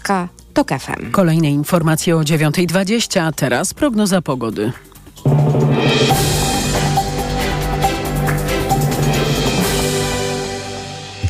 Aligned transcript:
Polska 0.00 0.28
TOK 0.52 0.68
FM. 0.68 1.10
Kolejne 1.10 1.50
informacje 1.50 2.16
o 2.16 2.20
9.20, 2.20 3.20
a 3.20 3.32
teraz 3.32 3.74
prognoza 3.74 4.22
pogody. 4.22 4.72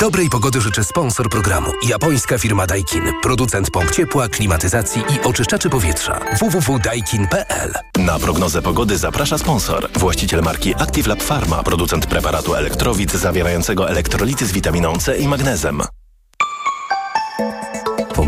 Dobrej 0.00 0.28
pogody 0.30 0.60
życzy 0.60 0.84
sponsor 0.84 1.28
programu. 1.28 1.70
Japońska 1.88 2.38
firma 2.38 2.66
Daikin. 2.66 3.02
Producent 3.22 3.70
pomp 3.70 3.90
ciepła, 3.90 4.28
klimatyzacji 4.28 5.02
i 5.02 5.26
oczyszczaczy 5.26 5.70
powietrza. 5.70 6.20
www.daikin.pl 6.40 7.72
Na 7.98 8.18
prognozę 8.18 8.62
pogody 8.62 8.98
zaprasza 8.98 9.38
sponsor. 9.38 9.88
Właściciel 9.92 10.42
marki 10.42 10.74
Active 10.74 11.06
Lab 11.06 11.22
Pharma. 11.22 11.62
Producent 11.62 12.06
preparatu 12.06 12.54
elektrowid 12.54 13.12
zawierającego 13.12 13.90
elektrolity 13.90 14.46
z 14.46 14.52
witaminą 14.52 14.98
C 14.98 15.18
i 15.18 15.28
magnezem. 15.28 15.82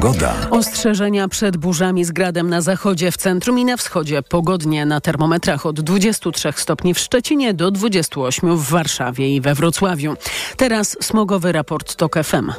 Pogoda. 0.03 0.35
Ostrzeżenia 0.51 1.29
przed 1.29 1.57
burzami 1.57 2.05
z 2.05 2.11
gradem 2.11 2.51
na 2.51 2.61
zachodzie, 2.61 3.13
w 3.13 3.17
centrum 3.17 3.59
i 3.59 3.65
na 3.65 3.77
wschodzie. 3.77 4.23
Pogodnie 4.23 4.87
na 4.87 5.01
termometrach 5.01 5.67
od 5.67 5.81
23 5.81 6.53
stopni 6.57 6.95
w 6.95 6.99
Szczecinie 6.99 7.55
do 7.55 7.71
28 7.71 8.57
w 8.57 8.71
Warszawie 8.71 9.37
i 9.37 9.41
we 9.41 9.55
Wrocławiu. 9.55 10.15
Teraz 10.57 10.97
smogowy 11.01 11.53
raport 11.53 11.97
TOK 11.97 12.15
FM. 12.25 12.53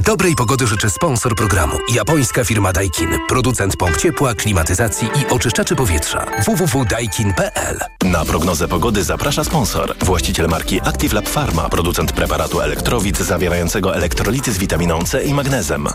Dobrej 0.00 0.34
pogody 0.34 0.66
życzy 0.66 0.90
sponsor 0.90 1.34
programu. 1.34 1.72
Japońska 1.94 2.44
firma 2.44 2.72
Daikin. 2.72 3.08
Producent 3.28 3.76
pomp 3.76 3.96
ciepła, 3.96 4.34
klimatyzacji 4.34 5.08
i 5.22 5.32
oczyszczaczy 5.32 5.76
powietrza. 5.76 6.26
www.daikin.pl 6.46 7.78
Na 8.04 8.24
prognozę 8.24 8.68
pogody 8.68 9.04
zaprasza 9.04 9.44
sponsor. 9.44 9.94
Właściciel 10.00 10.48
marki 10.48 10.80
Active 10.80 11.12
Lab 11.12 11.28
Pharma. 11.28 11.68
Producent 11.68 12.12
preparatu 12.12 12.60
elektrowid 12.60 13.18
zawierającego 13.18 13.96
elektrolity 13.96 14.52
z 14.52 14.58
witaminą 14.58 15.04
C 15.04 15.24
i 15.24 15.34
magnezem. 15.34 15.88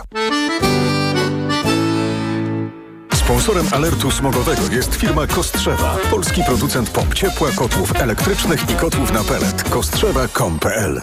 Sponsorem 3.30 3.66
alertu 3.72 4.10
smogowego 4.10 4.62
jest 4.72 4.94
firma 4.94 5.26
Kostrzewa, 5.26 5.96
polski 6.10 6.44
producent 6.44 6.90
pomp 6.90 7.14
ciepła, 7.14 7.50
kotłów 7.56 8.00
elektrycznych 8.00 8.70
i 8.70 8.74
kotłów 8.74 9.12
na 9.12 9.24
pelet. 9.24 9.62
Kostrzewa.com.pl 9.62 11.02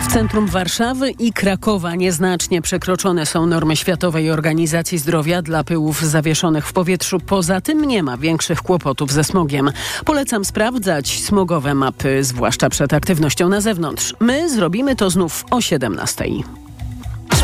W 0.00 0.12
centrum 0.12 0.46
Warszawy 0.46 1.10
i 1.10 1.32
Krakowa 1.32 1.94
nieznacznie 1.94 2.62
przekroczone 2.62 3.26
są 3.26 3.46
normy 3.46 3.76
Światowej 3.76 4.30
Organizacji 4.30 4.98
Zdrowia 4.98 5.42
dla 5.42 5.64
pyłów 5.64 6.02
zawieszonych 6.02 6.66
w 6.66 6.72
powietrzu. 6.72 7.20
Poza 7.20 7.60
tym 7.60 7.84
nie 7.84 8.02
ma 8.02 8.16
większych 8.16 8.62
kłopotów 8.62 9.12
ze 9.12 9.24
smogiem. 9.24 9.70
Polecam 10.04 10.44
sprawdzać 10.44 11.20
smogowe 11.20 11.74
mapy, 11.74 12.24
zwłaszcza 12.24 12.68
przed 12.68 12.92
aktywnością 12.92 13.48
na 13.48 13.60
zewnątrz. 13.60 14.14
My 14.20 14.50
zrobimy 14.50 14.96
to 14.96 15.10
znów 15.10 15.44
o 15.50 15.60
17. 15.60 16.24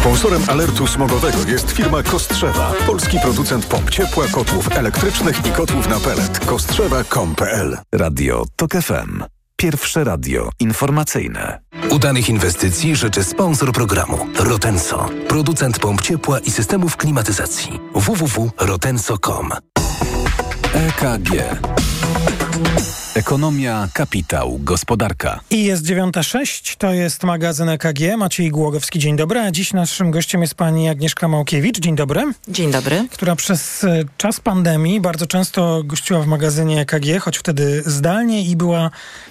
Sponsorem 0.03 0.43
alertu 0.49 0.87
smogowego 0.87 1.39
jest 1.49 1.71
firma 1.71 2.03
Kostrzewa, 2.03 2.73
polski 2.87 3.19
producent 3.21 3.67
pomp 3.67 3.91
ciepła, 3.91 4.27
kotłów 4.33 4.77
elektrycznych 4.77 5.47
i 5.47 5.51
kotłów 5.51 5.89
na 5.89 6.01
pelet. 6.01 6.39
Kostrzewa.com.pl 6.39 7.79
Radio 7.93 8.45
TOK 8.57 8.73
FM. 8.73 9.25
Pierwsze 9.57 10.05
radio 10.05 10.51
informacyjne. 10.61 11.61
Udanych 11.91 12.29
inwestycji 12.29 12.97
życzy 12.97 13.25
sponsor 13.25 13.73
programu. 13.73 14.27
Rotenso. 14.39 15.09
Producent 15.29 15.79
pomp 15.79 16.01
ciepła 16.01 16.39
i 16.39 16.51
systemów 16.51 16.97
klimatyzacji. 16.97 17.81
www.rotenso.com 17.95 19.53
EKG. 20.75 21.31
Ekonomia, 23.23 23.89
kapitał, 23.93 24.59
gospodarka. 24.59 25.41
I 25.51 25.65
jest 25.65 25.85
9.06, 25.85 26.77
to 26.77 26.93
jest 26.93 27.25
magazyn 27.25 27.69
EKG. 27.69 28.17
Maciej 28.17 28.51
Głogowski, 28.51 28.99
dzień 28.99 29.17
dobry. 29.17 29.41
A 29.41 29.51
dziś 29.51 29.73
naszym 29.73 30.11
gościem 30.11 30.41
jest 30.41 30.55
pani 30.55 30.89
Agnieszka 30.89 31.29
Małkiewicz, 31.29 31.79
dzień 31.79 31.97
dobry. 31.97 32.23
Dzień 32.49 32.71
dobry. 32.71 33.09
Która 33.11 33.37
przez 33.37 33.85
e, 33.85 34.05
czas 34.17 34.41
pandemii 34.41 35.01
bardzo 35.01 35.27
często 35.27 35.83
gościła 35.85 36.21
w 36.21 36.27
magazynie 36.27 36.81
EKG, 36.81 37.21
choć 37.21 37.39
wtedy 37.39 37.83
zdalnie 37.87 38.43
i 38.43 38.57
była, 38.57 38.91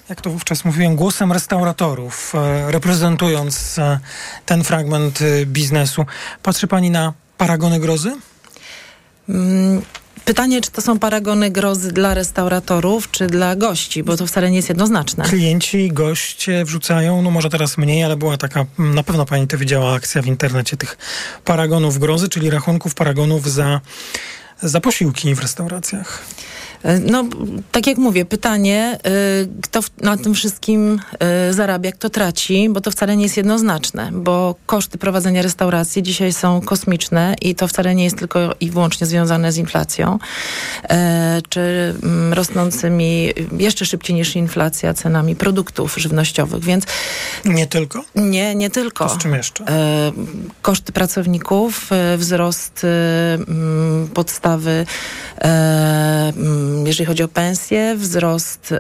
jak 0.10 0.22
to 0.22 0.30
wówczas 0.30 0.66
mówiłem, 0.66 0.96
głosem 0.96 1.32
restauratorów, 1.32 2.34
e, 2.36 2.72
reprezentując 2.72 3.80
e, 3.80 4.00
ten 4.46 4.64
fragment 4.64 5.20
biznesu. 5.46 6.06
Patrzy 6.44 6.68
pani 6.68 6.90
na 6.90 7.14
paragony 7.38 7.80
grozy? 7.80 8.16
Pytanie, 10.26 10.62
czy 10.62 10.72
to 10.72 10.82
są 10.82 11.00
paragony 11.00 11.50
grozy 11.52 11.92
dla 11.92 12.14
restauratorów, 12.14 13.12
czy 13.12 13.28
dla 13.28 13.56
gości, 13.56 14.04
bo 14.04 14.18
to 14.18 14.28
wcale 14.28 14.50
nie 14.50 14.56
jest 14.56 14.70
jednoznaczne. 14.70 15.24
Klienci, 15.24 15.92
goście 15.94 16.66
wrzucają, 16.66 17.22
no 17.22 17.32
może 17.32 17.50
teraz 17.50 17.78
mniej, 17.78 18.04
ale 18.04 18.16
była 18.16 18.38
taka, 18.38 18.66
na 18.78 19.04
pewno 19.04 19.26
pani 19.26 19.48
to 19.48 19.58
widziała, 19.58 19.94
akcja 19.94 20.22
w 20.22 20.26
internecie 20.26 20.78
tych 20.78 20.98
paragonów 21.46 22.00
grozy, 22.00 22.30
czyli 22.30 22.50
rachunków 22.50 22.96
paragonów 22.96 23.52
za, 23.52 23.82
za 24.62 24.82
posiłki 24.82 25.36
w 25.36 25.40
restauracjach. 25.40 26.24
No, 27.12 27.24
tak 27.72 27.88
jak 27.88 27.98
mówię, 27.98 28.26
pytanie, 28.26 29.00
y, 29.44 29.62
kto 29.62 29.80
na 30.02 30.18
tym 30.18 30.34
wszystkim 30.34 31.00
y, 31.50 31.54
zarabia, 31.54 31.92
kto 31.92 32.10
traci, 32.10 32.70
bo 32.70 32.82
to 32.82 32.92
wcale 32.92 33.18
nie 33.18 33.24
jest 33.24 33.38
jednoznaczne, 33.38 34.10
bo 34.14 34.56
koszty 34.66 34.98
prowadzenia 34.98 35.42
restauracji 35.42 36.04
dzisiaj 36.04 36.34
są 36.34 36.62
kosmiczne 36.62 37.36
i 37.42 37.56
to 37.56 37.68
wcale 37.68 37.96
nie 37.96 38.04
jest 38.04 38.18
tylko 38.18 38.56
i 38.60 38.72
wyłącznie 38.72 39.08
związane 39.08 39.52
z 39.52 39.58
inflacją, 39.58 40.20
e, 40.90 41.42
czy 41.50 41.96
mm, 42.04 42.34
rosnącymi 42.34 43.34
jeszcze 43.58 43.86
szybciej 43.86 44.16
niż 44.16 44.36
inflacja 44.36 44.94
cenami 44.94 45.36
produktów 45.36 45.96
żywnościowych, 45.98 46.64
więc 46.64 46.86
Nie 47.46 47.68
tylko? 47.68 48.04
nie, 48.16 48.56
nie 48.56 48.70
tylko. 48.70 49.08
To 49.08 49.16
z 49.16 49.18
czym 49.18 49.34
jeszcze? 49.34 49.66
Koszty 50.62 50.92
pracowników, 50.92 51.90
wzrost 52.18 52.86
mm, 53.48 54.08
podstawy, 54.08 54.86
mm, 55.38 56.71
jeżeli 56.86 57.06
chodzi 57.06 57.24
o 57.24 57.28
pensje, 57.28 57.96
wzrost 57.96 58.74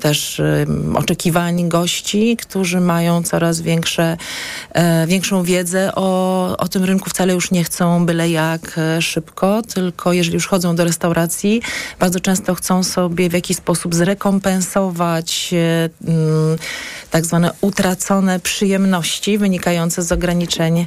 też 0.00 0.42
oczekiwań 0.94 1.68
gości, 1.68 2.36
którzy 2.36 2.80
mają 2.80 3.22
coraz 3.22 3.60
większe, 3.60 4.16
e, 4.72 5.06
większą 5.06 5.42
wiedzę 5.42 5.92
o, 5.94 6.56
o 6.56 6.68
tym 6.68 6.84
rynku. 6.84 7.10
Wcale 7.10 7.34
już 7.34 7.50
nie 7.50 7.64
chcą 7.64 8.06
byle 8.06 8.30
jak 8.30 8.78
e, 8.78 9.02
szybko, 9.02 9.62
tylko 9.62 10.12
jeżeli 10.12 10.34
już 10.34 10.46
chodzą 10.46 10.76
do 10.76 10.84
restauracji, 10.84 11.62
bardzo 11.98 12.20
często 12.20 12.54
chcą 12.54 12.82
sobie 12.84 13.28
w 13.28 13.32
jakiś 13.32 13.56
sposób 13.56 13.94
zrekompensować 13.94 15.54
e, 15.54 15.88
tak 17.10 17.26
zwane 17.26 17.50
utracone 17.60 18.40
przyjemności 18.40 19.38
wynikające 19.38 20.02
z 20.02 20.12
ograniczeń 20.12 20.86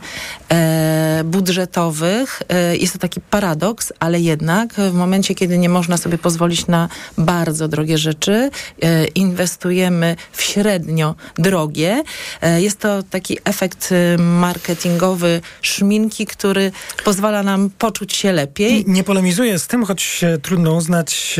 budżetowych. 1.24 2.41
E, 2.50 2.78
jest 2.78 2.94
to 2.94 3.00
taki 3.00 3.22
paradoks, 3.22 3.94
ale 4.00 4.19
jednak 4.19 4.74
w 4.74 4.94
momencie, 4.94 5.35
kiedy 5.35 5.57
nie 5.57 5.69
można 5.69 5.97
sobie 5.97 6.18
pozwolić 6.18 6.68
na 6.68 6.90
bardzo 7.18 7.68
drogie 7.68 7.97
rzeczy, 7.97 8.50
e, 8.81 9.06
inwestujemy 9.06 10.16
w 10.31 10.41
średnio 10.41 11.16
drogie. 11.38 12.03
E, 12.41 12.62
jest 12.62 12.79
to 12.79 13.03
taki 13.03 13.38
efekt 13.44 13.90
marketingowy 14.18 15.41
szminki, 15.62 16.25
który 16.25 16.72
pozwala 17.03 17.44
nam 17.44 17.69
poczuć 17.78 18.13
się 18.13 18.31
lepiej. 18.31 18.84
Nie 18.88 19.03
polemizuję 19.03 19.59
z 19.59 19.68
tym, 19.68 19.85
choć 19.85 20.22
trudno 20.41 20.73
uznać 20.73 21.40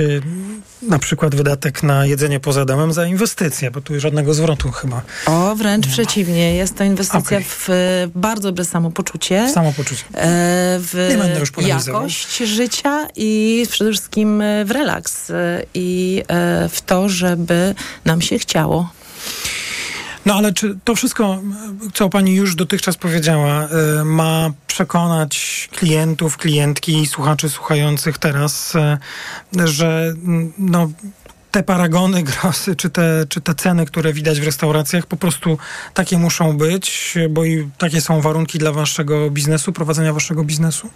na 0.81 1.00
przykład 1.00 1.35
wydatek 1.35 1.83
na 1.83 2.06
jedzenie 2.06 2.39
poza 2.39 2.66
domem 2.66 2.94
za 2.94 3.06
inwestycję, 3.06 3.72
bo 3.72 3.81
tu 3.81 4.00
żadnego 4.00 4.33
zwrotu 4.33 4.72
chyba. 4.72 5.01
O, 5.25 5.56
wręcz 5.56 5.88
przeciwnie. 5.88 6.56
Jest 6.56 6.78
to 6.78 6.83
inwestycja 6.83 7.38
Okej. 7.38 7.44
w 7.44 7.69
bardzo 8.16 8.51
dobre 8.51 8.66
samopoczucie. 8.66 9.50
Samopoczucie. 9.63 10.03
e, 10.13 10.79
w 10.79 11.07
Nie 11.09 11.18
będę 11.18 11.40
już 11.40 11.51
polemizował. 11.51 12.01
jakość 12.01 12.38
życia 12.38 13.07
i 13.16 13.63
przede 13.72 13.91
wszystkim 13.91 14.41
e, 14.41 14.66
w 14.66 14.72
relaks 14.72 15.29
e, 15.29 15.63
i 15.74 16.24
w 16.69 16.81
to, 16.85 17.09
żeby 17.09 17.75
nam 18.06 18.22
się 18.22 18.40
chciało. 18.40 18.90
No 20.25 20.35
ale 20.35 20.53
czy 20.53 20.78
to 20.84 20.96
wszystko, 20.96 21.41
co 21.94 22.09
pani 22.09 22.35
już 22.35 22.56
dotychczas 22.56 22.97
powiedziała, 22.97 23.68
ma 24.06 24.51
przekonać 24.68 25.69
klientów, 25.75 26.38
klientki 26.38 27.06
słuchaczy 27.06 27.50
słuchających 27.50 28.18
teraz, 28.18 28.74
że 29.66 30.13
no, 30.57 30.89
te 31.53 31.63
paragony 31.63 32.23
grosy, 32.23 32.75
czy 32.75 32.89
te, 32.89 33.25
czy 33.29 33.41
te 33.41 33.55
ceny, 33.55 33.85
które 33.85 34.13
widać 34.13 34.41
w 34.41 34.44
restauracjach, 34.44 35.05
po 35.05 35.17
prostu 35.17 35.57
takie 35.94 36.17
muszą 36.17 36.57
być, 36.57 37.15
bo 37.29 37.45
i 37.45 37.69
takie 37.77 38.01
są 38.01 38.21
warunki 38.21 38.59
dla 38.59 38.71
waszego 38.71 39.29
biznesu, 39.29 39.73
prowadzenia 39.73 40.13
waszego 40.13 40.44
biznesu? 40.44 40.89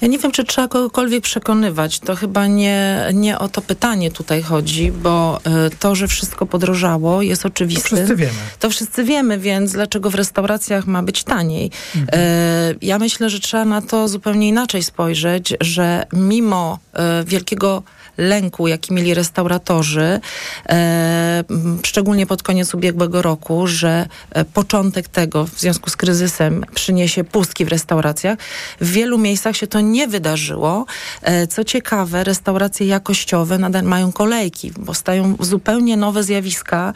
Ja 0.00 0.08
nie 0.08 0.18
wiem, 0.18 0.32
czy 0.32 0.44
trzeba 0.44 0.68
kogokolwiek 0.68 1.24
przekonywać. 1.24 1.98
To 1.98 2.16
chyba 2.16 2.46
nie, 2.46 3.08
nie 3.14 3.38
o 3.38 3.48
to 3.48 3.62
pytanie 3.62 4.10
tutaj 4.10 4.42
chodzi, 4.42 4.92
bo 4.92 5.40
y, 5.66 5.76
to, 5.76 5.94
że 5.94 6.08
wszystko 6.08 6.46
podrożało 6.46 7.22
jest 7.22 7.46
oczywiste. 7.46 7.88
To 7.90 7.96
wszyscy 7.96 8.16
wiemy. 8.16 8.38
To 8.58 8.70
wszyscy 8.70 9.04
wiemy, 9.04 9.38
więc 9.38 9.72
dlaczego 9.72 10.10
w 10.10 10.14
restauracjach 10.14 10.86
ma 10.86 11.02
być 11.02 11.24
taniej? 11.24 11.70
Mhm. 11.96 12.20
Y, 12.20 12.76
ja 12.82 12.98
myślę, 12.98 13.30
że 13.30 13.40
trzeba 13.40 13.64
na 13.64 13.82
to 13.82 14.08
zupełnie 14.08 14.48
inaczej 14.48 14.82
spojrzeć, 14.82 15.54
że 15.60 16.06
mimo 16.12 16.78
y, 17.22 17.24
wielkiego 17.24 17.82
lęku, 18.18 18.68
jaki 18.68 18.94
mieli 18.94 19.14
restauratorzy, 19.14 20.20
e, 20.68 21.44
szczególnie 21.84 22.26
pod 22.26 22.42
koniec 22.42 22.74
ubiegłego 22.74 23.22
roku, 23.22 23.66
że 23.66 24.06
e, 24.30 24.44
początek 24.44 25.08
tego 25.08 25.44
w 25.44 25.60
związku 25.60 25.90
z 25.90 25.96
kryzysem 25.96 26.64
przyniesie 26.74 27.24
pustki 27.24 27.64
w 27.64 27.68
restauracjach. 27.68 28.38
W 28.80 28.90
wielu 28.90 29.18
miejscach 29.18 29.56
się 29.56 29.66
to 29.66 29.80
nie 29.80 30.08
wydarzyło. 30.08 30.86
E, 31.22 31.46
co 31.46 31.64
ciekawe, 31.64 32.24
restauracje 32.24 32.86
jakościowe 32.86 33.58
nadal 33.58 33.82
mają 33.82 34.12
kolejki, 34.12 34.72
bo 34.78 34.94
stają 34.94 35.36
zupełnie 35.40 35.96
nowe 35.96 36.22
zjawiska 36.22 36.92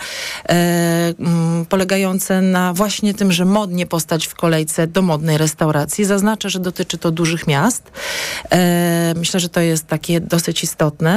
e, 0.48 1.14
m, 1.18 1.66
polegające 1.68 2.40
na 2.40 2.72
właśnie 2.72 3.14
tym, 3.14 3.32
że 3.32 3.44
modnie 3.44 3.86
postać 3.86 4.26
w 4.26 4.34
kolejce 4.34 4.86
do 4.86 5.02
modnej 5.02 5.38
restauracji. 5.38 6.04
Zaznaczę, 6.04 6.50
że 6.50 6.60
dotyczy 6.60 6.98
to 6.98 7.10
dużych 7.10 7.46
miast. 7.46 7.90
E, 8.50 9.14
myślę, 9.16 9.40
że 9.40 9.48
to 9.48 9.60
jest 9.60 9.86
takie 9.86 10.20
dosyć 10.20 10.64
istotne. 10.64 11.11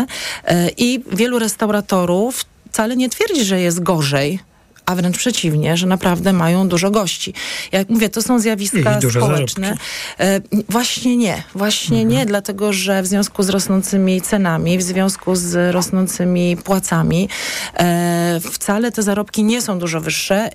E, 0.47 0.69
I 0.77 1.03
wielu 1.12 1.39
restauratorów 1.39 2.45
wcale 2.69 2.95
nie 2.95 3.09
twierdzi, 3.09 3.45
że 3.45 3.62
jest 3.62 3.83
gorzej 3.83 4.39
a 4.85 4.95
wręcz 4.95 5.17
przeciwnie, 5.17 5.77
że 5.77 5.87
naprawdę 5.87 6.33
mają 6.33 6.67
dużo 6.67 6.91
gości. 6.91 7.33
Jak 7.71 7.89
mówię, 7.89 8.09
to 8.09 8.21
są 8.21 8.39
zjawiska 8.39 8.99
społeczne. 9.11 9.77
E, 10.19 10.41
właśnie 10.69 11.17
nie, 11.17 11.43
właśnie 11.55 11.97
mhm. 12.01 12.19
nie, 12.19 12.25
dlatego 12.25 12.73
że 12.73 13.01
w 13.01 13.07
związku 13.07 13.43
z 13.43 13.49
rosnącymi 13.49 14.21
cenami, 14.21 14.77
w 14.77 14.83
związku 14.83 15.35
z 15.35 15.73
rosnącymi 15.73 16.57
płacami, 16.57 17.29
e, 17.77 18.39
wcale 18.51 18.91
te 18.91 19.03
zarobki 19.03 19.43
nie 19.43 19.61
są 19.61 19.79
dużo 19.79 20.01
wyższe. 20.01 20.49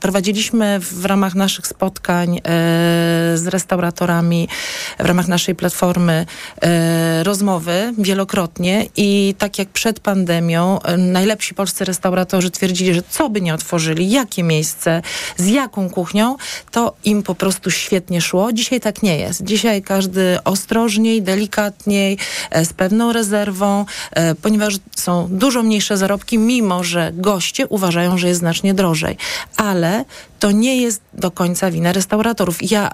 Prowadziliśmy 0.00 0.80
w 0.80 1.04
ramach 1.04 1.34
naszych 1.34 1.66
spotkań 1.66 2.36
e, 2.36 2.40
z 3.34 3.46
restauratorami, 3.46 4.48
w 4.98 5.04
ramach 5.04 5.28
naszej 5.28 5.54
platformy 5.54 6.26
rozmowy 7.22 7.94
wielokrotnie 7.98 8.86
i 8.96 9.34
tak 9.38 9.58
jak 9.58 9.68
przed 9.68 10.00
pandemią, 10.00 10.78
najlepsi 10.98 11.54
polscy 11.54 11.84
restauratorzy 11.84 12.50
twierdzili, 12.50 12.94
że 12.94 13.02
co 13.10 13.30
by 13.30 13.39
nie 13.40 13.54
otworzyli, 13.54 14.10
jakie 14.10 14.42
miejsce, 14.42 15.02
z 15.36 15.46
jaką 15.46 15.90
kuchnią, 15.90 16.36
to 16.70 16.94
im 17.04 17.22
po 17.22 17.34
prostu 17.34 17.70
świetnie 17.70 18.20
szło. 18.20 18.52
Dzisiaj 18.52 18.80
tak 18.80 19.02
nie 19.02 19.18
jest. 19.18 19.44
Dzisiaj 19.44 19.82
każdy 19.82 20.38
ostrożniej, 20.44 21.22
delikatniej, 21.22 22.18
e, 22.50 22.64
z 22.64 22.72
pewną 22.72 23.12
rezerwą, 23.12 23.84
e, 24.12 24.34
ponieważ 24.34 24.74
są 24.96 25.28
dużo 25.30 25.62
mniejsze 25.62 25.96
zarobki, 25.96 26.38
mimo 26.38 26.84
że 26.84 27.10
goście 27.14 27.66
uważają, 27.66 28.18
że 28.18 28.28
jest 28.28 28.40
znacznie 28.40 28.74
drożej. 28.74 29.16
Ale 29.56 30.04
to 30.40 30.50
nie 30.50 30.82
jest 30.82 31.02
do 31.14 31.30
końca 31.30 31.70
wina 31.70 31.92
restauratorów. 31.92 32.70
Ja 32.70 32.88
y, 32.88 32.92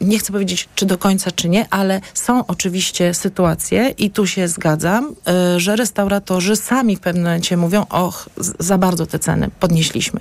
nie 0.00 0.18
chcę 0.18 0.32
powiedzieć, 0.32 0.68
czy 0.74 0.86
do 0.86 0.98
końca, 0.98 1.30
czy 1.30 1.48
nie, 1.48 1.66
ale 1.70 2.00
są 2.14 2.46
oczywiście 2.46 3.14
sytuacje 3.14 3.94
i 3.98 4.10
tu 4.10 4.26
się 4.26 4.48
zgadzam, 4.48 5.14
y, 5.56 5.60
że 5.60 5.76
restauratorzy 5.76 6.56
sami 6.56 6.96
w 6.96 7.00
pewnym 7.00 7.24
momencie 7.24 7.56
mówią, 7.56 7.86
och, 7.90 8.28
za 8.58 8.78
bardzo 8.78 9.06
te 9.06 9.18
ceny 9.18 9.50
podnieśliśmy. 9.60 10.20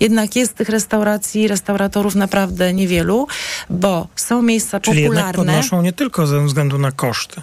Jednak 0.00 0.36
jest 0.36 0.54
tych 0.54 0.68
restauracji, 0.68 1.48
restauratorów 1.48 2.14
naprawdę 2.14 2.72
niewielu, 2.72 3.26
bo 3.70 4.08
są 4.16 4.42
miejsca 4.42 4.80
Czyli 4.80 5.02
popularne. 5.02 5.32
Czyli 5.32 5.46
podnoszą 5.46 5.82
nie 5.82 5.92
tylko 5.92 6.26
ze 6.26 6.44
względu 6.44 6.78
na 6.78 6.92
koszty. 6.92 7.40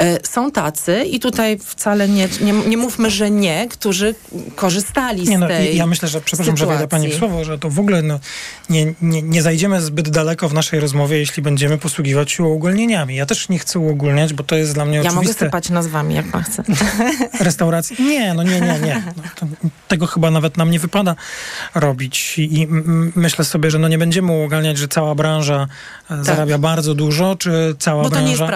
Y, 0.00 0.18
są 0.22 0.50
tacy 0.50 1.04
i 1.04 1.20
tutaj 1.20 1.58
wcale 1.58 2.08
nie, 2.08 2.28
nie, 2.40 2.52
nie 2.52 2.76
mówmy, 2.76 3.10
że 3.10 3.30
nie, 3.30 3.68
którzy 3.70 4.14
korzystali 4.54 5.22
nie, 5.22 5.38
no, 5.38 5.46
z 5.46 5.48
tej 5.48 5.76
Ja 5.76 5.86
myślę, 5.86 6.08
że, 6.08 6.20
przepraszam, 6.20 6.56
sytuacji. 6.56 6.72
że 6.74 6.78
wejdę 6.78 6.88
pani 6.88 7.08
w 7.08 7.14
słowo, 7.14 7.44
że 7.44 7.58
to 7.58 7.70
w 7.70 7.80
ogóle 7.80 8.02
no, 8.06 8.20
nie, 8.70 8.94
nie, 9.02 9.22
nie 9.22 9.42
zajdziemy 9.42 9.80
zbyt 9.80 10.10
daleko 10.10 10.48
w 10.48 10.54
naszej 10.54 10.80
rozmowie, 10.80 11.18
jeśli 11.18 11.42
będziemy 11.42 11.78
posługiwać 11.78 12.32
się 12.32 12.44
uogólnieniami. 12.44 13.16
Ja 13.16 13.26
też 13.26 13.48
nie 13.48 13.58
chcę 13.58 13.78
uogólniać, 13.78 14.32
bo 14.32 14.44
to 14.44 14.56
jest 14.56 14.74
dla 14.74 14.84
mnie 14.84 14.96
ja 14.96 15.00
oczywiste. 15.00 15.24
Ja 15.24 15.28
mogę 15.28 15.38
sypać 15.38 15.70
nazwami, 15.70 16.14
jak 16.14 16.26
pan 16.26 16.42
chce. 16.42 16.62
Restauracji? 17.40 17.96
Nie, 18.04 18.34
no 18.34 18.42
nie, 18.42 18.60
nie, 18.60 18.78
nie. 18.80 19.02
No, 19.16 19.22
to, 19.34 19.46
tego 19.88 20.06
chyba 20.06 20.30
nawet 20.30 20.56
nam 20.56 20.70
nie 20.70 20.78
wypada 20.78 21.16
robić. 21.74 22.38
I, 22.38 22.60
i 22.60 22.68
myślę 23.14 23.44
sobie, 23.44 23.70
że 23.70 23.78
no 23.78 23.88
nie 23.88 23.98
będziemy 23.98 24.32
uogólniać, 24.32 24.78
że 24.78 24.88
cała 24.88 25.14
branża 25.14 25.68
tak. 26.08 26.24
zarabia 26.24 26.58
bardzo 26.58 26.94
dużo, 26.94 27.36
czy 27.36 27.74
cała 27.78 28.02
bo 28.02 28.10
branża 28.10 28.48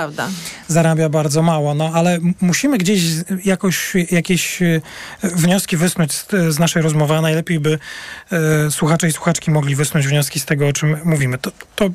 zarabia 0.68 1.08
bardzo 1.08 1.42
mało. 1.42 1.74
No 1.74 1.90
ale 1.94 2.18
musimy 2.40 2.78
gdzieś 2.78 3.02
jakoś 3.44 3.92
jakieś 4.10 4.62
e, 4.62 4.80
wnioski 5.22 5.76
wysnuć 5.76 6.12
z, 6.12 6.26
z 6.48 6.58
naszej 6.58 6.82
rozmowy, 6.82 7.14
a 7.14 7.20
najlepiej 7.20 7.60
by 7.60 7.78
e, 8.32 8.70
słuchacze 8.70 9.08
i 9.08 9.12
mogli 9.48 9.76
wysnuć 9.76 10.06
wnioski 10.06 10.40
z 10.40 10.44
tego, 10.44 10.68
o 10.68 10.72
czym 10.72 10.96
mówimy. 11.04 11.38
To, 11.38 11.50
to, 11.76 11.90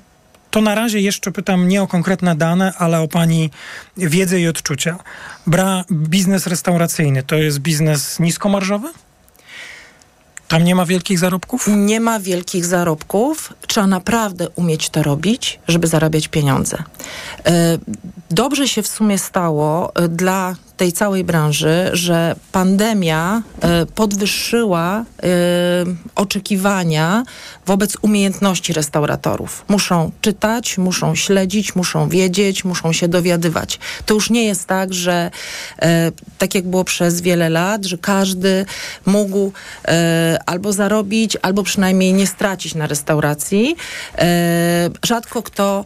to 0.52 0.62
na 0.62 0.76
razie 0.76 1.00
jeszcze 1.02 1.32
pytam 1.32 1.68
nie 1.68 1.82
o 1.82 1.88
konkretne 1.88 2.36
dane, 2.36 2.74
ale 2.78 3.00
o 3.02 3.08
pani 3.08 3.50
wiedzę 3.98 4.40
i 4.40 4.48
odczucia. 4.48 4.98
Bra, 5.48 5.86
biznes 5.92 6.48
restauracyjny 6.48 7.24
to 7.24 7.36
jest 7.36 7.60
biznes 7.60 8.20
niskomarżowy? 8.20 8.88
Tam 10.48 10.64
nie 10.64 10.76
ma 10.76 10.86
wielkich 10.86 11.20
zarobków? 11.20 11.68
Nie 11.68 12.00
ma 12.00 12.20
wielkich 12.20 12.66
zarobków. 12.66 13.54
Trzeba 13.68 13.88
naprawdę 13.88 14.50
umieć 14.50 14.90
to 14.90 15.04
robić, 15.04 15.60
żeby 15.68 15.88
zarabiać 15.88 16.28
pieniądze. 16.28 16.84
E, 17.46 17.78
dobrze 18.32 18.68
się 18.68 18.82
w 18.82 18.88
sumie 18.88 19.18
stało 19.18 19.96
e, 19.96 20.08
dla 20.08 20.56
tej 20.78 20.94
całej 20.94 21.24
branży, 21.24 21.90
że 21.94 22.36
pandemia 22.52 23.42
y, 23.82 23.86
podwyższyła 23.86 25.02
y, 25.02 25.06
oczekiwania 26.16 27.24
wobec 27.66 27.98
umiejętności 28.02 28.74
restauratorów. 28.74 29.66
Muszą 29.68 30.12
czytać, 30.22 30.78
muszą 30.78 31.16
śledzić, 31.16 31.76
muszą 31.76 32.10
wiedzieć, 32.10 32.66
muszą 32.66 32.94
się 32.94 33.08
dowiadywać. 33.08 33.80
To 34.06 34.14
już 34.14 34.30
nie 34.30 34.46
jest 34.46 34.68
tak, 34.68 34.94
że 34.94 35.32
y, 35.84 35.86
tak 36.38 36.56
jak 36.56 36.68
było 36.68 36.84
przez 36.84 37.22
wiele 37.22 37.50
lat, 37.50 37.86
że 37.86 37.98
każdy 37.98 38.66
mógł 39.06 39.52
albo 40.46 40.74
zarobić, 40.74 41.38
albo 41.42 41.64
przynajmniej 41.64 42.14
nie 42.14 42.28
stracić 42.28 42.76
na 42.76 42.88
restauracji. 42.88 43.76
Rzadko 45.06 45.44
kto 45.44 45.86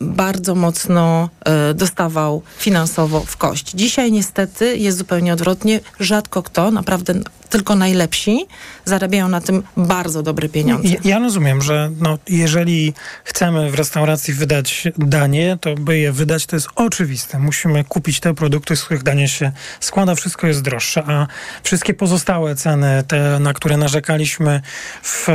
bardzo 0.00 0.54
mocno 0.54 1.28
dostawał 1.74 2.42
finansowo 2.58 3.20
w 3.20 3.36
kość. 3.36 3.70
Dzisiaj 3.70 4.12
niestety 4.14 4.76
jest 4.76 4.98
zupełnie 4.98 5.32
odwrotnie. 5.32 5.80
Rzadko 6.00 6.42
kto, 6.42 6.70
naprawdę 6.70 7.14
tylko 7.50 7.76
najlepsi, 7.76 8.46
zarabiają 8.84 9.28
na 9.28 9.40
tym 9.40 9.62
bardzo 9.76 10.22
dobre 10.22 10.48
pieniądze. 10.48 10.88
Ja, 10.88 10.96
ja 11.04 11.18
rozumiem, 11.18 11.62
że 11.62 11.90
no, 12.00 12.18
jeżeli 12.28 12.94
chcemy 13.24 13.70
w 13.70 13.74
restauracji 13.74 14.34
wydać 14.34 14.88
danie, 14.98 15.58
to 15.60 15.74
by 15.74 15.98
je 15.98 16.12
wydać, 16.12 16.46
to 16.46 16.56
jest 16.56 16.68
oczywiste. 16.74 17.38
Musimy 17.38 17.84
kupić 17.84 18.20
te 18.20 18.34
produkty, 18.34 18.76
z 18.76 18.84
których 18.84 19.02
danie 19.02 19.28
się 19.28 19.52
składa, 19.80 20.14
wszystko 20.14 20.46
jest 20.46 20.62
droższe, 20.62 21.04
a 21.06 21.26
wszystkie 21.62 21.94
pozostałe 21.94 22.54
ceny, 22.54 23.02
te, 23.08 23.38
na 23.40 23.52
które 23.54 23.76
narzekaliśmy 23.76 24.60
w 25.02 25.28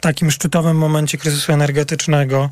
takim 0.00 0.30
szczytowym 0.30 0.76
momencie 0.76 1.18
kryzysu 1.18 1.52
energetycznego, 1.52 2.50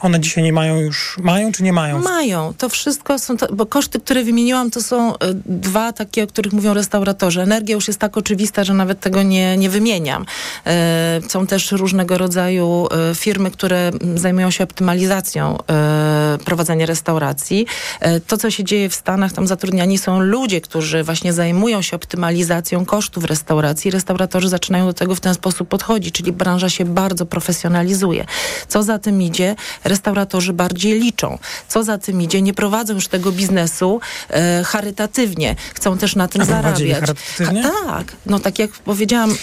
one 0.00 0.20
dzisiaj 0.20 0.44
nie 0.44 0.52
mają 0.52 0.80
już, 0.80 1.18
mają 1.22 1.52
czy 1.52 1.62
nie 1.62 1.72
mają? 1.72 1.98
Mają. 2.02 2.54
To 2.58 2.68
wszystko 2.68 3.18
są, 3.18 3.36
to, 3.36 3.54
bo 3.54 3.66
koszty, 3.66 4.00
które 4.00 4.24
wymieniłam, 4.24 4.70
to 4.70 4.82
są 4.82 5.14
y, 5.14 5.16
dwa 5.46 5.92
takie, 5.92 6.24
o 6.24 6.26
których 6.26 6.52
mówią 6.52 6.74
restauratorzy. 6.74 7.42
Energia 7.42 7.74
już 7.74 7.88
jest 7.88 8.00
tak 8.00 8.16
oczywista, 8.16 8.64
że 8.64 8.74
nawet 8.74 9.00
tego 9.00 9.22
nie, 9.22 9.56
nie 9.56 9.70
wymieniam. 9.70 10.26
Y, 11.22 11.30
są 11.30 11.46
też 11.46 11.72
różnego 11.72 12.18
rodzaju 12.18 12.88
y, 13.10 13.14
firmy, 13.14 13.50
które 13.50 13.90
zajmują 14.14 14.50
się 14.50 14.64
optymalizacją 14.64 15.58
prowadzenia 16.44 16.86
restauracji. 16.86 17.66
To, 18.26 18.36
co 18.36 18.50
się 18.50 18.64
dzieje 18.64 18.88
w 18.88 18.94
Stanach, 18.94 19.32
tam 19.32 19.46
zatrudniani 19.46 19.98
są 19.98 20.20
ludzie, 20.20 20.60
którzy 20.60 21.02
właśnie 21.02 21.32
zajmują 21.32 21.82
się 21.82 21.96
optymalizacją 21.96 22.84
kosztów 22.84 23.24
restauracji. 23.24 23.90
Restauratorzy 23.90 24.48
zaczynają 24.48 24.86
do 24.86 24.92
tego 24.92 25.14
w 25.14 25.20
ten 25.20 25.34
sposób 25.34 25.68
podchodzić, 25.68 26.14
czyli 26.14 26.32
branża 26.32 26.68
się 26.68 26.84
bardzo 26.84 27.26
profesjonalizuje. 27.26 28.24
Co 28.68 28.82
za 28.82 28.98
tym 28.98 29.22
idzie? 29.22 29.56
Restauratorzy 29.84 30.52
bardziej 30.52 31.00
liczą. 31.00 31.38
Co 31.68 31.84
za 31.84 31.98
tym 31.98 32.22
idzie, 32.22 32.42
nie 32.42 32.54
prowadzą 32.54 32.94
już 32.94 33.08
tego 33.08 33.32
biznesu 33.32 34.00
e, 34.30 34.64
charytatywnie. 34.64 35.56
Chcą 35.74 35.98
też 35.98 36.16
na 36.16 36.28
tym 36.28 36.42
A 36.42 36.44
zarabiać. 36.44 37.00
Charytatywnie? 37.00 37.62
Ha, 37.62 37.70
tak, 37.86 38.16
no 38.26 38.38
tak 38.38 38.58
jak 38.58 38.70
powiedziałam, 38.70 39.30
y, 39.30 39.36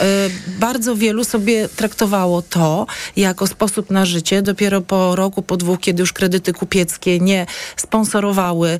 bardzo 0.59 0.95
wielu 0.95 1.23
sobie 1.23 1.69
traktowało 1.69 2.41
to 2.41 2.88
jako 3.15 3.47
sposób 3.47 3.91
na 3.91 4.05
życie. 4.05 4.41
Dopiero 4.41 4.81
po 4.81 5.15
roku, 5.15 5.41
po 5.41 5.57
dwóch, 5.57 5.79
kiedy 5.79 6.01
już 6.01 6.13
kredyty 6.13 6.53
kupieckie 6.53 7.19
nie 7.19 7.45
sponsorowały 7.75 8.79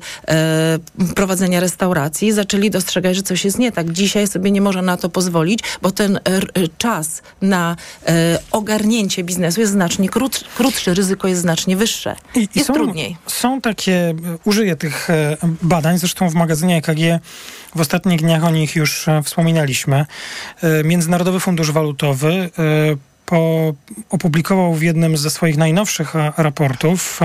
y, 1.10 1.14
prowadzenia 1.14 1.60
restauracji, 1.60 2.32
zaczęli 2.32 2.70
dostrzegać, 2.70 3.16
że 3.16 3.22
coś 3.22 3.44
jest 3.44 3.58
nie 3.58 3.72
tak. 3.72 3.92
Dzisiaj 3.92 4.26
sobie 4.26 4.50
nie 4.50 4.60
może 4.60 4.82
na 4.82 4.96
to 4.96 5.08
pozwolić, 5.08 5.60
bo 5.82 5.90
ten 5.90 6.20
r, 6.24 6.52
czas 6.78 7.22
na 7.42 7.76
y, 8.02 8.12
ogarnięcie 8.50 9.24
biznesu 9.24 9.60
jest 9.60 9.72
znacznie 9.72 10.08
krótszy, 10.08 10.44
krótszy 10.56 10.94
ryzyko 10.94 11.28
jest 11.28 11.41
znacznie 11.42 11.76
wyższe. 11.76 12.16
I, 12.34 12.48
jest 12.54 12.66
są, 12.66 12.74
trudniej. 12.74 13.16
Są 13.26 13.60
takie, 13.60 13.94
e, 13.94 14.14
użyję 14.44 14.76
tych 14.76 15.10
e, 15.10 15.36
badań, 15.62 15.98
zresztą 15.98 16.28
w 16.30 16.34
magazynie 16.34 16.76
EKG 16.76 17.24
w 17.74 17.80
ostatnich 17.80 18.20
dniach 18.20 18.44
o 18.44 18.50
nich 18.50 18.76
już 18.76 19.08
e, 19.08 19.22
wspominaliśmy. 19.22 20.06
Międzynarodowy 20.84 21.40
Fundusz 21.40 21.70
Walutowy 21.70 22.50
po, 23.26 23.72
opublikował 24.10 24.74
w 24.74 24.82
jednym 24.82 25.16
ze 25.16 25.30
swoich 25.30 25.56
najnowszych 25.56 26.14
raportów 26.36 27.20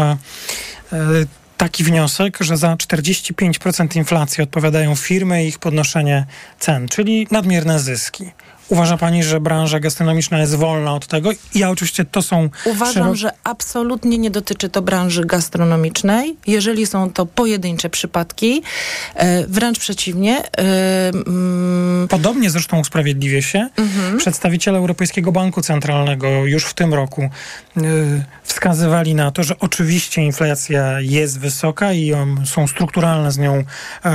taki 1.57 1.83
wniosek, 1.83 2.37
że 2.41 2.57
za 2.57 2.75
45% 2.75 3.97
inflacji 3.97 4.43
odpowiadają 4.43 4.95
firmy 4.95 5.43
i 5.43 5.47
ich 5.47 5.59
podnoszenie 5.59 6.25
cen, 6.59 6.87
czyli 6.87 7.27
nadmierne 7.31 7.79
zyski. 7.79 8.31
Uważa 8.69 8.97
pani, 8.97 9.23
że 9.23 9.39
branża 9.39 9.79
gastronomiczna 9.79 10.39
jest 10.39 10.55
wolna 10.55 10.93
od 10.93 11.07
tego? 11.07 11.29
Ja 11.55 11.69
oczywiście 11.69 12.05
to 12.05 12.21
są... 12.21 12.49
Uważam, 12.65 13.15
że 13.15 13.31
absolutnie 13.43 14.17
nie 14.17 14.31
dotyczy 14.31 14.69
to 14.69 14.81
branży 14.81 15.25
gastronomicznej. 15.25 16.37
Jeżeli 16.47 16.85
są 16.85 17.11
to 17.11 17.25
pojedyncze 17.25 17.89
przypadki, 17.89 18.61
e, 19.15 19.47
wręcz 19.47 19.79
przeciwnie. 19.79 20.43
E, 20.57 21.09
mm, 21.09 22.07
Podobnie 22.07 22.49
zresztą 22.49 22.79
usprawiedliwie 22.79 23.41
się. 23.41 23.69
Mhm. 23.77 24.17
Przedstawiciele 24.17 24.77
Europejskiego 24.77 25.31
Banku 25.31 25.61
Centralnego 25.61 26.45
już 26.45 26.65
w 26.65 26.73
tym 26.73 26.93
roku 26.93 27.21
e, 27.21 27.81
wskazywali 28.43 29.15
na 29.15 29.31
to, 29.31 29.43
że 29.43 29.59
oczywiście 29.59 30.21
inflacja 30.21 31.01
jest 31.01 31.39
wysoka 31.39 31.93
i 31.93 32.13
są 32.45 32.67
strukturalne 32.67 33.31
z 33.31 33.37
nią 33.37 33.63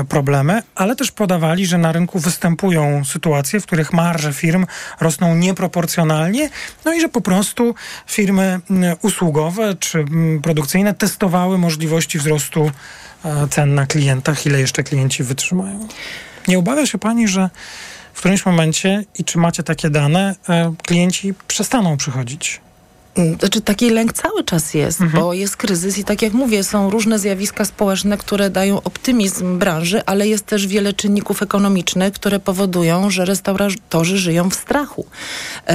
problemy, 0.08 0.62
ale 0.74 0.96
też 0.96 1.12
podawali, 1.12 1.66
że 1.66 1.78
na 1.78 1.92
rynku 1.92 2.18
występują 2.18 3.04
sytuacje, 3.04 3.60
w 3.60 3.66
których 3.66 3.92
marże 3.92 4.32
firm 4.42 4.66
rosną 5.00 5.34
nieproporcjonalnie, 5.34 6.50
no 6.84 6.94
i 6.94 7.00
że 7.00 7.08
po 7.08 7.20
prostu 7.20 7.74
firmy 8.06 8.60
usługowe 9.02 9.74
czy 9.74 10.04
produkcyjne 10.42 10.94
testowały 10.94 11.58
możliwości 11.58 12.18
wzrostu 12.18 12.70
e, 13.24 13.48
cen 13.50 13.74
na 13.74 13.86
klientach, 13.86 14.46
ile 14.46 14.60
jeszcze 14.60 14.82
klienci 14.82 15.22
wytrzymają. 15.22 15.88
Nie 16.48 16.58
obawia 16.58 16.86
się 16.86 16.98
pani, 16.98 17.28
że 17.28 17.50
w 18.14 18.18
którymś 18.18 18.46
momencie, 18.46 19.04
i 19.18 19.24
czy 19.24 19.38
macie 19.38 19.62
takie 19.62 19.90
dane, 19.90 20.34
e, 20.48 20.74
klienci 20.86 21.34
przestaną 21.48 21.96
przychodzić? 21.96 22.60
Mm, 23.14 23.38
znaczy 23.38 23.60
taki 23.60 23.90
lęk 23.90 24.12
cały 24.12 24.44
czas 24.44 24.74
jest, 24.74 25.00
mhm. 25.00 25.22
bo 25.22 25.32
jest 25.32 25.56
kryzys 25.56 25.98
i 25.98 26.04
tak 26.04 26.22
jak 26.22 26.32
mówię, 26.32 26.64
są 26.64 26.90
różne 26.90 27.18
zjawiska 27.18 27.64
społeczne, 27.64 28.16
które 28.18 28.50
dają 28.50 28.82
optymizm 28.82 29.58
branży, 29.58 30.02
ale 30.06 30.28
jest 30.28 30.46
też 30.46 30.66
wiele 30.66 30.92
czynników 30.92 31.42
ekonomicznych, 31.42 32.12
które 32.12 32.40
powodują, 32.40 33.10
że 33.10 33.24
restauratorzy 33.24 34.18
żyją 34.18 34.50
w 34.50 34.54
strachu. 34.54 35.06
E, 35.68 35.74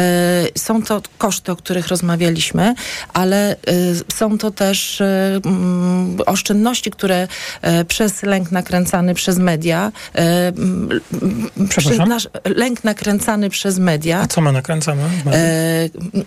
są 0.58 0.84
to 0.84 1.02
koszty, 1.18 1.52
o 1.52 1.56
których 1.56 1.88
rozmawialiśmy, 1.88 2.76
ale 3.14 3.52
e, 3.52 3.56
są 4.14 4.38
to 4.38 4.52
też 4.52 5.02
mm, 5.02 6.18
oszczędności, 6.26 6.92
które 6.92 7.28
przez 7.88 8.24
lęk 8.24 8.52
nakręcany 8.52 9.14
przez 9.14 9.38
media, 9.38 9.92
e, 10.16 10.52
przez 11.70 11.98
nasz 11.98 12.28
lęk 12.46 12.84
nakręcany 12.84 13.50
przez 13.50 13.80
media. 13.80 14.22
A 14.22 14.28
co 14.28 14.42
my 14.42 14.52
nakręcamy? 14.52 15.04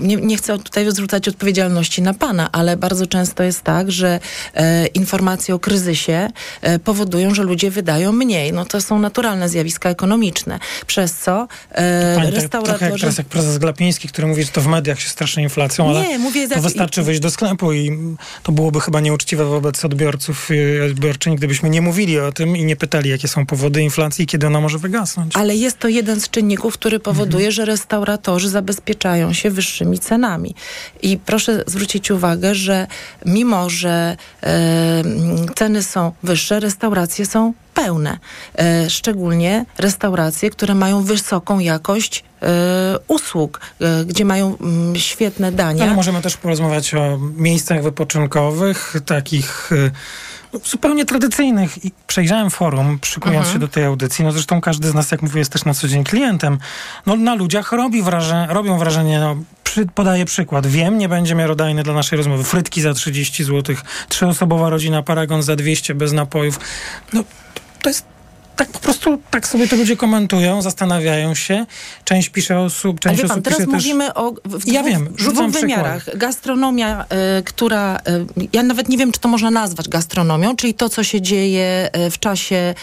Nie, 0.01 0.17
nie 0.17 0.37
chcę 0.37 0.59
tutaj 0.59 0.85
zrzucać 1.01 1.29
odpowiedzialności 1.29 2.03
na 2.03 2.15
pana, 2.15 2.53
ale 2.53 2.77
bardzo 2.77 3.07
często 3.07 3.43
jest 3.43 3.63
tak, 3.63 3.93
że 3.93 4.21
e, 4.55 4.87
informacje 4.87 5.55
o 5.55 5.59
kryzysie 5.59 6.29
e, 6.63 6.79
powodują, 6.79 7.35
że 7.35 7.43
ludzie 7.43 7.71
wydają 7.71 8.13
mniej. 8.13 8.53
No 8.53 8.65
to 8.65 8.81
są 8.81 8.99
naturalne 8.99 9.49
zjawiska 9.49 9.89
ekonomiczne, 9.91 10.59
przez 10.87 11.15
co 11.15 11.49
e, 11.71 12.17
Pani, 12.17 12.31
restauratorzy... 12.31 12.79
Trochę 12.79 12.91
jak 12.91 13.01
teraz 13.01 13.19
jak 13.19 13.27
prezes 13.27 13.59
Glapiński, 13.59 14.09
który 14.09 14.29
mówi, 14.29 14.43
że 14.43 14.49
to 14.49 14.61
w 14.61 14.67
mediach 14.67 15.01
się 15.01 15.09
straszy 15.09 15.43
inflacją, 15.43 15.89
ale 15.89 16.09
nie, 16.09 16.19
mówię, 16.19 16.49
to 16.49 16.55
jak... 16.55 16.63
wystarczy 16.63 17.03
wyjść 17.03 17.21
do 17.21 17.31
sklepu 17.31 17.73
i 17.73 17.99
to 18.43 18.53
byłoby 18.53 18.81
chyba 18.81 19.01
nieuczciwe 19.01 19.45
wobec 19.45 19.85
odbiorców 19.85 20.49
i 20.51 20.81
odbiorczyń, 20.81 21.37
gdybyśmy 21.37 21.71
nie 21.71 21.83
mówili 21.83 22.19
o 22.19 22.33
tym 22.33 22.57
i 22.57 22.65
nie 22.65 22.77
pytali, 22.77 23.11
jakie 23.11 23.29
są 23.29 23.47
powody 23.47 23.83
inflacji 23.83 24.25
i 24.25 24.27
kiedy 24.27 24.47
ona 24.47 24.61
może 24.61 24.79
wygasnąć. 24.79 25.37
Ale 25.37 25.57
jest 25.57 25.79
to 25.79 25.89
jeden 25.89 26.21
z 26.21 26.31
czynników, 26.31 26.75
który 26.75 27.01
powoduje, 27.01 27.47
mhm. 27.47 27.53
że 27.53 27.65
restauratorzy 27.65 28.49
zabezpieczają 28.49 29.33
się 29.33 29.51
wyższymi 29.51 29.99
cenami. 29.99 30.55
I 31.03 31.19
proszę 31.19 31.65
zwrócić 31.67 32.11
uwagę, 32.11 32.55
że 32.55 32.87
mimo, 33.27 33.71
że 33.71 34.17
e, 34.43 35.03
ceny 35.57 35.83
są 35.83 36.13
wyższe, 36.23 36.61
restauracje 36.61 37.27
są 37.27 37.53
pełne. 37.75 38.19
E, 38.59 38.91
szczególnie 38.91 39.65
restauracje, 39.79 40.51
które 40.51 40.75
mają 40.75 41.03
wysoką 41.03 41.59
jakość 41.59 42.25
e, 42.43 42.47
usług, 43.09 43.61
gdzie 44.07 44.25
mają 44.25 44.57
mm, 44.59 44.97
świetne 44.97 45.53
dania. 45.53 45.85
Ale 45.85 45.95
możemy 45.95 46.23
też 46.23 46.37
porozmawiać 46.37 46.95
o 46.95 47.19
miejscach 47.37 47.83
wypoczynkowych, 47.83 48.95
takich 49.07 49.71
zupełnie 50.65 51.05
tradycyjnych. 51.05 51.85
I 51.85 51.93
przejrzałem 52.07 52.51
forum, 52.51 52.99
szykując 53.05 53.47
mhm. 53.47 53.55
się 53.55 53.59
do 53.59 53.69
tej 53.69 53.85
audycji. 53.85 54.25
No 54.25 54.33
zresztą 54.33 54.61
każdy 54.61 54.89
z 54.89 54.95
nas, 54.95 55.11
jak 55.11 55.23
mówię, 55.23 55.39
jest 55.39 55.53
też 55.53 55.65
na 55.65 55.75
co 55.75 55.89
dzień 55.89 56.05
klientem. 56.05 56.59
No 57.07 57.17
na 57.17 57.35
ludziach 57.35 57.73
robi 57.73 58.03
wrażenie, 58.03 58.47
robią 58.51 58.79
wrażenie, 58.79 59.21
no, 59.21 59.37
przy, 59.65 59.87
podaję 59.87 60.25
przykład. 60.25 60.67
Wiem, 60.67 60.99
nie 60.99 61.09
będzie 61.09 61.35
miarodajny 61.35 61.83
dla 61.83 61.95
naszej 61.95 62.17
rozmowy. 62.17 62.45
Frytki 62.45 62.81
za 62.81 62.95
30 62.95 63.45
zł, 63.45 63.77
trzyosobowa 64.09 64.71
rodzina 64.71 65.03
Paragon 65.03 65.43
za 65.43 65.57
200 65.57 65.95
bez 65.95 66.13
napojów. 66.13 66.61
No 67.13 67.25
to 67.83 67.91
jest 67.91 68.05
tak 68.61 68.69
po 68.69 68.79
prostu, 68.79 69.19
tak 69.31 69.49
sobie 69.49 69.69
to 69.69 69.77
ludzie 69.77 69.97
komentują, 69.97 70.63
zastanawiają 70.63 71.35
się. 71.35 71.67
Część 72.05 72.29
pisze 72.29 72.59
osób, 72.59 73.01
część 73.01 73.21
Ale 73.21 73.25
osób 73.25 73.35
pan, 73.35 73.43
teraz 73.43 73.59
pisze 73.59 73.71
mówimy 73.71 74.07
też... 74.07 74.17
o 74.17 74.33
w 74.45 74.49
dwóch, 74.49 74.75
ja 74.75 74.83
wiem, 74.83 75.09
w 75.19 75.33
dwóch 75.33 75.51
wymiarach. 75.51 76.19
Gastronomia, 76.19 77.05
y, 77.39 77.43
która, 77.43 77.97
y, 77.97 78.49
ja 78.53 78.63
nawet 78.63 78.89
nie 78.89 78.99
wiem, 78.99 79.13
czy 79.13 79.21
to 79.21 79.29
można 79.29 79.51
nazwać 79.51 79.89
gastronomią, 79.89 80.57
czyli 80.57 80.75
to, 80.75 80.89
co 80.89 81.05
się 81.05 81.21
dzieje 81.21 81.91
y, 82.07 82.11
w 82.11 82.19
czasie 82.19 82.75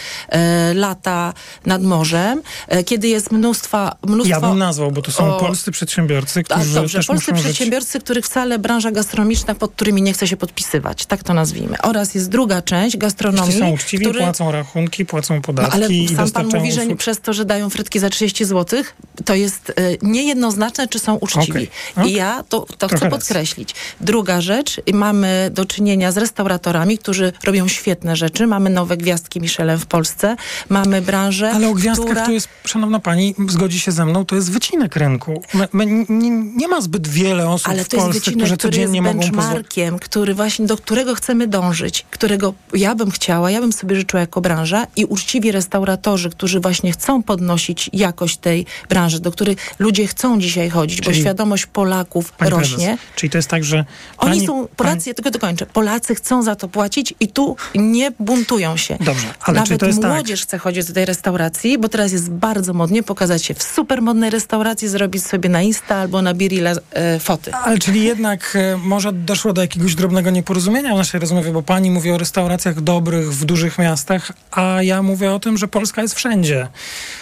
lata 0.73 1.33
nad 1.65 1.83
morzem, 1.83 2.41
kiedy 2.85 3.07
jest 3.07 3.31
mnóstwa, 3.31 3.95
mnóstwo... 4.07 4.29
Ja 4.29 4.41
bym 4.41 4.57
nazwał, 4.57 4.91
bo 4.91 5.01
to 5.01 5.11
są 5.11 5.35
o, 5.35 5.39
polscy 5.39 5.71
przedsiębiorcy, 5.71 6.43
którzy 6.43 6.73
dobrze, 6.73 6.97
też 6.97 7.07
polscy 7.07 7.33
przedsiębiorcy, 7.33 7.99
których 7.99 8.25
wcale 8.25 8.59
branża 8.59 8.91
gastronomiczna, 8.91 9.55
pod 9.55 9.71
którymi 9.71 10.01
nie 10.01 10.13
chce 10.13 10.27
się 10.27 10.37
podpisywać, 10.37 11.05
tak 11.05 11.23
to 11.23 11.33
nazwijmy. 11.33 11.81
Oraz 11.81 12.15
jest 12.15 12.29
druga 12.29 12.61
część 12.61 12.97
gastronomii, 12.97 13.45
Jeśli 13.47 13.61
są 13.61 13.69
uczciwi, 13.69 14.05
który... 14.05 14.19
płacą 14.19 14.51
rachunki, 14.51 15.05
płacą 15.05 15.41
podatki 15.41 15.66
no, 15.67 15.73
ale 15.73 15.93
i 15.93 16.15
sam 16.15 16.31
pan 16.31 16.49
mówi, 16.53 16.71
że 16.71 16.95
przez 16.95 17.21
to, 17.21 17.33
że 17.33 17.45
dają 17.45 17.69
frytki 17.69 17.99
za 17.99 18.09
30 18.09 18.45
zł, 18.45 18.83
to 19.25 19.35
jest 19.35 19.69
y, 19.69 19.73
niejednoznaczne, 20.01 20.87
czy 20.87 20.99
są 20.99 21.15
uczciwi. 21.15 21.51
Okay. 21.51 21.67
Okay. 21.95 22.09
I 22.09 22.13
ja 22.13 22.43
to, 22.49 22.65
to 22.77 22.87
chcę 22.87 23.09
podkreślić. 23.09 23.75
Druga 24.01 24.41
rzecz, 24.41 24.81
mamy 24.93 25.49
do 25.53 25.65
czynienia 25.65 26.11
z 26.11 26.17
restauratorami, 26.17 26.97
którzy 26.97 27.33
robią 27.43 27.67
świetne 27.67 28.15
rzeczy. 28.15 28.47
Mamy 28.47 28.69
nowe 28.69 28.97
gwiazdki 28.97 29.41
Michelin 29.41 29.77
w 29.77 29.85
Polsce. 29.85 30.35
Mamy 30.69 31.01
branżę, 31.01 31.51
Ale 31.51 31.69
o 31.69 31.73
gwiazdkach 31.73 32.05
która... 32.05 32.25
to 32.25 32.31
jest, 32.31 32.49
szanowna 32.65 32.99
pani, 32.99 33.35
zgodzi 33.47 33.79
się 33.79 33.91
ze 33.91 34.05
mną, 34.05 34.25
to 34.25 34.35
jest 34.35 34.51
wycinek 34.51 34.95
rynku. 34.95 35.41
My, 35.53 35.67
my, 35.73 35.85
nie, 36.09 36.29
nie, 36.29 36.67
ma 36.67 36.81
zbyt 36.81 37.07
wiele 37.07 37.49
osób 37.49 37.69
Ale 37.69 37.83
w 37.83 37.89
Polsce, 37.89 38.11
wycinek, 38.11 38.37
którzy 38.39 38.57
codziennie 38.57 39.01
który 39.01 39.17
jest 39.17 39.31
mogą 39.31 39.41
pozwolić. 39.41 39.67
który 40.01 40.33
właśnie, 40.33 40.65
do 40.65 40.77
którego 40.77 41.15
chcemy 41.15 41.47
dążyć, 41.47 42.05
którego 42.11 42.53
ja 42.73 42.95
bym 42.95 43.11
chciała, 43.11 43.51
ja 43.51 43.61
bym 43.61 43.73
sobie 43.73 43.95
życzyła 43.95 44.21
jako 44.21 44.41
branża 44.41 44.87
i 44.95 45.05
uczciwi 45.05 45.51
restauratorzy, 45.57 46.29
którzy 46.29 46.59
właśnie 46.59 46.91
chcą 46.91 47.23
podnosić 47.23 47.89
jakość 47.93 48.37
tej 48.37 48.65
branży, 48.89 49.19
do 49.19 49.31
których 49.31 49.57
ludzie 49.79 50.07
chcą 50.07 50.39
dzisiaj 50.39 50.69
chodzić, 50.69 51.01
Czyli, 51.01 51.17
bo 51.17 51.21
świadomość 51.21 51.65
Polaków 51.65 52.33
rośnie. 52.39 52.77
Prezes. 52.77 52.99
Czyli 53.15 53.29
to 53.29 53.37
jest 53.37 53.49
tak, 53.49 53.63
że... 53.63 53.85
Pani, 54.17 54.37
Oni 54.37 54.47
są, 54.47 54.67
Polacy, 54.67 55.03
pani... 55.03 55.15
tylko 55.15 55.31
dokończę, 55.31 55.65
Polacy 55.65 56.15
chcą 56.15 56.43
za 56.43 56.55
to 56.55 56.67
płacić 56.67 57.13
i 57.19 57.27
tu 57.27 57.55
nie 57.75 58.11
buntują 58.19 58.77
się. 58.77 58.97
Dobrze, 58.99 59.27
ale 59.41 59.55
Nawet 59.55 59.69
czy 59.69 59.77
to 59.77 59.85
jest 59.85 60.01
tak? 60.01 60.11
młodzież 60.11 60.39
tak? 60.39 60.47
chce 60.47 60.57
chodzić 60.57 60.85
do 60.85 60.93
tej 60.93 61.05
restauracji, 61.05 61.77
bo 61.77 61.89
teraz 61.89 62.11
jest 62.11 62.29
bardzo 62.29 62.73
modnie 62.73 63.03
pokazać 63.03 63.43
się 63.45 63.53
w 63.53 63.63
super 63.63 64.01
modnej 64.01 64.29
restauracji, 64.29 64.87
zrobić 64.87 65.25
sobie 65.25 65.49
na 65.49 65.61
Insta 65.61 65.95
albo 65.95 66.21
na 66.21 66.33
Birilla 66.33 66.71
e, 66.91 67.19
foty. 67.19 67.53
Ale 67.53 67.77
czyli 67.77 68.03
jednak 68.03 68.55
e, 68.55 68.77
może 68.77 69.13
doszło 69.13 69.53
do 69.53 69.61
jakiegoś 69.61 69.95
drobnego 69.95 70.29
nieporozumienia 70.29 70.93
w 70.93 70.97
naszej 70.97 71.19
rozmowie, 71.19 71.51
bo 71.51 71.61
pani 71.61 71.91
mówi 71.91 72.11
o 72.11 72.17
restauracjach 72.17 72.81
dobrych 72.81 73.33
w 73.33 73.45
dużych 73.45 73.77
miastach, 73.77 74.31
a 74.51 74.83
ja 74.83 75.03
mówię 75.03 75.33
o 75.33 75.36
o 75.37 75.39
tym, 75.39 75.57
że 75.57 75.67
Polska 75.67 76.01
jest 76.01 76.15
wszędzie. 76.15 76.67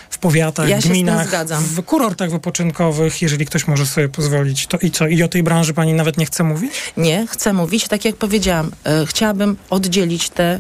W 0.10 0.18
powiatach, 0.18 0.70
Ja 0.70 0.80
gminach, 0.80 1.28
w 1.62 1.84
kurortach 1.84 2.32
wypoczynkowych, 2.32 3.22
jeżeli 3.22 3.46
ktoś 3.46 3.68
może 3.68 3.86
sobie 3.86 4.10
pozwolić. 4.10 4.68
To 4.68 4.78
i 4.78 4.92
co? 4.92 5.08
I 5.08 5.24
o 5.24 5.28
tej 5.28 5.44
branży 5.44 5.74
pani 5.74 5.94
nawet 5.94 6.18
nie 6.18 6.26
chce 6.26 6.44
mówić? 6.44 6.72
Nie, 6.98 7.28
chcę 7.28 7.54
mówić, 7.54 7.88
tak 7.88 8.06
jak 8.06 8.16
powiedziałam, 8.16 8.72
e, 8.84 9.06
chciałabym 9.06 9.58
oddzielić 9.70 10.30
te, 10.30 10.44
e, 10.44 10.60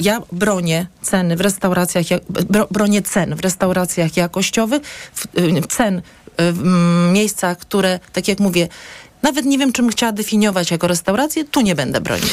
ja 0.00 0.20
bronię 0.32 0.86
ceny 1.02 1.36
w 1.36 1.40
restauracjach, 1.40 2.10
jak- 2.10 2.22
bro, 2.30 2.66
bronię 2.70 3.02
cen 3.02 3.36
w 3.36 3.40
restauracjach 3.40 4.16
jakościowych, 4.16 4.82
w, 5.14 5.26
e, 5.26 5.62
cen 5.68 6.02
w 6.38 6.62
miejscach, 7.12 7.58
które, 7.58 7.98
tak 8.12 8.28
jak 8.28 8.40
mówię, 8.40 8.68
nawet 9.22 9.44
nie 9.46 9.58
wiem, 9.58 9.72
czym 9.72 9.88
chciała 9.90 10.12
definiować 10.12 10.70
jako 10.70 10.86
restaurację, 10.86 11.44
tu 11.44 11.60
nie 11.60 11.74
będę 11.74 12.00
bronić. 12.00 12.32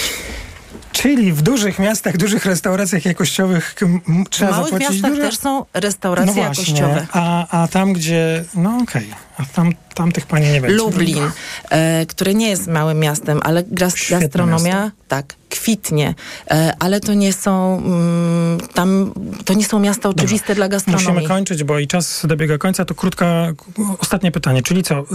Czyli 1.01 1.33
w 1.33 1.41
dużych 1.41 1.79
miastach, 1.79 2.17
dużych 2.17 2.45
restauracjach 2.45 3.05
jakościowych 3.05 3.75
W 3.81 4.29
trzeba 4.29 4.51
małych 4.51 4.65
zapłacić 4.65 4.89
miastach 4.89 5.11
duże... 5.11 5.21
też 5.21 5.37
są 5.37 5.65
restauracje 5.73 6.41
jakościowe. 6.41 7.07
A, 7.11 7.61
a 7.63 7.67
tam, 7.67 7.93
gdzie... 7.93 8.43
No 8.55 8.77
okej. 8.77 9.07
A 9.37 9.45
tam, 9.45 9.73
tam 9.93 10.11
tych 10.11 10.25
pani 10.25 10.51
nie 10.51 10.61
będzie. 10.61 10.77
Lublin, 10.77 11.23
e, 11.69 12.05
które 12.05 12.33
nie 12.33 12.49
jest 12.49 12.67
małym 12.67 12.99
miastem, 12.99 13.39
ale 13.43 13.63
Świetne 13.95 14.19
gastronomia 14.19 14.83
miasto. 14.83 14.97
tak 15.07 15.35
kwitnie, 15.49 16.15
e, 16.51 16.73
ale 16.79 16.99
to 16.99 17.13
nie 17.13 17.33
są 17.33 17.77
mm, 17.77 18.59
tam 18.73 19.13
to 19.45 19.53
nie 19.53 19.65
są 19.65 19.79
miasta 19.79 20.09
oczywiste 20.09 20.55
dla 20.55 20.67
gastronomii. 20.67 21.07
Musimy 21.07 21.27
kończyć, 21.27 21.63
bo 21.63 21.79
i 21.79 21.87
czas 21.87 22.25
dobiega 22.25 22.57
końca. 22.57 22.85
To 22.85 22.95
krótka, 22.95 23.47
ostatnie 23.99 24.31
pytanie. 24.31 24.61
Czyli 24.63 24.83
co? 24.83 24.99
y, 24.99 25.05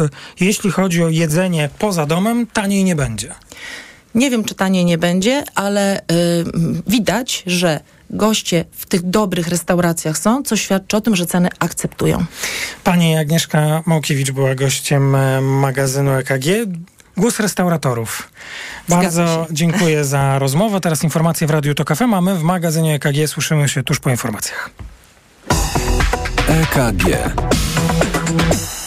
Jeśli 0.41 0.71
chodzi 0.71 1.03
o 1.03 1.09
jedzenie 1.09 1.69
poza 1.79 2.07
domem, 2.07 2.47
taniej 2.47 2.85
nie 2.85 2.97
będzie. 2.97 3.35
Nie 4.15 4.31
wiem, 4.31 4.45
czy 4.45 4.55
taniej 4.55 4.85
nie 4.85 4.99
będzie, 4.99 5.45
ale 5.55 6.01
y, 6.01 6.05
widać, 6.87 7.43
że 7.47 7.81
goście 8.13 8.65
w 8.73 8.87
tych 8.87 9.03
dobrych 9.03 9.49
restauracjach 9.49 10.19
są, 10.19 10.43
co 10.43 10.57
świadczy 10.57 10.97
o 10.97 11.01
tym, 11.01 11.17
że 11.17 11.27
ceny 11.27 11.49
akceptują. 11.59 12.25
Pani 12.85 13.17
Agnieszka 13.17 13.83
Małkiewicz 13.87 14.31
była 14.31 14.55
gościem 14.55 15.15
e, 15.15 15.41
magazynu 15.41 16.11
EKG. 16.11 16.45
Głos 17.17 17.41
restauratorów. 17.41 18.31
Zgadza 18.89 19.25
Bardzo 19.25 19.47
się. 19.49 19.55
dziękuję 19.55 20.05
za 20.15 20.39
rozmowę. 20.39 20.81
Teraz 20.81 21.05
informacje 21.05 21.47
w 21.47 21.51
Radiu 21.51 21.75
Tok 21.75 21.97
FM, 21.97 22.15
a 22.15 22.21
my 22.21 22.35
w 22.35 22.43
magazynie 22.43 22.95
EKG 22.95 23.29
słyszymy 23.29 23.69
się 23.69 23.83
tuż 23.83 24.01
po 24.01 24.11
informacjach. 24.11 24.71
EKG. 26.49 27.07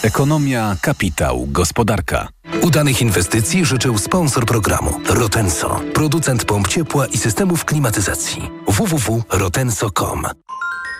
Ekonomia, 0.02 0.76
kapitał, 0.80 1.46
gospodarka. 1.50 2.28
Udanych 2.62 3.02
inwestycji 3.02 3.64
życzył 3.64 3.98
sponsor 3.98 4.46
programu 4.46 5.00
Rotenso, 5.08 5.80
producent 5.94 6.44
pomp 6.44 6.68
ciepła 6.68 7.06
i 7.06 7.18
systemów 7.18 7.64
klimatyzacji. 7.64 8.50
www.rotenso.com 8.68 10.22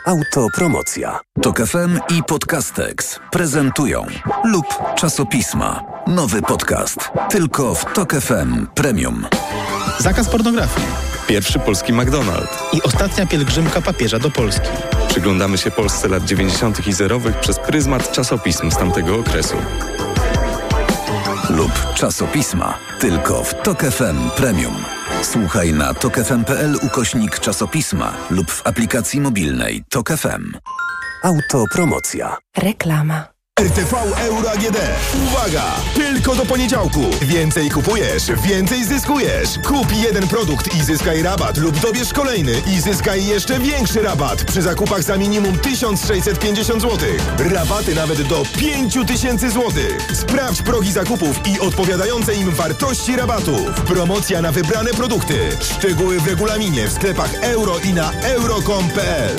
Autopromocja. 0.06 1.20
Tok 1.42 1.66
FM 1.66 1.98
i 2.18 2.22
Podcastex 2.22 3.20
prezentują 3.30 4.06
lub 4.44 4.66
czasopisma. 4.96 5.84
Nowy 6.06 6.42
podcast. 6.42 7.10
Tylko 7.30 7.74
w 7.74 7.84
Tok 7.92 8.12
FM 8.14 8.66
Premium. 8.74 9.26
Zakaz 9.98 10.28
pornografii. 10.28 11.15
Pierwszy 11.26 11.58
polski 11.58 11.92
McDonald's. 11.92 12.56
I 12.72 12.82
ostatnia 12.82 13.26
pielgrzymka 13.26 13.80
papieża 13.80 14.18
do 14.18 14.30
Polski. 14.30 14.68
Przyglądamy 15.08 15.58
się 15.58 15.70
Polsce 15.70 16.08
lat 16.08 16.24
90. 16.24 16.86
i 16.86 16.92
zerowych 16.92 17.40
przez 17.40 17.58
pryzmat 17.58 18.12
czasopism 18.12 18.70
z 18.70 18.76
tamtego 18.76 19.16
okresu. 19.16 19.56
Lub 21.50 21.72
czasopisma. 21.94 22.78
Tylko 23.00 23.44
w 23.44 23.54
Tok 23.62 23.82
FM 23.82 24.30
Premium. 24.36 24.76
Słuchaj 25.22 25.72
na 25.72 25.94
tokefm.pl 25.94 26.78
ukośnik 26.82 27.38
czasopisma 27.38 28.14
lub 28.30 28.50
w 28.50 28.66
aplikacji 28.66 29.20
mobilnej 29.20 29.84
Tok 29.90 30.08
FM. 30.08 30.52
Autopromocja. 31.22 32.36
Reklama. 32.56 33.35
RTV 33.60 33.94
Euro 34.18 34.50
AGD. 34.50 34.76
Uwaga! 35.26 35.64
Tylko 35.94 36.34
do 36.34 36.46
poniedziałku. 36.46 37.00
Więcej 37.22 37.70
kupujesz, 37.70 38.22
więcej 38.42 38.84
zyskujesz. 38.84 39.48
Kup 39.66 39.92
jeden 39.92 40.28
produkt 40.28 40.74
i 40.74 40.82
zyskaj 40.82 41.22
rabat 41.22 41.56
lub 41.56 41.80
dobierz 41.80 42.12
kolejny 42.12 42.52
i 42.66 42.80
zyskaj 42.80 43.26
jeszcze 43.26 43.58
większy 43.58 44.02
rabat 44.02 44.44
przy 44.44 44.62
zakupach 44.62 45.02
za 45.02 45.16
minimum 45.16 45.58
1650 45.58 46.82
zł. 46.82 46.98
Rabaty 47.38 47.94
nawet 47.94 48.22
do 48.22 48.42
5000 48.58 49.50
zł. 49.50 49.72
Sprawdź 50.14 50.62
progi 50.62 50.92
zakupów 50.92 51.40
i 51.46 51.60
odpowiadające 51.60 52.34
im 52.34 52.50
wartości 52.50 53.16
rabatów. 53.16 53.70
Promocja 53.70 54.42
na 54.42 54.52
wybrane 54.52 54.90
produkty. 54.90 55.38
Szczegóły 55.60 56.20
w 56.20 56.26
regulaminie 56.26 56.88
w 56.88 56.92
sklepach 56.92 57.34
euro 57.34 57.78
i 57.78 57.92
na 57.92 58.12
euro.com.pl. 58.12 59.36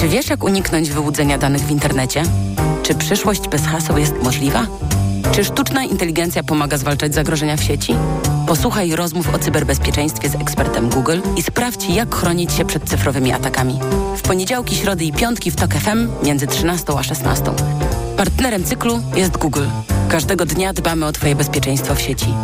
Czy 0.00 0.08
wiesz, 0.08 0.30
jak 0.30 0.44
uniknąć 0.44 0.90
wyłudzenia 0.90 1.38
danych 1.38 1.62
w 1.62 1.70
internecie? 1.70 2.22
Czy 2.82 2.94
przyszłość 2.94 3.48
bez 3.48 3.66
haseł 3.66 3.98
jest 3.98 4.14
możliwa? 4.22 4.66
Czy 5.32 5.44
sztuczna 5.44 5.84
inteligencja 5.84 6.42
pomaga 6.42 6.78
zwalczać 6.78 7.14
zagrożenia 7.14 7.56
w 7.56 7.62
sieci? 7.62 7.94
Posłuchaj 8.46 8.96
rozmów 8.96 9.34
o 9.34 9.38
cyberbezpieczeństwie 9.38 10.28
z 10.28 10.34
ekspertem 10.34 10.88
Google 10.88 11.20
i 11.36 11.42
sprawdź, 11.42 11.88
jak 11.88 12.14
chronić 12.14 12.52
się 12.52 12.64
przed 12.64 12.84
cyfrowymi 12.84 13.32
atakami. 13.32 13.80
W 14.16 14.22
poniedziałki, 14.22 14.76
środy 14.76 15.04
i 15.04 15.12
piątki 15.12 15.50
w 15.50 15.56
TOK 15.56 15.74
FM 15.74 16.08
między 16.22 16.46
13 16.46 16.92
a 16.98 17.02
16. 17.02 17.44
Partnerem 18.16 18.64
cyklu 18.64 19.02
jest 19.14 19.36
Google. 19.36 19.66
Każdego 20.08 20.46
dnia 20.46 20.72
dbamy 20.72 21.06
o 21.06 21.12
Twoje 21.12 21.36
bezpieczeństwo 21.36 21.94
w 21.94 22.00
sieci. 22.00 22.34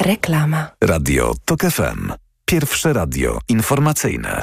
Reklama. 0.00 0.70
Radio 0.80 1.34
Tok 1.44 1.60
FM. 1.60 2.12
Pierwsze 2.44 2.92
radio 2.92 3.38
informacyjne. 3.48 4.42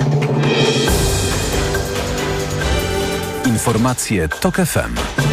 Informacje 3.53 4.27
Tok 4.41 4.65
FM. 4.65 5.32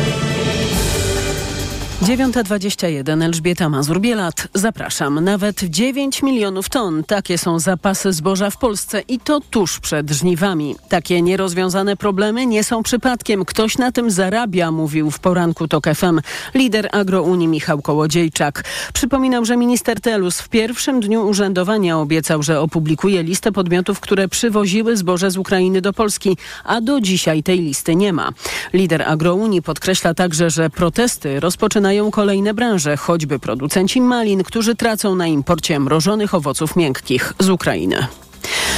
9.21 2.00 3.22
Elżbieta 3.24 3.68
Mazur-Bielat. 3.68 4.48
Zapraszam. 4.54 5.24
Nawet 5.24 5.60
9 5.64 6.22
milionów 6.22 6.68
ton. 6.68 7.04
Takie 7.04 7.38
są 7.38 7.58
zapasy 7.58 8.12
zboża 8.12 8.50
w 8.50 8.56
Polsce 8.56 9.00
i 9.00 9.18
to 9.18 9.40
tuż 9.40 9.80
przed 9.80 10.10
żniwami. 10.10 10.76
Takie 10.88 11.22
nierozwiązane 11.22 11.96
problemy 11.96 12.46
nie 12.46 12.64
są 12.64 12.82
przypadkiem. 12.82 13.44
Ktoś 13.44 13.78
na 13.78 13.92
tym 13.92 14.10
zarabia, 14.10 14.70
mówił 14.70 15.10
w 15.10 15.18
poranku 15.18 15.68
TOK 15.68 15.84
FM 15.94 16.20
lider 16.54 16.88
Agrounii 16.92 17.48
Michał 17.48 17.82
Kołodziejczak. 17.82 18.64
Przypominam, 18.92 19.44
że 19.44 19.56
minister 19.56 20.00
Telus 20.00 20.40
w 20.40 20.48
pierwszym 20.48 21.00
dniu 21.00 21.26
urzędowania 21.28 21.98
obiecał, 21.98 22.42
że 22.42 22.60
opublikuje 22.60 23.22
listę 23.22 23.52
podmiotów, 23.52 24.00
które 24.00 24.28
przywoziły 24.28 24.96
zboże 24.96 25.30
z 25.30 25.36
Ukrainy 25.36 25.80
do 25.80 25.92
Polski, 25.92 26.36
a 26.64 26.80
do 26.80 27.00
dzisiaj 27.00 27.42
tej 27.42 27.58
listy 27.58 27.96
nie 27.96 28.12
ma. 28.12 28.30
Lider 28.72 29.02
Agrounii 29.02 29.62
podkreśla 29.62 30.14
także, 30.14 30.50
że 30.50 30.70
protesty 30.70 31.40
rozpoczynają 31.40 31.89
kolejne 32.12 32.54
branże, 32.54 32.96
choćby 32.96 33.38
producenci 33.38 34.00
malin, 34.00 34.42
którzy 34.42 34.74
tracą 34.74 35.14
na 35.14 35.26
imporcie 35.26 35.80
mrożonych 35.80 36.34
owoców 36.34 36.76
miękkich 36.76 37.32
z 37.38 37.48
Ukrainy. 37.48 38.06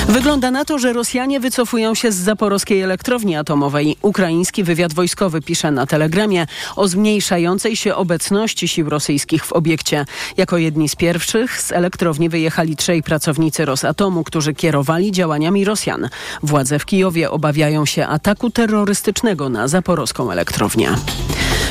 Wygląda 0.09 0.51
na 0.51 0.65
to, 0.65 0.79
że 0.79 0.93
Rosjanie 0.93 1.41
wycofują 1.41 1.95
się 1.95 2.13
z 2.13 2.17
zaporowskiej 2.17 2.81
elektrowni 2.81 3.37
atomowej. 3.37 3.97
Ukraiński 4.03 4.65
wywiad 4.65 4.95
wojskowy 4.95 5.41
pisze 5.41 5.71
na 5.71 5.87
telegramie 5.87 6.47
o 6.77 6.89
zmniejszającej 6.89 7.77
się 7.77 7.95
obecności 7.95 8.69
sił 8.69 8.91
rosyjskich 8.91 9.45
w 9.45 9.53
obiekcie. 9.53 10.07
Jako 10.37 10.59
jedni 10.59 10.89
z 10.89 10.97
pierwszych 10.97 11.63
z 11.63 11.73
elektrowni 11.73 12.29
wyjechali 12.29 12.77
trzej 12.77 13.03
pracownicy 13.03 13.65
Rosatomu, 13.65 14.25
którzy 14.25 14.55
kierowali 14.55 15.13
działaniami 15.13 15.65
Rosjan. 15.65 16.09
Władze 16.43 16.79
w 16.79 16.87
Kijowie 16.87 17.31
obawiają 17.31 17.87
się 17.87 18.07
ataku 18.07 18.51
terrorystycznego 18.51 19.49
na 19.49 19.69
zaporowską 19.69 20.31
elektrownię. 20.31 20.95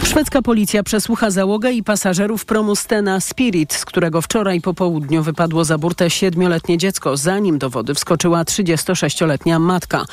Szwedzka 0.03 0.41
policja 0.41 0.83
przesłucha 0.83 1.31
załogę 1.31 1.71
i 1.71 1.83
pasażerów 1.83 2.45
promu 2.45 2.75
Stena 2.75 3.19
Spirit, 3.19 3.73
z 3.73 3.85
którego 3.85 4.21
wczoraj 4.21 4.61
po 4.61 4.73
południu 4.73 5.23
wypadło 5.23 5.65
za 5.65 5.77
burtę 5.77 6.09
siedmioletnie 6.09 6.77
dziecko, 6.77 7.17
zanim 7.17 7.57
do 7.57 7.69
wody 7.69 7.93
wskoczyła 7.93 8.43
36-letnia 8.43 9.59
matka. 9.59 10.05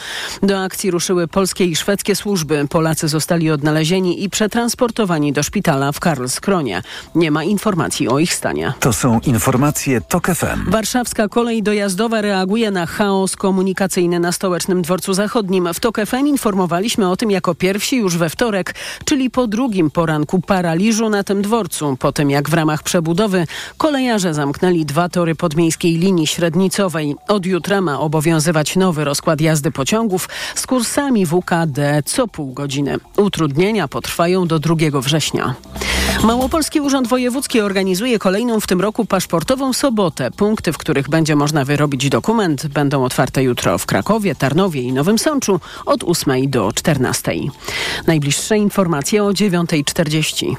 Do 0.43 0.63
akcji 0.63 0.91
ruszyły 0.91 1.29
polskie 1.29 1.65
i 1.65 1.77
szwedzkie 1.77 2.17
służby. 2.17 2.67
Polacy 2.71 3.09
zostali 3.09 3.51
odnalezieni 3.51 4.25
i 4.25 4.31
przetransportowani 4.31 5.33
do 5.33 5.43
szpitala 5.43 5.93
w 5.93 6.01
Karlskronie. 6.01 6.83
Nie 7.15 7.31
ma 7.31 7.45
informacji 7.45 8.09
o 8.09 8.19
ich 8.19 8.35
stanie. 8.35 8.73
To 8.81 8.93
są 8.93 9.21
informacje 9.21 10.01
Tok 10.01 10.27
FM. 10.27 10.71
Warszawska 10.71 11.29
kolej 11.29 11.63
dojazdowa 11.63 12.21
reaguje 12.21 12.71
na 12.71 12.87
chaos 12.87 13.37
komunikacyjny 13.37 14.21
na 14.21 14.33
stołecznym 14.33 14.83
dworcu 14.83 15.15
zachodnim. 15.15 15.69
W 15.75 15.81
TOK 15.81 15.99
FM 16.07 16.27
informowaliśmy 16.27 17.11
o 17.11 17.17
tym 17.17 17.31
jako 17.31 17.55
pierwsi 17.55 17.97
już 17.97 18.17
we 18.17 18.31
wtorek, 18.31 18.75
czyli 19.05 19.31
po 19.31 19.47
drugiej 19.47 19.78
drugim 19.79 19.91
poranku 19.91 20.41
paraliżu 20.41 21.11
na 21.11 21.25
tym 21.25 21.43
dworcu, 21.43 21.97
po 21.99 22.13
tym 22.13 22.31
jak 22.31 22.51
w 22.51 22.55
ramach 22.55 22.83
przebudowy 22.83 23.47
kolejarze 23.77 24.35
zamknęli 24.35 24.85
dwa 24.85 25.09
tory 25.09 25.35
podmiejskiej 25.35 25.99
linii 25.99 26.27
średnicowej. 26.27 27.17
Od 27.29 27.47
jutra 27.47 27.81
ma 27.81 28.01
obowiązywać 28.01 28.77
nowy 28.77 29.05
rozkład 29.05 29.41
jazdy 29.41 29.71
pociągów 29.71 30.29
z 30.55 30.67
kursami 30.67 31.27
WKD 31.27 32.03
co 32.05 32.29
pół 32.29 32.53
godziny. 32.53 32.97
Utrudnienia 33.17 33.89
potrwają 33.89 34.47
do 34.47 34.59
2 34.59 34.75
września. 35.01 35.55
Małopolski 36.25 36.81
Urząd 36.81 37.09
Wojewódzki 37.09 37.61
organizuje 37.61 38.19
kolejną 38.19 38.61
w 38.61 38.67
tym 38.67 38.81
roku 38.81 39.05
paszportową 39.05 39.73
sobotę. 39.73 40.31
Punkty, 40.31 40.73
w 40.73 40.79
których 40.79 41.09
będzie 41.09 41.37
można 41.37 41.65
wyrobić 41.65 42.09
dokument, 42.09 42.67
będą 42.67 43.05
otwarte 43.05 43.43
jutro 43.43 43.79
w 43.79 43.87
Krakowie, 43.87 44.35
Tarnowie 44.35 44.83
i 44.83 44.93
Nowym 44.93 45.19
Sączu 45.19 45.61
od 45.87 46.05
8 46.05 46.51
do 46.51 46.73
14. 46.73 47.33
Najbliższe 48.07 48.59
informacje 48.59 49.25
o 49.25 49.35
9.40. 49.69 50.57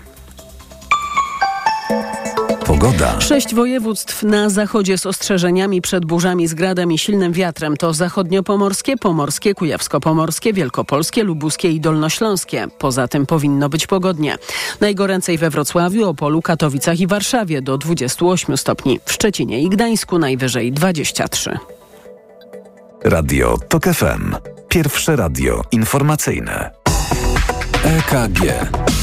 Pogoda. 2.66 3.22
Sześć 3.22 3.56
województw 3.56 4.24
na 4.24 4.50
zachodzie 4.50 4.98
z 4.98 5.06
ostrzeżeniami 5.06 5.82
przed 5.82 6.06
burzami 6.06 6.48
z 6.48 6.54
gradem 6.54 6.92
i 6.92 6.98
silnym 6.98 7.34
wiatrem 7.34 7.78
to 7.78 7.94
zachodniopomorskie, 7.94 8.98
pomorskie, 8.98 9.54
kujawsko-pomorskie, 9.54 10.54
wielkopolskie, 10.54 11.24
lubuskie 11.24 11.72
i 11.72 11.80
dolnośląskie. 11.80 12.68
Poza 12.78 13.08
tym 13.08 13.26
powinno 13.26 13.70
być 13.70 13.88
pogodnie. 13.88 14.38
Najgoręcej 14.80 15.38
we 15.38 15.50
Wrocławiu, 15.50 16.10
Opolu, 16.10 16.42
Katowicach 16.42 17.00
i 17.00 17.08
Warszawie 17.08 17.62
do 17.62 17.78
28 17.78 18.58
stopni. 18.58 19.00
W 19.06 19.12
Szczecinie 19.12 19.62
i 19.62 19.70
Gdańsku 19.70 20.20
najwyżej 20.20 20.72
23. 20.72 21.58
Radio 23.04 23.58
TOK 23.70 23.84
FM. 23.84 24.36
Pierwsze 24.70 25.16
radio 25.16 25.62
informacyjne. 25.72 26.72
EKG. 27.84 28.99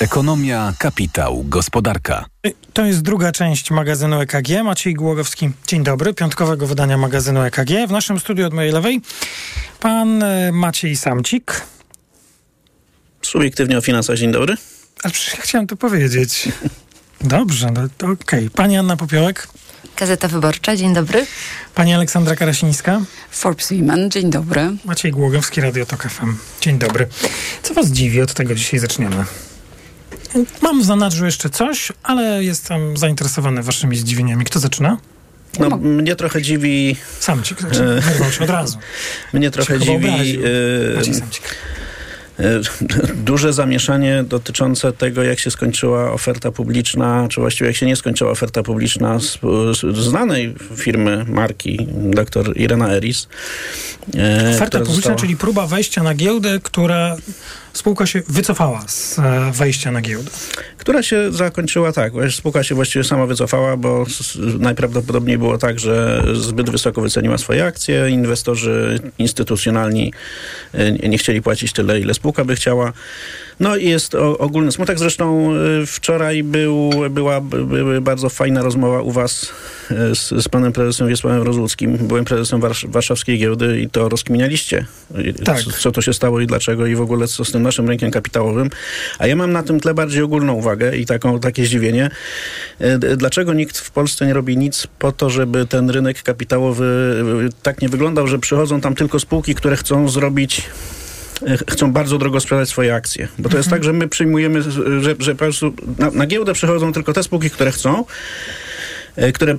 Ekonomia, 0.00 0.72
kapitał, 0.78 1.44
gospodarka. 1.48 2.24
To 2.72 2.84
jest 2.84 3.02
druga 3.02 3.32
część 3.32 3.70
magazynu 3.70 4.20
EKG. 4.20 4.48
Maciej 4.64 4.94
Głogowski, 4.94 5.50
dzień 5.66 5.84
dobry, 5.84 6.14
piątkowego 6.14 6.66
wydania 6.66 6.98
magazynu 6.98 7.40
EKG. 7.42 7.70
W 7.88 7.90
naszym 7.90 8.20
studiu 8.20 8.46
od 8.46 8.54
mojej 8.54 8.72
lewej 8.72 9.00
pan 9.80 10.22
e, 10.22 10.52
Maciej 10.52 10.96
Samcik. 10.96 11.62
Subiektywnie 13.22 13.78
o 13.78 13.80
finansach, 13.80 14.16
dzień 14.16 14.32
dobry. 14.32 14.56
Ale 15.02 15.12
przecież 15.12 15.34
ja 15.34 15.40
chciałem 15.40 15.66
to 15.66 15.76
powiedzieć. 15.76 16.48
Dobrze, 17.20 17.70
no 17.74 17.80
to 17.98 18.06
okej. 18.06 18.16
Okay. 18.46 18.50
Pani 18.50 18.76
Anna 18.76 18.96
Popiołek. 18.96 19.48
Gazeta 19.96 20.28
Wyborcza, 20.28 20.76
dzień 20.76 20.94
dobry. 20.94 21.26
Pani 21.74 21.94
Aleksandra 21.94 22.36
Karasińska. 22.36 23.00
Forbes 23.30 23.72
Women, 23.72 24.10
dzień 24.10 24.30
dobry. 24.30 24.76
Maciej 24.84 25.12
Głogowski, 25.12 25.60
Radio 25.60 25.86
Tok 25.86 26.02
FM. 26.02 26.36
Dzień 26.60 26.78
dobry. 26.78 27.06
Co 27.62 27.74
was 27.74 27.86
dziwi? 27.86 28.22
Od 28.22 28.34
tego 28.34 28.54
dzisiaj 28.54 28.80
zaczniemy. 28.80 29.24
Mam 30.62 30.82
w 30.82 30.84
zanadrzu 30.84 31.24
jeszcze 31.24 31.50
coś, 31.50 31.92
ale 32.02 32.44
jestem 32.44 32.96
zainteresowany 32.96 33.62
waszymi 33.62 33.96
zdziwieniami. 33.96 34.44
Kto 34.44 34.58
zaczyna? 34.58 34.96
No, 35.58 35.68
no. 35.68 35.76
mnie 35.76 36.16
trochę 36.16 36.42
dziwi... 36.42 36.96
Samcik 37.20 37.60
zaczyna. 37.62 38.00
Wyrwał 38.00 38.32
się 38.32 38.44
od 38.44 38.50
razu. 38.50 38.78
Mnie 39.32 39.50
trochę 39.50 39.78
dziwi... 39.78 40.38
Maciej 40.96 41.14
Samcik 41.14 41.42
duże 43.24 43.52
zamieszanie 43.52 44.24
dotyczące 44.28 44.92
tego, 44.92 45.22
jak 45.22 45.38
się 45.38 45.50
skończyła 45.50 46.12
oferta 46.12 46.52
publiczna, 46.52 47.26
czy 47.30 47.40
właściwie 47.40 47.66
jak 47.66 47.76
się 47.76 47.86
nie 47.86 47.96
skończyła 47.96 48.30
oferta 48.30 48.62
publiczna 48.62 49.20
z, 49.20 49.38
z 49.72 49.96
znanej 49.96 50.54
firmy, 50.76 51.24
marki 51.28 51.86
dr 51.94 52.56
Irena 52.56 52.92
Eris. 52.92 53.28
E, 54.16 54.50
oferta 54.50 54.78
publiczna, 54.78 54.94
została... 54.94 55.16
czyli 55.16 55.36
próba 55.36 55.66
wejścia 55.66 56.02
na 56.02 56.14
giełdę, 56.14 56.60
która 56.62 57.16
spółka 57.74 58.06
się 58.06 58.22
wycofała 58.28 58.84
z 58.88 59.18
e, 59.18 59.52
wejścia 59.52 59.92
na 59.92 60.00
giełdę. 60.00 60.30
Która 60.78 61.02
się 61.02 61.32
zakończyła 61.32 61.92
tak. 61.92 62.12
Spółka 62.30 62.62
się 62.62 62.74
właściwie 62.74 63.04
sama 63.04 63.26
wycofała, 63.26 63.76
bo 63.76 64.06
najprawdopodobniej 64.58 65.38
było 65.38 65.58
tak, 65.58 65.78
że 65.78 66.24
zbyt 66.34 66.70
wysoko 66.70 67.00
wyceniła 67.00 67.38
swoje 67.38 67.64
akcje. 67.64 68.10
Inwestorzy 68.10 69.00
instytucjonalni 69.18 70.12
e, 70.72 71.08
nie 71.08 71.18
chcieli 71.18 71.42
płacić 71.42 71.72
tyle, 71.72 72.00
ile 72.00 72.14
spółka 72.14 72.44
by 72.44 72.56
chciała. 72.56 72.92
No 73.60 73.76
i 73.76 73.88
jest 73.88 74.14
ogólny 74.14 74.72
smutek. 74.72 74.98
Zresztą 74.98 75.50
e, 75.52 75.86
wczoraj 75.86 76.42
był, 76.42 76.90
była, 77.10 77.40
bardzo 78.00 78.28
fajna 78.28 78.62
rozmowa 78.62 79.02
u 79.02 79.10
was 79.10 79.52
z, 80.14 80.44
z 80.44 80.48
panem 80.48 80.72
prezesem 80.72 81.08
Wiesławem 81.08 81.42
Rozłuckim. 81.42 81.96
Byłem 81.96 82.24
prezesem 82.24 82.60
warszawskiej 82.88 83.38
giełdy 83.38 83.80
i 83.80 83.88
to 83.88 84.08
rozkminialiście. 84.08 84.86
Tak. 85.44 85.62
Co, 85.62 85.70
co 85.70 85.92
to 85.92 86.02
się 86.02 86.12
stało 86.12 86.40
i 86.40 86.46
dlaczego 86.46 86.86
i 86.86 86.94
w 86.94 87.00
ogóle 87.00 87.28
co 87.28 87.44
z 87.44 87.52
tym 87.52 87.63
naszym 87.64 87.88
rynkiem 87.88 88.10
kapitałowym. 88.10 88.70
A 89.18 89.26
ja 89.26 89.36
mam 89.36 89.52
na 89.52 89.62
tym 89.62 89.80
tle 89.80 89.94
bardziej 89.94 90.22
ogólną 90.22 90.52
uwagę 90.52 90.96
i 90.96 91.06
taką, 91.06 91.40
takie 91.40 91.66
zdziwienie. 91.66 92.10
E, 92.78 92.98
dlaczego 92.98 93.54
nikt 93.54 93.78
w 93.78 93.90
Polsce 93.90 94.26
nie 94.26 94.34
robi 94.34 94.56
nic 94.56 94.86
po 94.98 95.12
to, 95.12 95.30
żeby 95.30 95.66
ten 95.66 95.90
rynek 95.90 96.22
kapitałowy 96.22 96.84
e, 97.46 97.62
tak 97.62 97.82
nie 97.82 97.88
wyglądał, 97.88 98.26
że 98.26 98.38
przychodzą 98.38 98.80
tam 98.80 98.94
tylko 98.94 99.20
spółki, 99.20 99.54
które 99.54 99.76
chcą 99.76 100.08
zrobić 100.08 100.62
e, 101.46 101.56
chcą 101.70 101.92
bardzo 101.92 102.18
drogo 102.18 102.40
sprzedać 102.40 102.68
swoje 102.68 102.94
akcje. 102.94 103.28
Bo 103.38 103.48
to 103.48 103.56
jest 103.56 103.66
mhm. 103.66 103.80
tak, 103.80 103.84
że 103.84 103.92
my 103.92 104.08
przyjmujemy, 104.08 104.62
że, 105.00 105.14
że 105.18 105.32
po 105.32 105.38
prostu 105.38 105.74
na, 105.98 106.10
na 106.10 106.26
giełdę 106.26 106.52
przychodzą 106.52 106.92
tylko 106.92 107.12
te 107.12 107.22
spółki, 107.22 107.50
które 107.50 107.72
chcą, 107.72 108.04
które, 109.34 109.52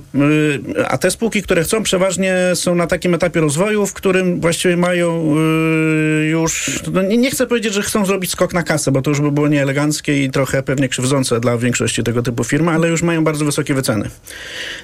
e, 0.76 0.88
a 0.88 0.98
te 0.98 1.10
spółki, 1.10 1.42
które 1.42 1.62
chcą, 1.62 1.82
przeważnie 1.82 2.36
są 2.54 2.74
na 2.74 2.86
takim 2.86 3.14
etapie 3.14 3.40
rozwoju, 3.40 3.86
w 3.86 3.92
którym 3.92 4.40
właściwie 4.40 4.76
mają 4.76 5.34
e, 5.36 6.24
już, 6.26 6.80
no 6.92 7.02
nie 7.02 7.30
chcę 7.30 7.46
powiedzieć, 7.46 7.74
że 7.74 7.82
chcą 7.82 8.06
zrobić 8.06 8.30
skok 8.30 8.54
na 8.54 8.62
kasę, 8.62 8.92
bo 8.92 9.02
to 9.02 9.10
już 9.10 9.20
by 9.20 9.32
było 9.32 9.48
nieeleganckie 9.48 10.24
i 10.24 10.30
trochę 10.30 10.62
pewnie 10.62 10.88
krzywdzące 10.88 11.40
dla 11.40 11.58
większości 11.58 12.02
tego 12.02 12.22
typu 12.22 12.44
firm, 12.44 12.68
ale 12.68 12.88
już 12.88 13.02
mają 13.02 13.24
bardzo 13.24 13.44
wysokie 13.44 13.74
wyceny. 13.74 14.10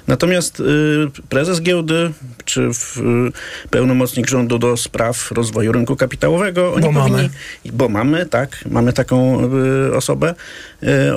Natomiast 0.07 0.63
prezes 1.29 1.61
giełdy, 1.61 2.11
czy 2.45 2.69
pełnomocnik 3.69 4.27
rządu 4.27 4.59
do 4.59 4.77
spraw 4.77 5.31
rozwoju 5.31 5.71
rynku 5.71 5.95
kapitałowego, 5.95 6.73
oni 6.73 6.81
bo 6.81 6.93
powinni, 6.93 7.11
mamy. 7.11 7.29
bo 7.73 7.89
mamy, 7.89 8.25
tak, 8.25 8.57
mamy 8.69 8.93
taką 8.93 9.49
osobę, 9.95 10.35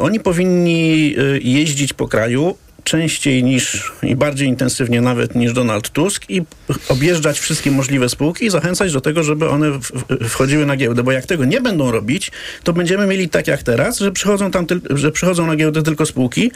oni 0.01 0.21
powinni 0.21 1.15
jeździć 1.41 1.93
po 1.93 2.09
kraju, 2.09 2.57
częściej 2.87 3.45
niż 3.45 3.93
i 4.03 4.17
bardziej 4.17 4.49
intensywnie 4.49 5.01
nawet 5.01 5.35
niż 5.35 5.53
Donald 5.53 5.91
Tusk 5.91 6.25
i 6.29 6.43
objeżdżać 6.89 7.39
wszystkie 7.39 7.71
możliwe 7.71 8.09
spółki 8.09 8.47
i 8.47 8.51
zachęcać 8.51 8.93
do 8.93 9.01
tego, 9.01 9.23
żeby 9.23 9.49
one 9.49 9.67
wchodziły 10.29 10.67
na 10.67 10.77
giełdę, 10.77 11.03
bo 11.03 11.13
jak 11.13 11.27
tego 11.27 11.45
nie 11.45 11.61
będą 11.61 11.91
robić, 11.91 12.33
to 12.65 12.73
będziemy 12.73 13.07
mieli 13.07 13.29
tak 13.29 13.47
jak 13.47 13.63
teraz, 13.63 13.99
że 13.99 14.13
przychodzą 14.13 14.51
tam, 14.51 14.67
że 14.91 15.13
przychodzą 15.13 15.47
na 15.47 15.57
giełdę 15.57 15.83
tylko 15.83 16.07
spółki, 16.07 16.51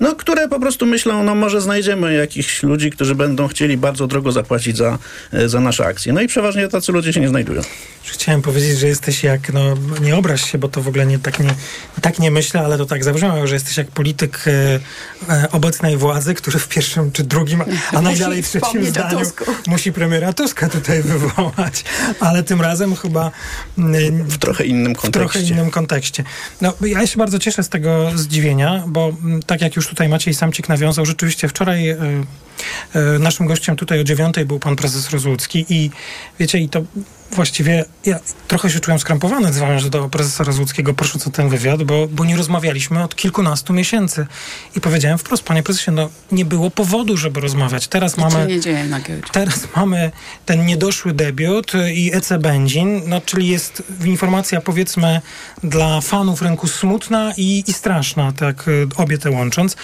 no, 0.00 0.14
które 0.14 0.48
po 0.48 0.60
prostu 0.60 0.86
myślą, 0.86 1.24
no 1.24 1.34
może 1.34 1.60
znajdziemy 1.60 2.14
jakichś 2.14 2.62
ludzi, 2.62 2.90
którzy 2.90 3.14
będą 3.14 3.48
chcieli 3.48 3.76
bardzo 3.76 4.06
drogo 4.06 4.32
zapłacić 4.32 4.76
za, 4.76 4.98
e, 5.32 5.48
za 5.48 5.60
nasze 5.60 5.86
akcje. 5.86 6.12
No 6.12 6.20
i 6.20 6.28
przeważnie 6.28 6.68
tacy 6.68 6.92
ludzie 6.92 7.12
się 7.12 7.20
nie 7.20 7.28
znajdują. 7.28 7.62
Chciałem 8.04 8.42
powiedzieć, 8.42 8.78
że 8.78 8.86
jesteś 8.86 9.24
jak, 9.24 9.52
no 9.52 9.74
nie 10.02 10.16
obraź 10.16 10.52
się, 10.52 10.58
bo 10.58 10.68
to 10.68 10.82
w 10.82 10.88
ogóle 10.88 11.06
nie 11.06 11.18
tak 11.18 11.38
nie, 11.38 11.54
tak 12.02 12.18
nie 12.18 12.30
myślę, 12.30 12.60
ale 12.60 12.78
to 12.78 12.86
tak 12.86 13.04
zabrzmiało, 13.04 13.46
że 13.46 13.54
jesteś 13.54 13.76
jak 13.76 13.86
polityk 13.86 14.44
e, 14.48 14.80
e 15.28 15.52
obecnej 15.56 15.96
władzy, 15.96 16.34
który 16.34 16.58
w 16.58 16.68
pierwszym 16.68 17.12
czy 17.12 17.24
drugim, 17.24 17.64
a 17.92 18.00
najdalej 18.00 18.42
w 18.42 18.48
trzecim 18.48 18.86
zdaniu 18.86 19.18
musi 19.66 19.92
premiera 19.92 20.32
Tuska 20.32 20.68
tutaj 20.68 21.02
wywołać. 21.02 21.84
Ale 22.20 22.42
tym 22.42 22.60
razem 22.60 22.96
chyba... 22.96 23.30
Mm, 23.78 24.24
w 24.24 24.38
trochę 24.38 24.64
innym 24.64 24.94
kontekście. 24.94 25.08
W 25.08 25.12
trochę 25.12 25.40
innym 25.40 25.70
kontekście. 25.70 26.24
No, 26.60 26.72
ja 26.80 27.06
się 27.06 27.18
bardzo 27.18 27.38
cieszę 27.38 27.62
z 27.62 27.68
tego 27.68 28.10
zdziwienia, 28.14 28.84
bo 28.86 29.12
mm, 29.24 29.42
tak 29.42 29.60
jak 29.60 29.76
już 29.76 29.88
tutaj 29.88 30.08
Maciej 30.08 30.34
Samcik 30.34 30.68
nawiązał, 30.68 31.06
rzeczywiście 31.06 31.48
wczoraj 31.48 31.90
y, 31.90 31.96
y, 32.96 33.18
naszym 33.18 33.46
gościem 33.46 33.76
tutaj 33.76 34.00
o 34.00 34.04
dziewiątej 34.04 34.44
był 34.44 34.58
pan 34.58 34.76
prezes 34.76 35.10
Rozłucki 35.10 35.66
i 35.68 35.90
wiecie, 36.38 36.58
i 36.58 36.68
to 36.68 36.82
właściwie 37.32 37.84
ja 38.06 38.18
trochę 38.48 38.70
się 38.70 38.80
czułem 38.80 39.00
skrampowany, 39.00 39.50
dzwoniąc 39.50 39.90
do 39.90 40.08
prezesa 40.08 40.44
Rozłuckiego, 40.44 40.94
prosząc 40.94 41.26
o 41.26 41.30
ten 41.30 41.48
wywiad, 41.48 41.82
bo, 41.82 42.08
bo 42.08 42.24
nie 42.24 42.36
rozmawialiśmy 42.36 43.02
od 43.04 43.16
kilkunastu 43.16 43.72
miesięcy. 43.72 44.26
I 44.76 44.80
powiedziałem 44.80 45.18
wprost, 45.18 45.42
panie 45.42 45.62
prezesie, 45.62 45.90
no 45.90 46.08
nie 46.32 46.44
było 46.44 46.70
powodu, 46.70 47.16
żeby 47.16 47.40
rozmawiać. 47.40 47.88
Teraz 47.88 48.16
mamy... 48.16 48.46
nie 48.46 48.60
dzieje 48.60 48.84
na 48.84 49.00
giełdzie. 49.00 49.28
Teraz 49.32 49.68
mamy 49.76 50.10
ten 50.46 50.66
niedoszły 50.66 51.12
debiut 51.12 51.72
i 51.94 52.14
EC 52.14 52.32
Benzin, 52.40 53.02
no 53.06 53.20
czyli 53.20 53.48
jest 53.48 53.82
informacja 54.04 54.60
powiedzmy 54.60 55.20
dla 55.62 56.00
fanów 56.00 56.42
rynku 56.42 56.68
smutna 56.68 57.32
i, 57.36 57.64
i 57.66 57.72
straszna, 57.72 58.32
tak 58.32 58.68
y, 58.68 58.86
obie 58.96 59.18
te 59.18 59.30
łącząc 59.30 59.76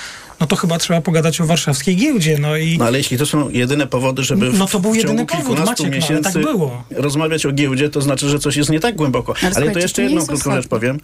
no 0.42 0.46
to 0.46 0.56
chyba 0.56 0.78
trzeba 0.78 1.00
pogadać 1.00 1.40
o 1.40 1.46
warszawskiej 1.46 1.96
giełdzie. 1.96 2.38
No, 2.38 2.56
i... 2.56 2.78
no 2.78 2.84
ale 2.84 2.98
jeśli 2.98 3.18
to 3.18 3.26
są 3.26 3.48
jedyne 3.48 3.86
powody, 3.86 4.22
żeby 4.22 4.52
no 4.52 4.66
to 4.66 4.80
był 4.80 4.94
jedyny 4.94 5.26
powód, 5.26 5.58
Maciek, 5.64 5.90
miesięcy 5.90 6.28
no, 6.28 6.32
tak 6.32 6.42
było. 6.42 6.84
rozmawiać 6.90 7.31
rozmawiać 7.32 7.46
o 7.46 7.52
giełdzie, 7.52 7.90
to 7.90 8.00
znaczy, 8.00 8.28
że 8.28 8.38
coś 8.38 8.56
jest 8.56 8.70
nie 8.70 8.80
tak 8.80 8.96
głęboko. 8.96 9.34
Ale, 9.42 9.52
Ale 9.56 9.70
to 9.70 9.78
jeszcze 9.78 10.02
jedną 10.02 10.26
krótką 10.26 10.54
rzecz 10.54 10.68
powiem. 10.68 11.00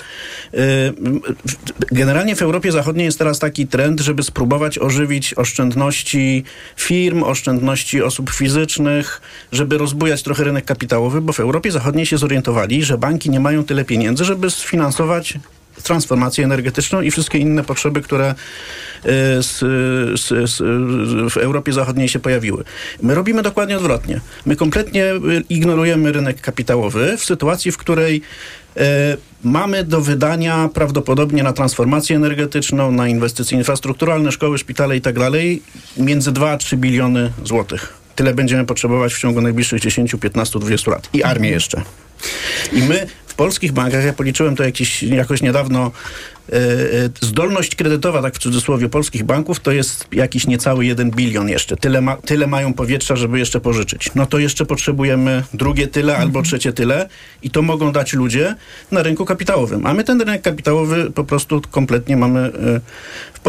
Y, 0.55 0.59
generalnie 1.93 2.37
w 2.37 2.43
Europie 2.43 2.73
Zachodniej 2.73 3.05
jest 3.05 3.19
teraz 3.19 3.39
taki 3.39 3.67
trend, 3.67 4.01
żeby 4.01 4.23
spróbować 4.23 4.79
ożywić 4.79 5.35
oszczędności 5.35 6.45
firm, 6.77 7.23
oszczędności 7.23 8.03
osób 8.03 8.31
fizycznych, 8.31 9.21
żeby 9.53 9.79
rozbujać 9.79 10.23
trochę 10.23 10.45
rynek 10.45 10.65
kapitałowy, 10.65 11.21
bo 11.21 11.33
w 11.33 11.41
Europie 11.41 11.71
Zachodniej 11.71 12.07
się 12.07 12.19
zorientowali, 12.19 12.85
że 12.85 12.99
banki 12.99 13.31
nie 13.31 13.41
mają 13.41 13.65
tyle 13.65 13.85
pieniędzy, 13.85 14.25
żeby 14.25 14.51
sfinansować 14.51 15.39
transformację 15.83 16.45
energetyczną 16.45 17.01
i 17.01 17.11
wszystkie 17.11 17.39
inne 17.39 17.65
potrzeby, 17.65 18.01
które 18.01 18.35
z, 19.41 19.59
z, 20.21 20.51
z, 20.51 20.59
w 21.33 21.37
Europie 21.37 21.73
Zachodniej 21.73 22.09
się 22.09 22.19
pojawiły. 22.19 22.65
My 23.03 23.15
robimy 23.15 23.43
dokładnie 23.43 23.77
odwrotnie. 23.77 24.21
My 24.47 24.57
kompletnie 24.57 25.05
ignorujemy 25.49 26.13
rynek 26.13 26.41
kapitałowy 26.41 27.17
w 27.17 27.25
sytuacji, 27.25 27.73
w 27.73 27.77
której 27.77 28.23
e, 28.77 29.17
mamy 29.45 29.85
do 29.85 30.01
wydania 30.01 30.69
prawdopodobnie 30.75 31.43
na 31.43 31.53
transformację 31.53 32.17
energetyczną, 32.17 32.93
na 32.93 33.09
inwestycje 33.09 33.59
infrastrukturalne, 33.59 34.33
szkoły, 34.33 34.59
szpitale 34.59 34.97
i 34.97 35.01
tak 35.01 35.19
dalej 35.19 35.63
między 35.97 36.33
2 36.33 36.51
a 36.51 36.57
3 36.57 36.77
biliony 36.77 37.33
złotych. 37.45 37.95
Tyle 38.15 38.35
będziemy 38.35 38.65
potrzebować 38.65 39.15
w 39.15 39.19
ciągu 39.19 39.41
najbliższych 39.41 39.81
10, 39.81 40.17
15, 40.21 40.59
20 40.59 40.91
lat. 40.91 41.09
I 41.13 41.23
armię 41.23 41.51
jeszcze. 41.51 41.83
I 42.73 42.83
my 42.83 43.07
polskich 43.39 43.73
bankach, 43.73 44.05
ja 44.05 44.13
policzyłem 44.13 44.57
to 44.57 44.65
jakiś, 44.65 45.03
jakoś 45.03 45.43
niedawno, 45.43 45.91
e, 46.53 46.55
e, 46.55 46.59
zdolność 47.21 47.75
kredytowa, 47.75 48.23
tak 48.23 48.35
w 48.35 48.39
cudzysłowie, 48.39 48.89
polskich 48.89 49.25
banków 49.25 49.61
to 49.61 49.73
jest 49.73 50.07
jakiś 50.13 50.47
niecały 50.47 50.87
jeden 50.87 51.11
bilion 51.11 51.49
jeszcze. 51.49 51.77
Tyle, 51.77 52.01
ma, 52.01 52.17
tyle 52.17 52.47
mają 52.47 52.75
powietrza, 52.75 53.17
żeby 53.17 53.39
jeszcze 53.39 53.61
pożyczyć. 53.61 54.11
No 54.15 54.27
to 54.27 54.39
jeszcze 54.39 54.67
potrzebujemy 54.67 55.45
drugie 55.55 55.87
tyle 55.87 56.17
albo 56.17 56.39
mhm. 56.39 56.45
trzecie 56.45 56.73
tyle 56.73 57.09
i 57.43 57.51
to 57.51 57.63
mogą 57.63 57.93
dać 57.93 58.13
ludzie 58.13 58.55
na 58.91 59.03
rynku 59.03 59.25
kapitałowym. 59.25 59.87
A 59.87 59.95
my 59.95 60.05
ten 60.05 60.21
rynek 60.21 60.43
kapitałowy 60.43 61.11
po 61.11 61.25
prostu 61.25 61.63
kompletnie 61.71 62.17
mamy 62.17 62.41
e, 62.41 62.81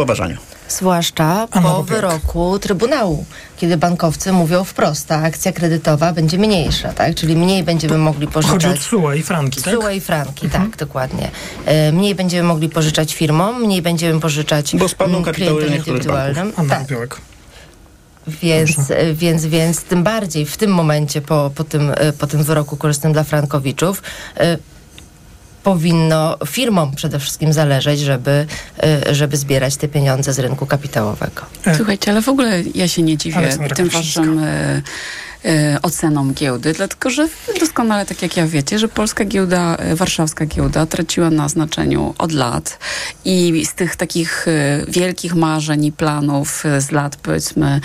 poważaniu. 0.00 0.36
Zwłaszcza 0.68 1.48
po 1.62 1.82
wyroku 1.82 2.58
Trybunału, 2.58 3.24
kiedy 3.56 3.76
bankowcy 3.76 4.32
mówią 4.32 4.64
wprost, 4.64 5.06
ta 5.06 5.16
akcja 5.22 5.52
kredytowa 5.52 6.12
będzie 6.12 6.38
mniejsza, 6.38 6.92
tak? 6.92 7.14
Czyli 7.14 7.36
mniej 7.36 7.64
będziemy 7.64 7.98
mogli 7.98 8.26
pożyczać... 8.26 8.62
Chodzi 8.62 8.78
o 8.78 8.82
TSUE 8.82 9.16
i 9.16 9.22
franki, 9.22 9.62
tak? 9.62 9.74
TSUE 9.74 9.90
i 9.96 10.00
franki, 10.00 10.46
mhm. 10.46 10.70
tak, 10.70 10.78
dokładnie. 10.78 11.30
E, 11.64 11.92
mniej 11.92 12.14
będziemy 12.14 12.48
mogli 12.48 12.68
pożyczać 12.68 13.14
firmom, 13.14 13.62
mniej 13.62 13.82
będziemy 13.82 14.20
pożyczać 14.20 14.76
Bo 14.76 14.88
spadną 14.88 15.22
kapitały 15.22 15.66
indywidualnym. 15.66 16.52
Tak. 16.68 16.86
Więc, 18.26 18.92
więc, 19.14 19.46
więc 19.46 19.82
tym 19.82 20.02
bardziej 20.02 20.46
w 20.46 20.56
tym 20.56 20.70
momencie 20.70 21.20
po, 21.20 21.50
po, 21.54 21.64
tym, 21.64 21.92
e, 21.96 22.12
po 22.12 22.26
tym 22.26 22.44
wyroku 22.44 22.76
korzystnym 22.76 23.12
dla 23.12 23.24
Frankowiczów 23.24 24.02
e, 24.36 24.58
powinno 25.62 26.36
firmom 26.46 26.94
przede 26.94 27.18
wszystkim 27.18 27.52
zależeć, 27.52 28.00
żeby, 28.00 28.46
y, 29.08 29.14
żeby 29.14 29.36
zbierać 29.36 29.76
te 29.76 29.88
pieniądze 29.88 30.32
z 30.32 30.38
rynku 30.38 30.66
kapitałowego. 30.66 31.42
Słuchajcie, 31.76 32.10
ale 32.10 32.22
w 32.22 32.28
ogóle 32.28 32.62
ja 32.74 32.88
się 32.88 33.02
nie 33.02 33.16
dziwię 33.16 33.58
tym 33.74 33.88
waszym 33.88 34.38
y, 34.38 34.82
oceną 35.82 36.32
giełdy, 36.32 36.72
dlatego 36.72 37.10
że 37.10 37.28
doskonale 37.60 38.06
tak 38.06 38.22
jak 38.22 38.36
ja 38.36 38.46
wiecie, 38.46 38.78
że 38.78 38.88
polska 38.88 39.24
giełda, 39.24 39.76
y, 39.92 39.96
warszawska 39.96 40.46
giełda 40.46 40.86
traciła 40.86 41.30
na 41.30 41.48
znaczeniu 41.48 42.14
od 42.18 42.32
lat 42.32 42.78
i 43.24 43.66
z 43.66 43.74
tych 43.74 43.96
takich 43.96 44.48
y, 44.48 44.50
wielkich 44.88 45.34
marzeń 45.34 45.84
i 45.84 45.92
planów 45.92 46.64
z 46.78 46.90
lat 46.90 47.16
powiedzmy 47.16 47.80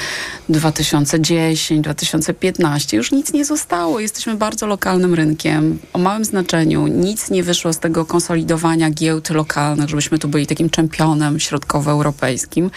2010-2015 0.49 2.95
już 2.95 3.11
nic 3.11 3.33
nie 3.33 3.45
zostało. 3.45 3.99
Jesteśmy 3.99 4.35
bardzo 4.35 4.67
lokalnym 4.67 5.13
rynkiem, 5.13 5.79
o 5.93 5.99
małym 5.99 6.25
znaczeniu. 6.25 6.87
Nic 6.87 7.29
nie 7.29 7.43
wyszło 7.43 7.73
z 7.73 7.79
tego 7.79 8.05
konsolidowania 8.05 8.89
giełd 8.89 9.29
lokalnych, 9.29 9.89
żebyśmy 9.89 10.19
tu 10.19 10.27
byli 10.27 10.47
takim 10.47 10.69
czempionem 10.69 11.39
środkowoeuropejskim. 11.39 12.71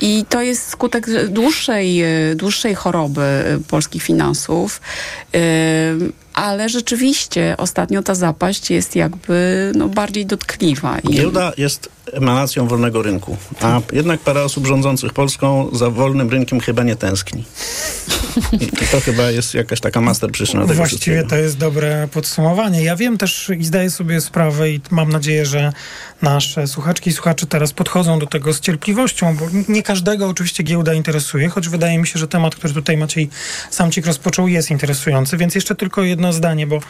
I 0.00 0.24
to 0.28 0.42
jest 0.42 0.68
skutek 0.68 1.28
dłuższej, 1.28 2.02
dłuższej 2.34 2.74
choroby 2.74 3.58
polskich 3.68 4.02
finansów. 4.02 4.80
Ale 6.34 6.68
rzeczywiście 6.68 7.54
ostatnio 7.58 8.02
ta 8.02 8.14
zapaść 8.14 8.70
jest 8.70 8.96
jakby 8.96 9.72
no, 9.74 9.88
bardziej 9.88 10.26
dotkliwa. 10.26 10.98
Giełda 11.10 11.52
jest 11.56 11.88
emanacją 12.12 12.68
wolnego 12.68 13.02
rynku, 13.02 13.36
a 13.60 13.80
jednak 13.92 14.20
parę 14.20 14.44
osób 14.44 14.66
rządzących 14.66 15.12
Polską 15.12 15.68
za 15.72 15.90
wolnym 15.90 16.30
rynkiem 16.30 16.60
chyba 16.60 16.82
nie 16.82 16.96
tęskni. 16.96 17.44
I 18.52 18.86
to 18.90 19.00
chyba 19.00 19.30
jest 19.30 19.54
jakaś 19.54 19.80
taka 19.80 20.00
master 20.00 20.30
przyczyna 20.30 20.62
tego 20.62 20.74
Właściwie 20.74 20.98
wszystkiego. 20.98 21.28
to 21.28 21.36
jest 21.36 21.56
dobre 21.56 22.08
podsumowanie. 22.12 22.82
Ja 22.82 22.96
wiem 22.96 23.18
też 23.18 23.50
i 23.58 23.64
zdaję 23.64 23.90
sobie 23.90 24.20
sprawę 24.20 24.70
i 24.70 24.80
mam 24.90 25.08
nadzieję, 25.12 25.46
że 25.46 25.72
nasze 26.22 26.66
słuchaczki 26.66 27.10
i 27.10 27.12
słuchacze 27.12 27.46
teraz 27.46 27.72
podchodzą 27.72 28.18
do 28.18 28.26
tego 28.26 28.52
z 28.52 28.60
cierpliwością, 28.60 29.36
bo 29.36 29.46
nie 29.68 29.82
każdego 29.82 30.28
oczywiście 30.28 30.62
giełda 30.62 30.94
interesuje, 30.94 31.48
choć 31.48 31.68
wydaje 31.68 31.98
mi 31.98 32.06
się, 32.06 32.18
że 32.18 32.28
temat, 32.28 32.54
który 32.54 32.74
tutaj 32.74 32.96
Maciej 32.96 33.30
Samcik 33.70 34.06
rozpoczął 34.06 34.48
jest 34.48 34.70
interesujący, 34.70 35.36
więc 35.36 35.54
jeszcze 35.54 35.74
tylko 35.74 36.02
jedno 36.02 36.23
zdanie, 36.32 36.66
bo 36.66 36.80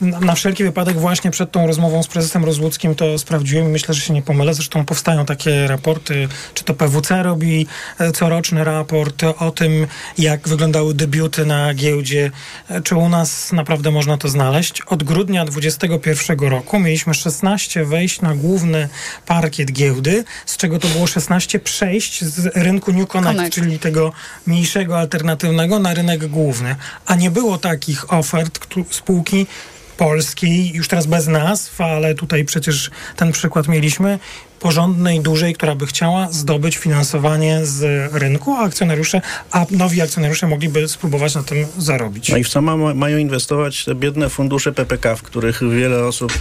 na 0.00 0.34
wszelki 0.34 0.64
wypadek 0.64 0.96
właśnie 0.96 1.30
przed 1.30 1.50
tą 1.52 1.66
rozmową 1.66 2.02
z 2.02 2.06
prezesem 2.06 2.44
Rozłuckim 2.44 2.94
to 2.94 3.18
sprawdziłem 3.18 3.66
i 3.66 3.68
myślę, 3.68 3.94
że 3.94 4.00
się 4.00 4.12
nie 4.14 4.22
pomylę. 4.22 4.54
Zresztą 4.54 4.84
powstają 4.84 5.26
takie 5.26 5.66
raporty, 5.66 6.28
czy 6.54 6.64
to 6.64 6.74
PWC 6.74 7.22
robi 7.22 7.66
e, 7.98 8.12
coroczny 8.12 8.64
raport 8.64 9.22
o 9.38 9.50
tym, 9.50 9.86
jak 10.18 10.48
wyglądały 10.48 10.94
debiuty 10.94 11.46
na 11.46 11.74
giełdzie. 11.74 12.30
E, 12.68 12.80
czy 12.80 12.96
u 12.96 13.08
nas 13.08 13.52
naprawdę 13.52 13.90
można 13.90 14.16
to 14.16 14.28
znaleźć? 14.28 14.80
Od 14.80 15.02
grudnia 15.02 15.44
2021 15.44 16.38
roku 16.38 16.78
mieliśmy 16.78 17.14
16 17.14 17.84
wejść 17.84 18.20
na 18.20 18.34
główny 18.34 18.88
parkiet 19.26 19.72
giełdy, 19.72 20.24
z 20.46 20.56
czego 20.56 20.78
to 20.78 20.88
było 20.88 21.06
16 21.06 21.58
przejść 21.58 22.24
z 22.24 22.56
rynku 22.56 22.92
New 22.92 23.08
Connect, 23.08 23.36
Connect. 23.36 23.54
czyli 23.54 23.78
tego 23.78 24.12
mniejszego 24.46 24.98
alternatywnego 24.98 25.78
na 25.78 25.94
rynek 25.94 26.26
główny. 26.26 26.76
A 27.06 27.14
nie 27.14 27.30
było 27.30 27.58
takich 27.58 28.12
ofert 28.12 28.57
spółki 28.90 29.46
polskiej, 29.96 30.72
już 30.74 30.88
teraz 30.88 31.06
bez 31.06 31.26
nazw, 31.26 31.80
ale 31.80 32.14
tutaj 32.14 32.44
przecież 32.44 32.90
ten 33.16 33.32
przykład 33.32 33.68
mieliśmy, 33.68 34.18
porządnej, 34.60 35.20
dużej, 35.20 35.54
która 35.54 35.74
by 35.74 35.86
chciała 35.86 36.28
zdobyć 36.30 36.76
finansowanie 36.76 37.66
z 37.66 38.10
rynku, 38.14 38.54
a 38.54 38.58
akcjonariusze, 38.58 39.20
a 39.50 39.66
nowi 39.70 40.02
akcjonariusze 40.02 40.46
mogliby 40.46 40.88
spróbować 40.88 41.34
na 41.34 41.42
tym 41.42 41.66
zarobić. 41.78 42.28
No 42.28 42.36
i 42.36 42.44
w 42.44 42.48
co 42.48 42.62
ma, 42.62 42.76
mają 42.76 43.18
inwestować 43.18 43.84
te 43.84 43.94
biedne 43.94 44.28
fundusze 44.28 44.72
PPK, 44.72 45.16
w 45.16 45.22
których 45.22 45.70
wiele 45.70 46.04
osób... 46.04 46.32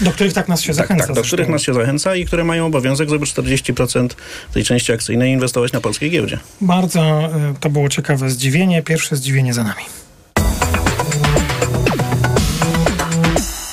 E, 0.00 0.04
do 0.04 0.12
których 0.12 0.32
tak 0.32 0.48
nas 0.48 0.60
się 0.60 0.66
tak, 0.66 0.76
zachęca. 0.76 1.06
Tak, 1.06 1.16
do 1.16 1.22
których 1.22 1.48
nas 1.48 1.62
się 1.62 1.74
zachęca 1.74 2.14
i 2.14 2.24
które 2.24 2.44
mają 2.44 2.66
obowiązek, 2.66 3.08
żeby 3.08 3.26
40% 3.26 4.08
tej 4.54 4.64
części 4.64 4.92
akcyjnej 4.92 5.32
inwestować 5.32 5.72
na 5.72 5.80
polskiej 5.80 6.10
giełdzie. 6.10 6.38
Bardzo 6.60 7.00
e, 7.00 7.54
to 7.60 7.70
było 7.70 7.88
ciekawe 7.88 8.30
zdziwienie. 8.30 8.82
Pierwsze 8.82 9.16
zdziwienie 9.16 9.54
za 9.54 9.64
nami. 9.64 9.82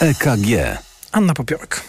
EKG. 0.06 0.78
Anna 1.12 1.34
Popiołek. 1.34 1.82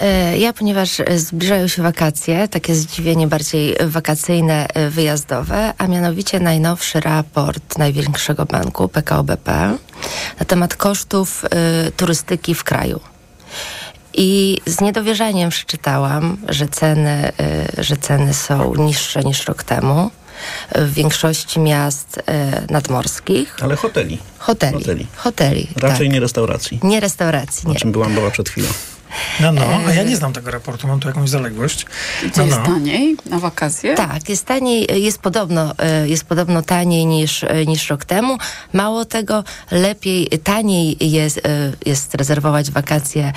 E, 0.00 0.38
ja, 0.38 0.52
ponieważ 0.52 1.02
zbliżają 1.16 1.68
się 1.68 1.82
wakacje, 1.82 2.48
takie 2.48 2.74
zdziwienie 2.74 3.26
bardziej 3.26 3.76
wakacyjne, 3.86 4.66
e, 4.68 4.90
wyjazdowe, 4.90 5.72
a 5.78 5.86
mianowicie 5.86 6.40
najnowszy 6.40 7.00
raport 7.00 7.78
największego 7.78 8.44
banku 8.44 8.88
PKO 8.88 9.24
BP 9.24 9.76
na 10.40 10.46
temat 10.46 10.76
kosztów 10.76 11.44
y, 11.88 11.90
turystyki 11.92 12.54
w 12.54 12.64
kraju. 12.64 13.00
I 14.14 14.60
z 14.66 14.80
niedowierzaniem 14.80 15.50
przeczytałam, 15.50 16.36
że 16.48 16.68
ceny, 16.68 17.32
y, 17.78 17.84
że 17.84 17.96
ceny 17.96 18.34
są 18.34 18.74
niższe 18.74 19.20
niż 19.20 19.44
rok 19.44 19.62
temu 19.62 20.10
w 20.74 20.92
większości 20.92 21.60
miast 21.60 22.22
e, 22.26 22.62
nadmorskich. 22.70 23.56
Ale 23.62 23.76
hoteli. 23.76 24.18
Hoteli. 24.38 24.72
Hoteli. 24.72 25.06
hoteli 25.16 25.68
Raczej 25.76 26.06
tak. 26.06 26.14
nie 26.14 26.20
restauracji. 26.20 26.80
Nie 26.82 27.00
restauracji. 27.00 27.68
Nie. 27.68 27.76
O 27.76 27.78
czym 27.78 27.92
byłam 27.92 28.12
mowa 28.12 28.30
przed 28.30 28.48
chwilą. 28.48 28.68
No, 29.40 29.52
no, 29.52 29.62
a 29.86 29.92
ja 29.92 30.02
nie 30.02 30.16
znam 30.16 30.32
tego 30.32 30.50
raportu, 30.50 30.88
mam 30.88 31.00
tu 31.00 31.08
jakąś 31.08 31.30
zaległość. 31.30 31.86
No, 32.36 32.44
jest 32.44 32.58
no. 32.58 32.64
taniej 32.64 33.16
na 33.26 33.38
wakacje? 33.38 33.94
Tak, 33.94 34.28
jest 34.28 34.44
taniej, 34.44 34.86
jest 35.02 35.18
podobno, 35.18 35.74
e, 35.78 36.08
jest 36.08 36.24
podobno 36.24 36.62
taniej 36.62 37.06
niż, 37.06 37.44
e, 37.44 37.66
niż 37.66 37.90
rok 37.90 38.04
temu. 38.04 38.38
Mało 38.72 39.04
tego, 39.04 39.44
lepiej, 39.70 40.28
taniej 40.44 40.96
jest, 41.00 41.38
e, 41.38 41.72
jest 41.86 42.14
rezerwować 42.14 42.70
wakacje 42.70 43.32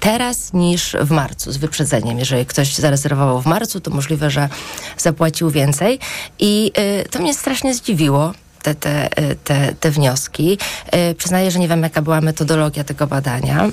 teraz 0.00 0.52
niż 0.52 0.96
w 1.00 1.10
marcu 1.10 1.52
z 1.52 1.56
wyprzedzeniem. 1.56 2.18
Jeżeli 2.18 2.46
ktoś 2.46 2.74
zarezerwował 2.74 3.42
w 3.42 3.46
marcu, 3.46 3.80
to 3.80 3.90
możliwe, 3.90 4.30
że 4.30 4.48
zapłacił 4.96 5.50
więcej. 5.50 5.98
I 6.38 6.72
to 7.10 7.18
mnie 7.18 7.34
strasznie 7.34 7.74
zdziwiło 7.74 8.32
te, 8.62 8.74
te, 8.74 9.08
te, 9.44 9.74
te 9.80 9.90
wnioski. 9.90 10.58
E, 10.86 11.14
przyznaję, 11.14 11.50
że 11.50 11.58
nie 11.58 11.68
wiem, 11.68 11.82
jaka 11.82 12.02
była 12.02 12.20
metodologia 12.20 12.84
tego 12.84 13.06
badania 13.06 13.68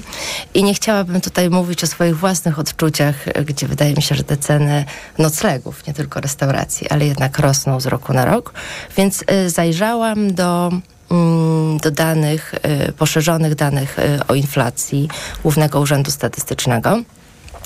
i 0.54 0.64
nie 0.64 0.74
chciałabym 0.74 1.22
tutaj 1.22 1.50
mówić 1.50 1.84
o 1.84 1.88
swoich 1.88 2.18
własnych 2.18 2.60
odczuciach, 2.60 3.16
gdzie 3.46 3.68
wydaje 3.68 3.94
mi 3.94 4.02
się, 4.02 4.16
że 4.16 4.24
te 4.24 4.38
ceny 4.38 4.86
noclegów, 5.18 5.88
nie 5.88 5.94
tylko 5.94 6.22
restauracji, 6.22 6.90
ale 6.90 7.06
jednak 7.06 7.40
rosną 7.40 7.80
z 7.80 7.86
roku 7.86 8.14
na 8.14 8.26
rok. 8.26 8.54
Więc 8.98 9.24
e, 9.28 9.50
zajrzałam 9.50 10.34
do 10.34 10.72
mm, 11.12 11.78
do 11.78 11.92
danych, 11.92 12.56
poszerzonych 12.98 13.56
danych 13.56 13.98
o 14.28 14.36
inflacji 14.36 15.10
Głównego 15.44 15.80
Urzędu 15.80 16.12
Statystycznego. 16.12 16.98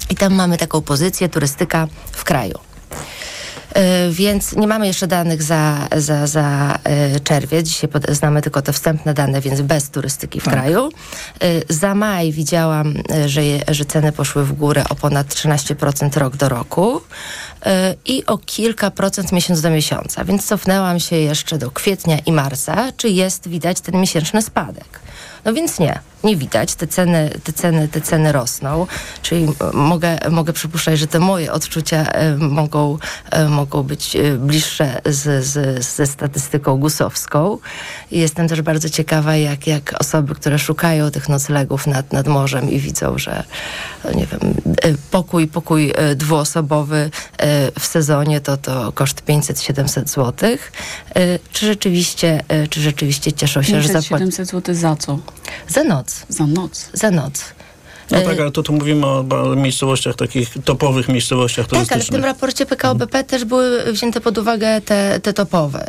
I 0.09 0.15
tam 0.15 0.33
mamy 0.33 0.57
taką 0.57 0.81
pozycję 0.81 1.29
turystyka 1.29 1.87
w 2.11 2.23
kraju. 2.23 2.59
Y, 3.77 4.11
Więc 4.11 4.55
nie 4.55 4.67
mamy 4.67 4.87
jeszcze 4.87 5.07
danych 5.07 5.43
za, 5.43 5.87
za, 5.95 6.27
za 6.27 6.79
y, 7.15 7.19
czerwiec. 7.19 7.67
Dzisiaj 7.67 7.89
znamy 8.09 8.41
tylko 8.41 8.61
te 8.61 8.73
wstępne 8.73 9.13
dane, 9.13 9.41
więc 9.41 9.61
bez 9.61 9.89
turystyki 9.89 10.39
w 10.39 10.43
kraju. 10.43 10.89
Y, 11.43 11.63
Za 11.69 11.95
maj 11.95 12.31
widziałam, 12.31 12.93
że, 13.25 13.45
je, 13.45 13.61
że 13.67 13.85
ceny 13.85 14.11
poszły 14.11 14.45
w 14.45 14.53
górę 14.53 14.83
o 14.89 14.95
ponad 14.95 15.27
13% 15.27 16.19
rok 16.19 16.37
do 16.37 16.49
roku 16.49 17.01
i 18.05 18.25
o 18.25 18.37
kilka 18.37 18.91
procent 18.91 19.31
miesiąc 19.31 19.61
do 19.61 19.69
miesiąca. 19.69 20.25
Więc 20.25 20.45
cofnęłam 20.45 20.99
się 20.99 21.15
jeszcze 21.15 21.57
do 21.57 21.71
kwietnia 21.71 22.19
i 22.19 22.31
marca, 22.31 22.91
czy 22.97 23.09
jest 23.09 23.47
widać 23.47 23.81
ten 23.81 24.01
miesięczny 24.01 24.41
spadek. 24.41 24.99
No 25.45 25.53
więc 25.53 25.79
nie, 25.79 25.99
nie 26.23 26.35
widać. 26.37 26.75
Te 26.75 26.87
ceny, 26.87 27.29
te 27.43 27.53
ceny, 27.53 27.87
te 27.87 28.01
ceny 28.01 28.31
rosną. 28.31 28.87
Czyli 29.21 29.43
m- 29.43 29.53
mogę, 29.73 30.17
mogę 30.29 30.53
przypuszczać, 30.53 30.99
że 30.99 31.07
te 31.07 31.19
moje 31.19 31.51
odczucia 31.53 31.97
e, 32.11 32.37
mogą, 32.37 32.97
e, 33.31 33.47
mogą 33.47 33.83
być 33.83 34.15
e, 34.15 34.31
bliższe 34.37 35.01
z, 35.05 35.45
z, 35.45 35.85
ze 35.95 36.07
statystyką 36.07 36.77
gusowską. 36.77 37.57
Jestem 38.11 38.47
też 38.47 38.61
bardzo 38.61 38.89
ciekawa, 38.89 39.35
jak, 39.35 39.67
jak 39.67 39.93
osoby, 39.99 40.35
które 40.35 40.59
szukają 40.59 41.11
tych 41.11 41.29
noclegów 41.29 41.87
nad, 41.87 42.13
nad 42.13 42.27
morzem 42.27 42.71
i 42.71 42.79
widzą, 42.79 43.17
że 43.17 43.43
e, 44.05 44.15
nie 44.15 44.25
wiem, 44.25 44.39
e, 44.81 44.93
pokój, 45.11 45.47
pokój 45.47 45.91
e, 45.95 46.15
dwuosobowy 46.15 47.09
e, 47.37 47.71
w 47.79 47.85
sezonie 47.85 48.41
to, 48.41 48.57
to 48.57 48.91
koszt 48.91 49.21
500-700 49.25 50.07
zł. 50.07 50.49
E, 51.15 51.39
Czy 51.53 51.65
rzeczywiście, 51.65 52.43
e, 52.47 52.67
czy 52.67 52.81
rzeczywiście 52.81 53.33
cieszą 53.33 53.61
się, 53.63 53.81
że 53.81 53.87
zapłacą? 53.87 54.25
700 54.25 54.47
zł 54.49 54.75
za 54.75 54.95
co? 54.95 55.19
Za 55.67 55.83
noc. 55.83 56.10
Za 56.29 56.47
noc. 56.47 56.89
Za 56.93 57.11
noc. 57.11 57.43
No 58.11 58.21
tak, 58.21 58.39
ale 58.39 58.51
to 58.51 58.63
tu 58.63 58.73
mówimy 58.73 59.05
o 59.07 59.23
miejscowościach, 59.55 60.15
takich 60.15 60.49
topowych 60.65 61.07
miejscowościach 61.09 61.65
Tak, 61.67 61.73
ale 61.73 61.85
w 61.85 61.87
tym 61.87 61.95
turystycznych. 61.97 62.23
raporcie 62.25 62.65
PKO 62.65 62.95
BP 62.95 63.23
też 63.23 63.45
były 63.45 63.93
wzięte 63.93 64.21
pod 64.21 64.37
uwagę 64.37 64.81
te, 64.81 65.19
te 65.23 65.33
topowe. 65.33 65.87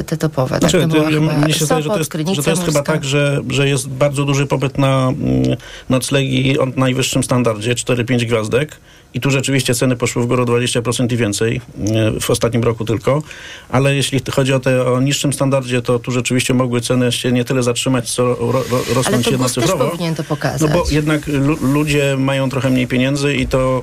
y, 0.00 0.04
Te 0.04 0.16
topowe. 0.16 0.60
Tak, 0.60 0.70
Znaczy, 0.70 0.80
to 0.80 0.88
była 0.88 1.04
ja- 1.10 1.10
chyba 1.20 1.32
mnie 1.32 1.54
się 1.54 1.64
zdaje, 1.64 1.82
że 1.82 1.88
to 1.88 1.98
jest, 1.98 2.12
że 2.34 2.42
to 2.42 2.50
jest 2.50 2.64
chyba 2.64 2.82
tak, 2.82 3.04
że, 3.04 3.40
że 3.50 3.68
jest 3.68 3.88
bardzo 3.88 4.24
duży 4.24 4.46
popyt 4.46 4.78
na 4.78 5.08
mm, 5.08 5.42
noclegi 5.88 6.58
o 6.58 6.66
najwyższym 6.76 7.22
standardzie, 7.24 7.74
4-5 7.74 8.26
gwiazdek. 8.26 8.76
I 9.14 9.20
tu 9.20 9.30
rzeczywiście 9.30 9.74
ceny 9.74 9.96
poszły 9.96 10.22
w 10.22 10.26
górę 10.26 10.42
o 10.42 10.46
20% 10.46 11.12
i 11.12 11.16
więcej 11.16 11.60
e, 11.94 12.20
w 12.20 12.30
ostatnim 12.30 12.62
roku 12.62 12.84
tylko. 12.84 13.22
Ale 13.68 13.94
jeśli 13.96 14.20
chodzi 14.32 14.52
o 14.52 14.60
te 14.60 14.84
o 14.92 15.00
niższym 15.00 15.32
standardzie, 15.32 15.82
to 15.82 15.98
tu 15.98 16.10
rzeczywiście 16.10 16.54
mogły 16.54 16.80
ceny 16.80 17.12
się 17.12 17.32
nie 17.32 17.44
tyle 17.44 17.62
zatrzymać, 17.62 18.10
co 18.10 18.22
ro, 18.26 18.52
ro, 18.52 18.62
rosnąć 18.94 19.26
jednocyfrowo. 19.30 19.88
powinien 19.90 20.14
to 20.14 20.24
pokazać. 20.24 20.60
No 20.60 20.68
bo 20.78 20.84
jednak 20.90 21.26
lu- 21.26 21.58
ludzie 21.72 22.16
mają 22.18 22.50
trochę 22.50 22.70
mniej 22.70 22.86
pieniędzy 22.86 23.34
i 23.34 23.46
to 23.46 23.82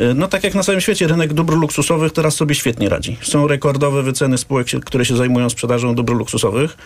y, 0.00 0.14
no 0.14 0.28
tak 0.28 0.44
jak 0.44 0.54
na 0.54 0.62
całym 0.62 0.80
świecie, 0.80 1.06
rynek 1.08 1.32
dóbr 1.32 1.54
luksusowych 1.56 2.12
teraz 2.12 2.34
sobie 2.34 2.54
świetnie 2.54 2.88
radzi. 2.88 3.16
Są 3.22 3.46
rekordowe 3.48 4.02
wyceny 4.02 4.38
spółek, 4.38 4.66
które 4.84 5.04
się 5.04 5.16
zajmują 5.16 5.50
sprzedażą 5.50 5.94
dóbr 5.94 6.12
luksusowych. 6.14 6.76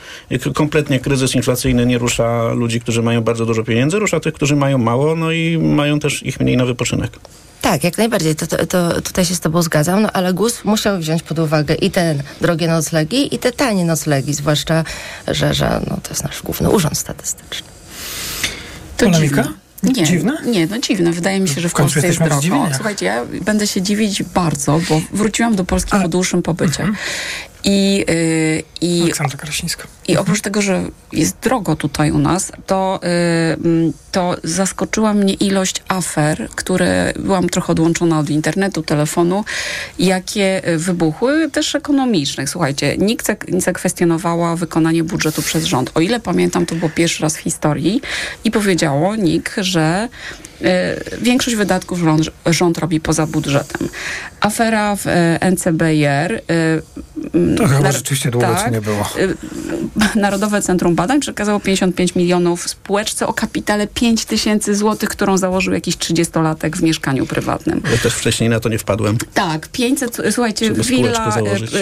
K- 0.44 0.50
Kompletnie 0.54 1.00
kryzys 1.00 1.34
inflacyjny 1.34 1.86
nie 1.86 1.98
rusza 1.98 2.52
ludzi, 2.52 2.80
którzy 2.80 3.02
mają 3.02 3.20
bardzo 3.20 3.46
dużo 3.46 3.64
pieniędzy, 3.64 3.98
rusza 3.98 4.20
tych, 4.20 4.34
którzy 4.34 4.56
mają 4.56 4.78
mało, 4.78 5.16
no 5.16 5.32
i 5.32 5.58
mają 5.58 6.00
też 6.00 6.22
ich 6.22 6.40
mniej 6.40 6.56
na 6.56 6.64
wypoczynek. 6.66 7.10
Tak, 7.62 7.84
jak 7.84 7.98
najbardziej. 7.98 8.36
To, 8.36 8.46
to, 8.46 8.66
to 8.66 9.02
tutaj 9.02 9.24
się 9.24 9.34
z 9.34 9.40
tobą 9.40 9.62
zgadzam, 9.62 10.02
no 10.02 10.12
ale 10.12 10.32
GUS 10.32 10.64
musiał 10.64 10.98
wziąć 10.98 11.22
pod 11.22 11.38
uwagę 11.38 11.74
i 11.74 11.90
te 11.90 12.14
drogie 12.40 12.68
noclegi, 12.68 13.34
i 13.34 13.38
te 13.38 13.52
tanie 13.52 13.84
noclegi, 13.84 14.34
zwłaszcza, 14.34 14.84
że, 15.28 15.54
że 15.54 15.80
no, 15.90 15.98
to 16.02 16.10
jest 16.10 16.24
nasz 16.24 16.42
główny 16.42 16.70
urząd 16.70 16.98
statystyczny. 16.98 17.68
To 18.96 19.04
Polemika? 19.04 19.42
dziwne. 19.42 19.58
Nie, 19.82 20.04
Dziwne? 20.04 20.38
Nie, 20.46 20.66
no 20.66 20.78
dziwne. 20.78 21.12
Wydaje 21.12 21.40
mi 21.40 21.48
się, 21.48 21.60
że 21.60 21.68
w 21.68 21.72
W 21.72 21.74
końcu 21.74 21.94
Polsce 21.94 22.06
jest 22.08 22.40
drogo. 22.40 22.68
Słuchajcie, 22.74 23.06
ja 23.06 23.24
będę 23.42 23.66
się 23.66 23.82
dziwić 23.82 24.22
bardzo, 24.22 24.80
bo 24.88 25.00
wróciłam 25.12 25.56
do 25.56 25.64
Polski 25.64 25.90
po 26.02 26.08
dłuższym 26.08 26.42
pobycie. 26.42 26.88
I, 27.64 28.04
y, 28.10 28.62
i 28.80 29.02
Aleksandra 29.02 29.38
Krasińska. 29.38 29.84
I 30.08 30.16
oprócz 30.16 30.40
tego, 30.40 30.62
że 30.62 30.84
jest 31.12 31.36
drogo 31.42 31.76
tutaj 31.76 32.10
u 32.10 32.18
nas, 32.18 32.52
to, 32.66 33.00
y, 33.02 33.06
mm, 33.64 33.92
to 34.12 34.36
zaskoczyła 34.44 35.14
mnie 35.14 35.34
ilość 35.34 35.82
afer, 35.88 36.48
które 36.54 37.12
byłam 37.18 37.48
trochę 37.48 37.72
odłączona 37.72 38.18
od 38.18 38.30
internetu, 38.30 38.82
telefonu, 38.82 39.44
jakie 39.98 40.62
wybuchły, 40.76 41.50
też 41.50 41.74
ekonomicznych. 41.74 42.50
Słuchajcie, 42.50 42.96
nikt 42.98 43.52
nie 43.52 43.60
zakwestionowała 43.60 44.56
wykonanie 44.56 45.04
budżetu 45.04 45.42
przez 45.42 45.64
rząd. 45.64 45.90
O 45.94 46.00
ile 46.00 46.20
pamiętam, 46.20 46.66
to 46.66 46.74
było 46.74 46.90
pierwszy 46.90 47.22
raz 47.22 47.36
w 47.36 47.40
historii 47.40 48.00
i 48.44 48.50
powiedziało 48.50 49.16
NIK, 49.16 49.54
że 49.56 50.08
większość 51.22 51.56
wydatków 51.56 51.98
rząd, 51.98 52.22
rząd 52.46 52.78
robi 52.78 53.00
poza 53.00 53.26
budżetem. 53.26 53.88
Afera 54.40 54.96
w 54.96 55.06
y, 55.06 55.10
NCBR. 55.40 56.40
mm, 57.34 57.56
To 57.56 57.66
chyba 57.68 57.80
nar- 57.80 57.92
rzeczywiście 57.92 58.30
długo 58.30 58.46
tak, 58.46 58.72
nie 58.72 58.80
było. 58.80 59.10
Narodowe 60.14 60.62
Centrum 60.62 60.94
Badań 60.94 61.20
przekazało 61.20 61.60
55 61.60 62.14
milionów 62.14 62.68
spółeczce 62.70 63.26
o 63.26 63.32
kapitale 63.32 63.86
5 63.86 64.24
tysięcy 64.24 64.74
złotych, 64.74 65.08
którą 65.08 65.36
założył 65.38 65.72
jakiś 65.74 65.96
30-latek 65.96 66.76
w 66.76 66.82
mieszkaniu 66.82 67.26
prywatnym. 67.26 67.82
Ja 67.92 67.98
też 67.98 68.14
wcześniej 68.14 68.50
na 68.50 68.60
to 68.60 68.68
nie 68.68 68.78
wpadłem. 68.78 69.18
Tak, 69.34 69.68
500, 69.68 70.16
słuchajcie, 70.30 70.66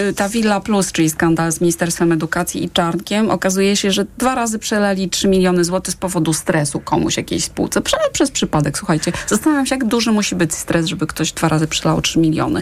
y, 0.09 0.13
ta 0.13 0.29
Villa 0.29 0.59
Plus, 0.61 0.91
czyli 0.91 1.09
skandal 1.09 1.51
z 1.51 1.61
Ministerstwem 1.61 2.11
Edukacji 2.11 2.63
i 2.63 2.69
Czarnkiem, 2.69 3.29
okazuje 3.29 3.75
się, 3.75 3.91
że 3.91 4.05
dwa 4.17 4.35
razy 4.35 4.59
przeleli 4.59 5.09
3 5.09 5.27
miliony 5.27 5.63
złotych 5.63 5.93
z 5.93 5.97
powodu 5.97 6.33
stresu 6.33 6.79
komuś 6.79 7.17
jakiejś 7.17 7.43
spółce. 7.43 7.81
Prze 7.81 7.97
przez 8.13 8.31
przypadek, 8.31 8.66
słuchajcie. 8.75 9.11
Zastanawiam 9.27 9.65
się, 9.65 9.75
jak 9.75 9.85
duży 9.85 10.11
musi 10.11 10.35
być 10.35 10.53
stres, 10.53 10.85
żeby 10.85 11.07
ktoś 11.07 11.31
dwa 11.31 11.49
razy 11.49 11.67
przelał 11.67 12.01
3 12.01 12.19
miliony. 12.19 12.61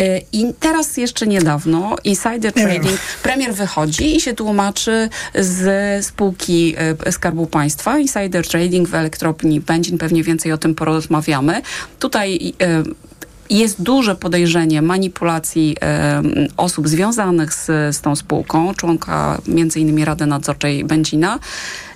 Y, 0.00 0.22
I 0.32 0.46
teraz 0.60 0.96
jeszcze 0.96 1.26
niedawno 1.26 1.96
Insider. 2.04 2.52
Trading, 2.52 2.98
premier 3.22 3.54
wychodzi 3.54 4.16
i 4.16 4.20
się 4.20 4.34
tłumaczy 4.34 5.08
z 5.34 6.06
spółki 6.06 6.74
y, 7.08 7.12
Skarbu 7.12 7.46
Państwa. 7.46 7.98
Insider 7.98 8.48
Trading 8.48 8.88
w 8.88 8.94
elektropni 8.94 9.60
Będzin, 9.60 9.98
pewnie 9.98 10.22
więcej 10.22 10.52
o 10.52 10.58
tym 10.58 10.74
porozmawiamy. 10.74 11.62
Tutaj 11.98 12.54
y, 12.62 13.06
jest 13.50 13.82
duże 13.82 14.14
podejrzenie 14.14 14.82
manipulacji 14.82 15.76
e, 15.82 16.22
osób 16.56 16.88
związanych 16.88 17.54
z, 17.54 17.66
z 17.96 18.00
tą 18.00 18.16
spółką, 18.16 18.74
członka 18.74 19.38
między 19.46 19.80
innymi 19.80 20.04
Rady 20.04 20.26
Nadzorczej 20.26 20.84
Będzina, 20.84 21.38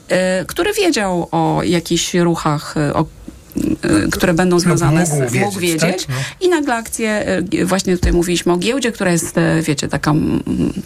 e, 0.08 0.44
który 0.44 0.72
wiedział 0.72 1.28
o 1.32 1.62
jakichś 1.62 2.14
ruchach, 2.14 2.76
e, 2.76 2.94
o, 2.94 3.00
e, 3.00 3.04
które 4.12 4.34
będą 4.34 4.60
związane 4.60 5.00
mógł 5.00 5.14
z... 5.14 5.18
wiedzieć, 5.18 5.40
mógł 5.40 5.60
wiedzieć. 5.60 6.06
tak? 6.06 6.08
No. 6.08 6.14
I 6.40 6.48
nagle 6.48 6.74
akcję, 6.74 7.26
e, 7.52 7.64
właśnie 7.64 7.96
tutaj 7.96 8.12
mówiliśmy 8.12 8.52
o 8.52 8.56
giełdzie, 8.56 8.92
która 8.92 9.12
jest, 9.12 9.38
e, 9.38 9.62
wiecie, 9.62 9.88
taka 9.88 10.10
mm, 10.10 10.42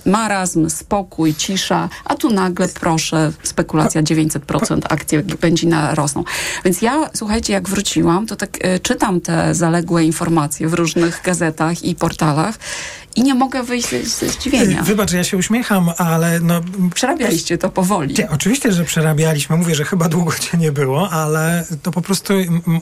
marazm, 0.06 0.70
spokój, 0.70 1.34
cisza, 1.34 1.88
a 2.04 2.14
tu 2.14 2.30
nagle, 2.30 2.68
proszę, 2.68 3.32
spekulacja 3.42 4.02
900%, 4.02 4.80
akcje 4.88 5.22
Będzina 5.40 5.94
rosną. 5.94 6.24
Więc 6.64 6.82
ja, 6.82 7.10
słuchajcie, 7.14 7.52
jak 7.52 7.68
wróciłam, 7.68 8.26
to 8.26 8.36
tak 8.36 8.58
czytam 8.82 9.20
te 9.20 9.54
zaległe 9.54 10.04
informacje 10.04 10.68
w 10.68 10.74
różnych 10.74 11.20
gazetach 11.24 11.84
i 11.84 11.94
portalach 11.94 12.58
i 13.16 13.22
nie 13.22 13.34
mogę 13.34 13.62
wyjść 13.62 13.88
ze, 13.90 14.28
zdziwienia. 14.28 14.82
Wybacz, 14.82 15.12
ja 15.12 15.24
się 15.24 15.36
uśmiecham, 15.36 15.90
ale 15.98 16.40
no... 16.40 16.60
Przerabialiście 16.94 17.58
to 17.58 17.70
powoli. 17.70 18.14
Nie, 18.18 18.30
oczywiście, 18.30 18.72
że 18.72 18.84
przerabialiśmy. 18.84 19.56
Mówię, 19.56 19.74
że 19.74 19.84
chyba 19.84 20.08
długo 20.08 20.32
cię 20.32 20.58
nie 20.58 20.72
było, 20.72 21.10
ale 21.10 21.64
to 21.82 21.90
po 21.90 22.02
prostu 22.02 22.34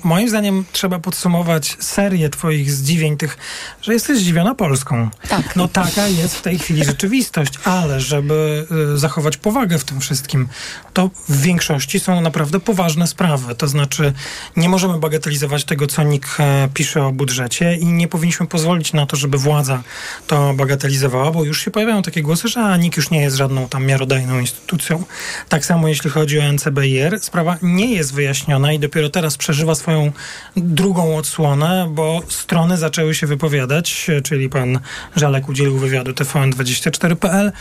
moim 0.04 0.28
zdaniem 0.28 0.64
trzeba 0.72 0.98
podsumować 0.98 1.76
serię 1.80 2.28
twoich 2.28 2.72
zdziwień, 2.72 3.16
tych, 3.16 3.38
że 3.82 3.92
jesteś 3.92 4.18
zdziwiona 4.18 4.54
Polską. 4.54 5.10
Tak. 5.28 5.56
No 5.56 5.68
taka 5.68 6.06
jest 6.08 6.36
w 6.36 6.42
tej 6.42 6.58
chwili 6.58 6.84
rzeczywistość, 6.84 7.52
ale 7.64 8.00
żeby 8.00 8.66
y, 8.94 8.98
zachować 8.98 9.36
powagę 9.36 9.78
w 9.78 9.84
tym 9.84 10.00
wszystkim, 10.00 10.48
to 10.92 11.10
w 11.28 11.40
większości 11.42 12.00
są 12.00 12.20
naprawdę 12.20 12.60
poważne 12.60 13.06
sprawy. 13.06 13.54
To 13.54 13.68
znaczy 13.68 14.12
nie 14.56 14.68
możemy 14.68 14.98
bagatelizować 14.98 15.64
tego, 15.64 15.86
co 15.86 16.02
NIK 16.02 16.26
e, 16.38 16.68
pisze 16.74 17.06
o 17.06 17.12
budżecie 17.12 17.76
i 17.76 17.86
nie 17.86 18.08
powinniśmy 18.08 18.46
pozwolić 18.46 18.92
na 18.92 19.06
to, 19.06 19.16
żeby 19.16 19.38
władza 19.38 19.82
to 20.26 20.54
bagatelizowała, 20.54 21.30
bo 21.30 21.44
już 21.44 21.64
się 21.64 21.70
pojawiają 21.70 22.02
takie 22.02 22.22
głosy, 22.22 22.48
że 22.48 22.78
NIK 22.78 22.96
już 22.96 23.10
nie 23.10 23.20
jest 23.20 23.36
żadną 23.36 23.68
tam 23.68 23.86
miarodajną 23.86 24.40
instytucją. 24.40 25.04
Tak 25.48 25.64
samo 25.64 25.88
jeśli 25.88 26.10
chodzi 26.10 26.40
o 26.40 26.52
NCBR, 26.52 27.20
sprawa 27.20 27.56
nie 27.62 27.94
jest 27.94 28.14
wyjaśniona 28.14 28.72
i 28.72 28.78
dopiero 28.78 29.10
teraz 29.10 29.36
przeżywa 29.36 29.61
przeżywa 29.62 29.74
swoją 29.74 30.12
drugą 30.56 31.16
odsłonę, 31.16 31.88
bo 31.90 32.20
strony 32.28 32.76
zaczęły 32.76 33.14
się 33.14 33.26
wypowiadać, 33.26 34.10
czyli 34.24 34.48
pan 34.48 34.78
Żalek 35.16 35.48
udzielił 35.48 35.78
wywiadu 35.78 36.12
TVN24.pl, 36.12 37.52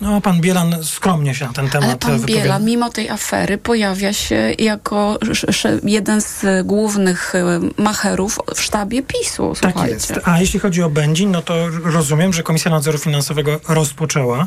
no, 0.00 0.20
pan 0.20 0.40
Bielan 0.40 0.76
skromnie 0.82 1.34
się 1.34 1.46
na 1.46 1.52
ten 1.52 1.70
temat 1.70 1.88
Ale 1.88 1.98
pan 1.98 2.18
wypowiada. 2.18 2.42
Bielan, 2.42 2.64
mimo 2.64 2.90
tej 2.90 3.10
afery, 3.10 3.58
pojawia 3.58 4.12
się 4.12 4.54
jako 4.58 5.18
jeden 5.82 6.20
z 6.20 6.44
głównych 6.64 7.34
y, 7.34 7.82
macherów 7.82 8.38
w 8.54 8.62
sztabie 8.62 9.02
PiSu. 9.02 9.54
Tak 9.60 9.72
Słuchajcie. 9.72 9.94
jest. 9.94 10.20
A 10.24 10.40
jeśli 10.40 10.60
chodzi 10.60 10.82
o 10.82 10.90
Będzin, 10.90 11.30
no 11.30 11.42
to 11.42 11.68
rozumiem, 11.68 12.32
że 12.32 12.42
Komisja 12.42 12.70
Nadzoru 12.70 12.98
Finansowego 12.98 13.60
rozpoczęła 13.68 14.46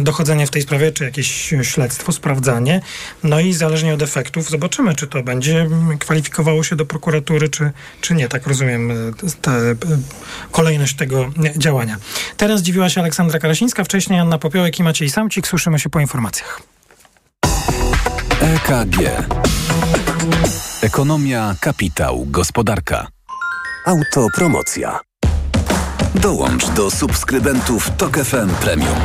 dochodzenie 0.00 0.46
w 0.46 0.50
tej 0.50 0.62
sprawie, 0.62 0.92
czy 0.92 1.04
jakieś 1.04 1.54
śledztwo, 1.62 2.12
sprawdzanie. 2.12 2.80
No 3.22 3.40
i 3.40 3.52
zależnie 3.52 3.94
od 3.94 4.02
efektów 4.02 4.50
zobaczymy, 4.50 4.94
czy 4.94 5.06
to 5.06 5.22
będzie 5.22 5.68
kwalifikowało 5.98 6.64
się 6.64 6.76
do 6.76 6.86
prokuratury, 6.86 7.48
czy, 7.48 7.70
czy 8.00 8.14
nie. 8.14 8.28
Tak 8.28 8.46
rozumiem 8.46 8.90
e, 8.90 8.94
tę 9.40 9.50
e, 9.50 9.74
kolejność 10.50 10.96
tego 10.96 11.30
działania. 11.56 11.96
Teraz 12.36 12.62
dziwiła 12.62 12.88
się 12.88 13.00
Aleksandra 13.00 13.38
Karasińska, 13.38 13.84
wcześniej 13.84 14.20
Anna 14.20 14.38
Popiołek 14.38 14.78
i 14.82 14.84
Maciej 14.84 15.10
Samcik. 15.10 15.46
Słyszymy 15.46 15.78
się 15.78 15.90
po 15.90 16.00
informacjach. 16.00 16.62
EKG. 18.40 18.96
Ekonomia, 20.82 21.54
kapitał, 21.60 22.26
gospodarka. 22.26 23.06
Autopromocja. 23.86 25.00
Dołącz 26.14 26.66
do 26.68 26.90
subskrybentów 26.90 27.90
Tok 27.96 28.18
FM 28.18 28.48
Premium. 28.60 28.96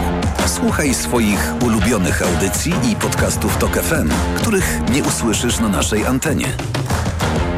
Słuchaj 0.45 0.93
swoich 0.93 1.53
ulubionych 1.65 2.21
audycji 2.21 2.73
i 2.91 2.95
podcastów 2.95 3.57
Tok 3.57 3.77
FM, 3.77 4.09
których 4.37 4.79
nie 4.93 5.03
usłyszysz 5.03 5.59
na 5.59 5.69
naszej 5.69 6.05
antenie. 6.05 6.47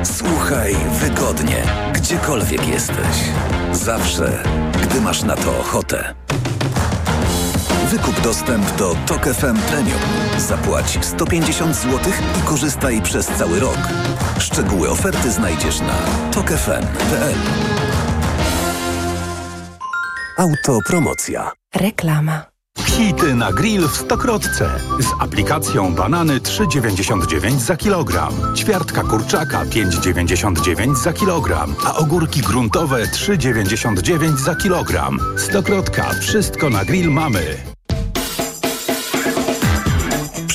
Słuchaj 0.04 0.76
wygodnie, 1.00 1.64
gdziekolwiek 1.94 2.68
jesteś. 2.68 3.18
Zawsze, 3.72 4.44
gdy 4.84 5.02
masz 5.02 5.24
na 5.24 5.36
to 5.36 5.60
ochotę. 5.60 6.16
Wykup 7.90 8.22
dostęp 8.22 8.76
do 8.78 8.96
Tok 9.08 9.26
FM 9.26 9.58
Premium. 9.70 10.00
Zapłać 10.38 11.00
150 11.02 11.76
zł 11.76 12.00
i 12.40 12.42
korzystaj 12.42 13.02
przez 13.02 13.28
cały 13.28 13.60
rok. 13.60 13.78
Szczegóły 14.40 14.90
oferty 14.90 15.32
znajdziesz 15.32 15.80
na 15.80 15.96
tokefm.pl. 16.32 17.36
Autopromocja. 20.38 21.52
Reklama. 21.76 22.46
Hity 22.86 23.36
na 23.36 23.52
grill 23.54 23.88
w 23.88 23.98
Stokrotce. 23.98 24.80
Z 25.00 25.22
aplikacją 25.22 25.96
banany 25.96 26.40
3,99 26.40 27.58
za 27.58 27.78
kilogram. 27.78 28.34
Ćwiartka 28.56 29.04
kurczaka 29.04 29.66
5,99 29.66 30.96
za 30.96 31.14
kilogram. 31.14 31.76
A 31.86 31.96
ogórki 31.96 32.42
gruntowe 32.42 33.04
3,99 33.04 34.36
za 34.38 34.56
kilogram. 34.56 35.20
Stokrotka. 35.38 36.14
Wszystko 36.22 36.70
na 36.70 36.86
grill 36.86 37.12
mamy. 37.12 37.79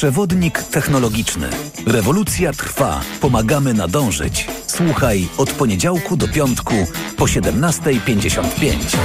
Przewodnik 0.05 0.63
technologiczny. 0.63 1.49
Rewolucja 1.87 2.53
trwa. 2.53 3.01
Pomagamy 3.21 3.75
nadążyć. 3.75 4.49
Słuchaj 4.67 5.29
od 5.39 5.51
poniedziałku 5.51 6.17
do 6.17 6.29
piątku 6.29 6.75
po 7.17 7.25
17.55. 7.25 8.97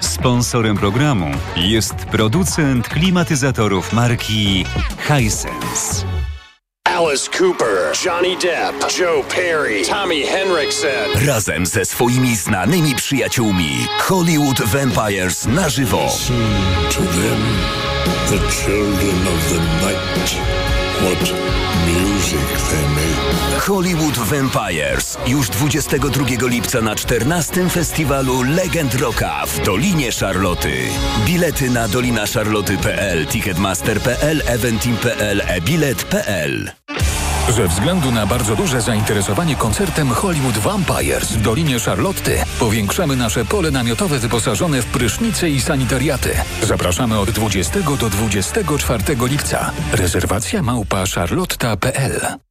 Sponsorem 0.00 0.76
programu 0.76 1.30
jest 1.56 1.94
producent 1.94 2.88
klimatyzatorów 2.88 3.92
marki 3.92 4.64
Hisense. 5.08 6.17
Alice 6.98 7.28
Cooper, 7.28 7.92
Johnny 7.94 8.36
Depp, 8.36 8.74
Joe 8.90 9.22
Perry, 9.22 9.84
Tommy 9.84 10.26
Henriksen. 10.26 11.26
Razem 11.26 11.66
ze 11.66 11.84
swoimi 11.84 12.36
znanymi 12.36 12.94
przyjaciółmi 12.94 13.86
Hollywood 14.00 14.62
Vampires 14.62 15.46
na 15.46 15.68
żywo. 15.68 16.06
To 16.90 17.00
them, 17.00 17.42
the 18.28 18.38
children 18.50 19.28
of 19.28 19.48
the 19.48 19.60
night, 19.86 20.40
what 21.00 21.32
music 21.86 22.68
they 22.70 22.88
make. 22.88 23.62
Hollywood 23.66 24.18
Vampires 24.18 25.18
już 25.26 25.48
22 25.48 26.48
lipca 26.48 26.80
na 26.80 26.94
14 26.94 27.68
festiwalu 27.70 28.42
Legend 28.42 28.94
Rocka 28.94 29.46
w 29.46 29.64
Dolinie 29.64 30.12
Szarloty. 30.12 30.74
Bilety 31.26 31.70
na 31.70 31.88
dolinaszarloty.pl, 31.88 33.26
ticketmaster.pl, 33.26 34.42
eventim.pl, 34.46 35.42
e-bilet.pl. 35.46 36.87
Ze 37.48 37.68
względu 37.68 38.10
na 38.10 38.26
bardzo 38.26 38.56
duże 38.56 38.80
zainteresowanie 38.80 39.56
koncertem 39.56 40.10
Hollywood 40.10 40.58
Vampires 40.58 41.32
w 41.32 41.42
Dolinie 41.42 41.80
Charlotty 41.80 42.44
powiększamy 42.58 43.16
nasze 43.16 43.44
pole 43.44 43.70
namiotowe 43.70 44.18
wyposażone 44.18 44.82
w 44.82 44.86
prysznice 44.86 45.50
i 45.50 45.60
sanitariaty. 45.60 46.30
Zapraszamy 46.62 47.18
od 47.18 47.30
20 47.30 47.80
do 47.80 48.10
24 48.10 49.02
lipca. 49.20 49.70
Rezerwacja 49.92 50.62
małpa 50.62 51.04
charlotta.pl 51.14 52.47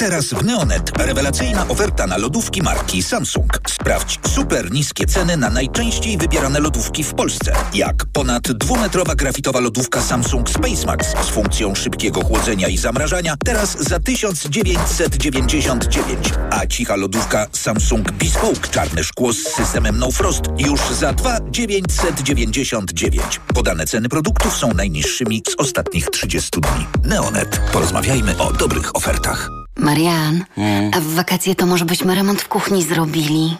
Teraz 0.00 0.26
w 0.26 0.44
Neonet 0.44 0.98
rewelacyjna 0.98 1.68
oferta 1.68 2.06
na 2.06 2.16
lodówki 2.16 2.62
marki 2.62 3.02
Samsung. 3.02 3.60
Sprawdź 3.68 4.18
super 4.28 4.72
niskie 4.72 5.06
ceny 5.06 5.36
na 5.36 5.50
najczęściej 5.50 6.18
wybierane 6.18 6.60
lodówki 6.60 7.04
w 7.04 7.14
Polsce. 7.14 7.52
Jak 7.74 8.04
ponad 8.12 8.52
dwumetrowa 8.52 9.14
grafitowa 9.14 9.60
lodówka 9.60 10.02
Samsung 10.02 10.50
Space 10.50 10.86
Max 10.86 11.06
z 11.26 11.28
funkcją 11.28 11.74
szybkiego 11.74 12.24
chłodzenia 12.24 12.68
i 12.68 12.76
zamrażania 12.76 13.34
teraz 13.44 13.78
za 13.78 13.98
1999. 13.98 16.28
A 16.50 16.66
cicha 16.66 16.96
lodówka 16.96 17.46
Samsung 17.52 18.12
Bespoke 18.12 18.68
czarne 18.70 19.04
szkło 19.04 19.32
z 19.32 19.36
systemem 19.36 19.98
No 19.98 20.10
Frost 20.10 20.42
już 20.58 20.80
za 20.80 21.12
2,999. 21.12 23.40
Podane 23.54 23.86
ceny 23.86 24.08
produktów 24.08 24.56
są 24.56 24.74
najniższymi 24.74 25.42
z 25.48 25.54
ostatnich 25.58 26.10
30 26.10 26.50
dni. 26.50 26.86
Neonet. 27.04 27.60
Porozmawiajmy 27.72 28.38
o 28.38 28.52
dobrych 28.52 28.96
ofertach. 28.96 29.59
Marian, 29.80 30.44
a 30.92 31.00
w 31.00 31.04
wakacje 31.14 31.54
to 31.54 31.66
może 31.66 31.84
byśmy 31.84 32.14
remont 32.14 32.42
w 32.42 32.48
kuchni 32.48 32.82
zrobili? 32.82 33.56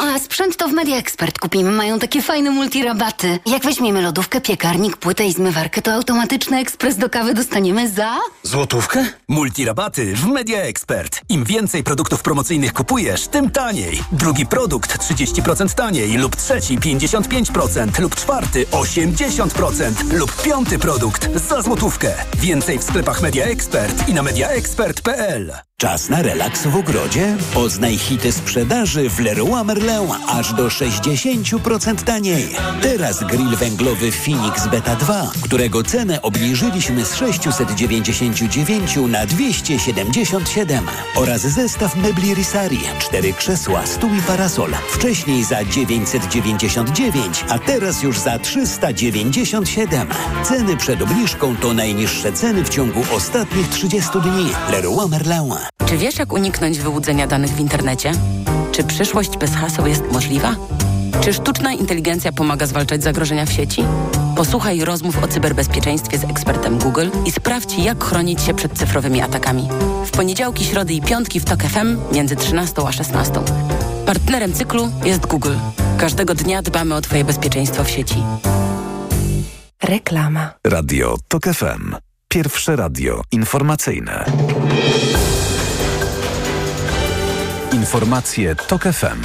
A 0.00 0.18
sprzęt 0.18 0.56
to 0.56 0.68
w 0.68 0.72
Media 0.72 0.96
Expert 0.96 1.38
kupimy, 1.38 1.70
mają 1.70 1.98
takie 1.98 2.22
fajne 2.22 2.50
multirabaty. 2.50 3.38
Jak 3.46 3.62
weźmiemy 3.64 4.02
lodówkę, 4.02 4.40
piekarnik, 4.40 4.96
płytę 4.96 5.26
i 5.26 5.32
zmywarkę, 5.32 5.82
to 5.82 5.92
automatyczny 5.92 6.58
ekspres 6.58 6.96
do 6.96 7.10
kawy 7.10 7.34
dostaniemy 7.34 7.88
za... 7.88 8.16
Złotówkę? 8.42 9.06
Multirabaty 9.28 10.14
w 10.16 10.26
Media 10.26 10.58
Expert. 10.58 11.20
Im 11.28 11.44
więcej 11.44 11.82
produktów 11.84 12.22
promocyjnych 12.22 12.72
kupujesz, 12.72 13.28
tym 13.28 13.50
taniej. 13.50 14.02
Drugi 14.12 14.46
produkt 14.46 14.98
30% 14.98 15.74
taniej 15.74 16.16
lub 16.16 16.36
trzeci 16.36 16.78
55% 16.78 18.00
lub 18.00 18.14
czwarty 18.14 18.66
80% 18.66 20.12
lub 20.12 20.42
piąty 20.42 20.78
produkt 20.78 21.28
za 21.48 21.62
złotówkę. 21.62 22.14
Więcej 22.38 22.78
w 22.78 22.84
sklepach 22.84 23.22
Media 23.22 23.44
Expert 23.44 24.08
i 24.08 24.14
na 24.14 24.22
mediaexpert.pl. 24.22 25.52
Czas 25.76 26.08
na 26.08 26.22
relaks 26.22 26.66
w 26.66 26.76
ogrodzie? 26.76 27.36
Poznaj 27.54 27.98
hity 27.98 28.32
sprzedaży 28.32 29.10
w 29.10 29.20
Leroy 29.20 29.64
Merlin 29.64 29.83
aż 30.28 30.52
do 30.52 30.68
60% 30.68 32.02
taniej. 32.04 32.56
Teraz 32.82 33.24
grill 33.24 33.56
węglowy 33.56 34.12
Phoenix 34.12 34.66
Beta 34.66 34.96
2, 34.96 35.30
którego 35.42 35.82
cenę 35.82 36.22
obniżyliśmy 36.22 37.04
z 37.04 37.14
699 37.14 38.96
na 39.08 39.26
277 39.26 40.86
oraz 41.16 41.40
zestaw 41.40 41.96
mebli 41.96 42.34
Risari, 42.34 42.80
cztery 42.98 43.32
krzesła, 43.32 43.86
stół 43.86 44.14
i 44.14 44.22
parasol. 44.22 44.70
Wcześniej 44.90 45.44
za 45.44 45.64
999, 45.64 47.44
a 47.48 47.58
teraz 47.58 48.02
już 48.02 48.18
za 48.18 48.38
397. 48.38 50.08
Ceny 50.42 50.76
przed 50.76 51.02
obniżką 51.02 51.56
to 51.56 51.72
najniższe 51.72 52.32
ceny 52.32 52.64
w 52.64 52.68
ciągu 52.68 53.04
ostatnich 53.12 53.68
30 53.68 54.10
dni. 54.20 54.50
Leroy 54.70 55.08
Merlin. 55.08 55.54
Czy 55.86 55.96
wiesz, 55.98 56.18
jak 56.18 56.32
uniknąć 56.32 56.78
wyłudzenia 56.78 57.26
danych 57.26 57.50
w 57.50 57.60
internecie? 57.60 58.12
Czy 58.74 58.84
przyszłość 58.84 59.36
bez 59.36 59.54
haseł 59.54 59.86
jest 59.86 60.02
możliwa? 60.12 60.56
Czy 61.20 61.32
sztuczna 61.32 61.72
inteligencja 61.72 62.32
pomaga 62.32 62.66
zwalczać 62.66 63.02
zagrożenia 63.02 63.46
w 63.46 63.52
sieci? 63.52 63.84
Posłuchaj 64.36 64.84
rozmów 64.84 65.22
o 65.22 65.28
cyberbezpieczeństwie 65.28 66.18
z 66.18 66.24
ekspertem 66.24 66.78
Google 66.78 67.08
i 67.26 67.32
sprawdź, 67.32 67.78
jak 67.78 68.04
chronić 68.04 68.42
się 68.42 68.54
przed 68.54 68.72
cyfrowymi 68.72 69.22
atakami. 69.22 69.68
W 70.06 70.10
poniedziałki, 70.10 70.64
środy 70.64 70.94
i 70.94 71.02
piątki 71.02 71.40
w 71.40 71.44
TOK 71.44 71.62
FM 71.62 71.96
między 72.12 72.36
13 72.36 72.82
a 72.86 72.92
16. 72.92 73.32
Partnerem 74.06 74.52
cyklu 74.52 74.90
jest 75.04 75.26
Google. 75.26 75.54
Każdego 75.98 76.34
dnia 76.34 76.62
dbamy 76.62 76.94
o 76.94 77.00
Twoje 77.00 77.24
bezpieczeństwo 77.24 77.84
w 77.84 77.90
sieci. 77.90 78.22
Reklama. 79.82 80.50
Radio 80.66 81.16
TOK 81.28 81.44
FM. 81.44 81.96
Pierwsze 82.28 82.76
radio 82.76 83.22
informacyjne. 83.32 84.24
Informacje 87.84 88.56
TOK 88.56 88.82
FM. 88.82 89.20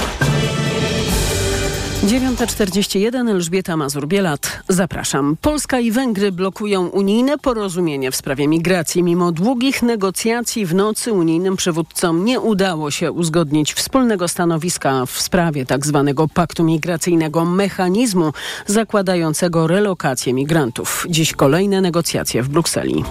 9.41 2.06 3.30
Elżbieta 3.30 3.76
Mazur-Bielat. 3.76 4.62
Zapraszam. 4.68 5.36
Polska 5.40 5.80
i 5.80 5.90
Węgry 5.90 6.32
blokują 6.32 6.86
unijne 6.86 7.38
porozumienie 7.38 8.10
w 8.10 8.16
sprawie 8.16 8.48
migracji. 8.48 9.02
Mimo 9.02 9.32
długich 9.32 9.82
negocjacji 9.82 10.66
w 10.66 10.74
nocy 10.74 11.12
unijnym 11.12 11.56
przywódcom 11.56 12.24
nie 12.24 12.40
udało 12.40 12.90
się 12.90 13.12
uzgodnić 13.12 13.72
wspólnego 13.74 14.28
stanowiska 14.28 15.06
w 15.06 15.20
sprawie 15.20 15.66
tzw. 15.66 16.14
Tak 16.16 16.28
paktu 16.34 16.64
migracyjnego 16.64 17.44
mechanizmu 17.44 18.32
zakładającego 18.66 19.66
relokację 19.66 20.34
migrantów. 20.34 21.06
Dziś 21.10 21.32
kolejne 21.32 21.80
negocjacje 21.80 22.42
w 22.42 22.48
Brukseli. 22.48 23.04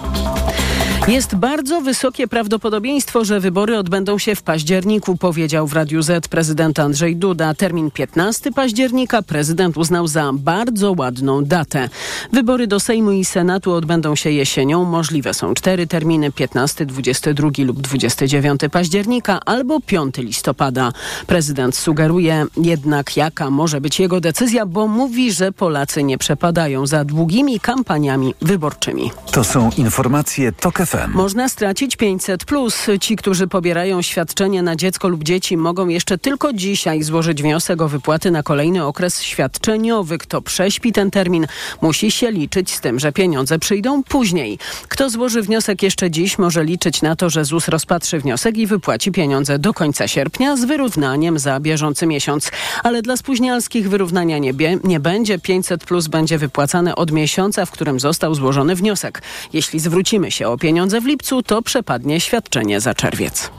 Jest 1.07 1.35
bardzo 1.35 1.81
wysokie 1.81 2.27
prawdopodobieństwo, 2.27 3.25
że 3.25 3.39
wybory 3.39 3.77
odbędą 3.77 4.17
się 4.17 4.35
w 4.35 4.41
październiku, 4.41 5.17
powiedział 5.17 5.67
w 5.67 5.73
Radiu 5.73 6.01
Z 6.01 6.27
prezydent 6.27 6.79
Andrzej 6.79 7.15
Duda. 7.15 7.53
Termin 7.53 7.91
15 7.91 8.51
października 8.51 9.21
prezydent 9.21 9.77
uznał 9.77 10.07
za 10.07 10.31
bardzo 10.33 10.95
ładną 10.97 11.43
datę. 11.45 11.89
Wybory 12.33 12.67
do 12.67 12.79
Sejmu 12.79 13.11
i 13.11 13.25
Senatu 13.25 13.73
odbędą 13.73 14.15
się 14.15 14.31
jesienią. 14.31 14.85
Możliwe 14.85 15.33
są 15.33 15.53
cztery 15.53 15.87
terminy 15.87 16.31
15, 16.31 16.85
22 16.85 17.49
lub 17.57 17.81
29 17.81 18.61
października 18.71 19.39
albo 19.45 19.79
5 19.79 20.17
listopada. 20.17 20.91
Prezydent 21.27 21.75
sugeruje 21.75 22.45
jednak, 22.57 23.17
jaka 23.17 23.49
może 23.49 23.81
być 23.81 23.99
jego 23.99 24.21
decyzja, 24.21 24.65
bo 24.65 24.87
mówi, 24.87 25.31
że 25.31 25.51
Polacy 25.51 26.03
nie 26.03 26.17
przepadają 26.17 26.87
za 26.87 27.05
długimi 27.05 27.59
kampaniami 27.59 28.33
wyborczymi. 28.41 29.11
To 29.31 29.43
są 29.43 29.69
informacje 29.77 30.51
TOK 30.51 30.88
Można 31.07 31.49
stracić 31.49 31.95
500. 31.95 32.45
Plus. 32.45 32.87
Ci, 33.01 33.15
którzy 33.15 33.47
pobierają 33.47 34.01
świadczenie 34.01 34.63
na 34.63 34.75
dziecko 34.75 35.07
lub 35.07 35.23
dzieci, 35.23 35.57
mogą 35.57 35.87
jeszcze 35.87 36.17
tylko 36.17 36.53
dzisiaj 36.53 37.03
złożyć 37.03 37.41
wniosek 37.41 37.81
o 37.81 37.89
wypłaty 37.89 38.31
na 38.31 38.43
kolejny 38.43 38.85
okres 38.85 39.21
świadczeniowy. 39.21 40.17
Kto 40.17 40.41
prześpi 40.41 40.93
ten 40.93 41.11
termin, 41.11 41.47
musi 41.81 42.11
się 42.11 42.31
liczyć 42.31 42.71
z 42.71 42.81
tym, 42.81 42.99
że 42.99 43.11
pieniądze 43.11 43.59
przyjdą 43.59 44.03
później. 44.03 44.59
Kto 44.87 45.09
złoży 45.09 45.41
wniosek 45.41 45.83
jeszcze 45.83 46.11
dziś, 46.11 46.37
może 46.37 46.63
liczyć 46.63 47.01
na 47.01 47.15
to, 47.15 47.29
że 47.29 47.45
ZUS 47.45 47.67
rozpatrzy 47.67 48.19
wniosek 48.19 48.57
i 48.57 48.67
wypłaci 48.67 49.11
pieniądze 49.11 49.59
do 49.59 49.73
końca 49.73 50.07
sierpnia 50.07 50.57
z 50.57 50.65
wyrównaniem 50.65 51.39
za 51.39 51.59
bieżący 51.59 52.05
miesiąc. 52.05 52.51
Ale 52.83 53.01
dla 53.01 53.17
spóźnialskich 53.17 53.89
wyrównania 53.89 54.37
nie, 54.37 54.53
nie 54.83 54.99
będzie. 54.99 55.39
500 55.39 55.85
plus 55.85 56.07
będzie 56.07 56.37
wypłacane 56.37 56.95
od 56.95 57.11
miesiąca, 57.11 57.65
w 57.65 57.71
którym 57.71 57.99
został 57.99 58.35
złożony 58.35 58.75
wniosek. 58.75 59.21
Jeśli 59.53 59.79
zwrócimy 59.79 60.31
się 60.31 60.47
o 60.47 60.57
pieniądze, 60.57 60.78
pieniądze 60.79 61.01
w 61.01 61.05
lipcu, 61.05 61.43
to 61.43 61.61
przepadnie 61.61 62.19
świadczenie 62.19 62.79
za 62.79 62.93
czerwiec. 62.93 63.51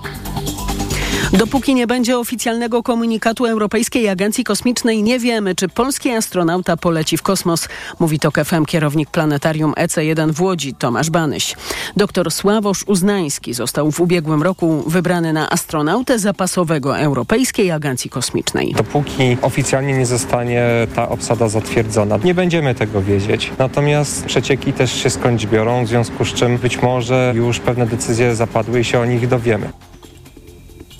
Dopóki 1.32 1.74
nie 1.74 1.86
będzie 1.86 2.18
oficjalnego 2.18 2.82
komunikatu 2.82 3.46
Europejskiej 3.46 4.08
Agencji 4.08 4.44
Kosmicznej, 4.44 5.02
nie 5.02 5.18
wiemy, 5.18 5.54
czy 5.54 5.68
polski 5.68 6.10
astronauta 6.10 6.76
poleci 6.76 7.16
w 7.16 7.22
kosmos, 7.22 7.68
mówi 8.00 8.18
to 8.18 8.30
FM 8.44 8.64
kierownik 8.64 9.10
planetarium 9.10 9.72
EC1 9.72 10.32
w 10.32 10.40
Łodzi, 10.40 10.74
Tomasz 10.74 11.10
Banyś. 11.10 11.56
Doktor 11.96 12.30
Sławosz 12.30 12.84
Uznański 12.86 13.54
został 13.54 13.90
w 13.90 14.00
ubiegłym 14.00 14.42
roku 14.42 14.84
wybrany 14.86 15.32
na 15.32 15.50
astronautę 15.50 16.18
zapasowego 16.18 16.98
Europejskiej 16.98 17.70
Agencji 17.70 18.10
Kosmicznej. 18.10 18.74
Dopóki 18.76 19.36
oficjalnie 19.42 19.98
nie 19.98 20.06
zostanie 20.06 20.64
ta 20.94 21.08
obsada 21.08 21.48
zatwierdzona, 21.48 22.18
nie 22.24 22.34
będziemy 22.34 22.74
tego 22.74 23.02
wiedzieć. 23.02 23.52
Natomiast 23.58 24.24
przecieki 24.24 24.72
też 24.72 25.02
się 25.02 25.10
skądś 25.10 25.46
biorą, 25.46 25.84
w 25.84 25.88
związku 25.88 26.24
z 26.24 26.34
czym 26.34 26.58
być 26.58 26.82
może 26.82 27.32
już 27.36 27.58
pewne 27.58 27.86
decyzje 27.86 28.34
zapadły 28.34 28.80
i 28.80 28.84
się 28.84 29.00
o 29.00 29.04
nich 29.04 29.28
dowiemy. 29.28 29.70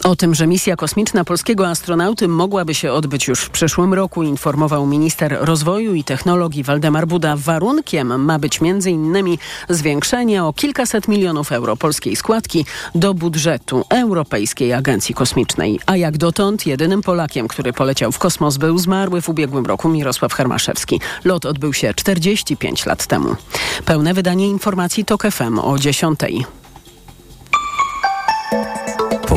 O 0.04 0.16
tym, 0.16 0.34
że 0.34 0.46
misja 0.46 0.76
kosmiczna 0.76 1.24
polskiego 1.24 1.68
astronauty 1.68 2.28
mogłaby 2.28 2.74
się 2.74 2.92
odbyć 2.92 3.28
już 3.28 3.40
w 3.40 3.50
przyszłym 3.50 3.94
roku, 3.94 4.22
informował 4.22 4.86
minister 4.86 5.38
rozwoju 5.40 5.94
i 5.94 6.04
technologii 6.04 6.62
Waldemar 6.62 7.06
Buda. 7.06 7.36
Warunkiem 7.36 8.24
ma 8.24 8.38
być 8.38 8.58
m.in. 8.62 9.36
zwiększenie 9.68 10.44
o 10.44 10.52
kilkaset 10.52 11.08
milionów 11.08 11.52
euro 11.52 11.76
polskiej 11.76 12.16
składki 12.16 12.64
do 12.94 13.14
budżetu 13.14 13.84
Europejskiej 13.88 14.72
Agencji 14.72 15.14
Kosmicznej. 15.14 15.80
A 15.86 15.96
jak 15.96 16.18
dotąd 16.18 16.66
jedynym 16.66 17.02
Polakiem, 17.02 17.48
który 17.48 17.72
poleciał 17.72 18.12
w 18.12 18.18
kosmos 18.18 18.56
był 18.56 18.78
zmarły 18.78 19.20
w 19.20 19.28
ubiegłym 19.28 19.66
roku 19.66 19.88
Mirosław 19.88 20.32
Hermaszewski. 20.32 21.00
Lot 21.24 21.46
odbył 21.46 21.72
się 21.72 21.94
45 21.94 22.86
lat 22.86 23.06
temu. 23.06 23.36
Pełne 23.84 24.14
wydanie 24.14 24.48
informacji 24.48 25.04
TOK 25.04 25.22
FM 25.22 25.58
o 25.58 25.78
10. 25.78 26.20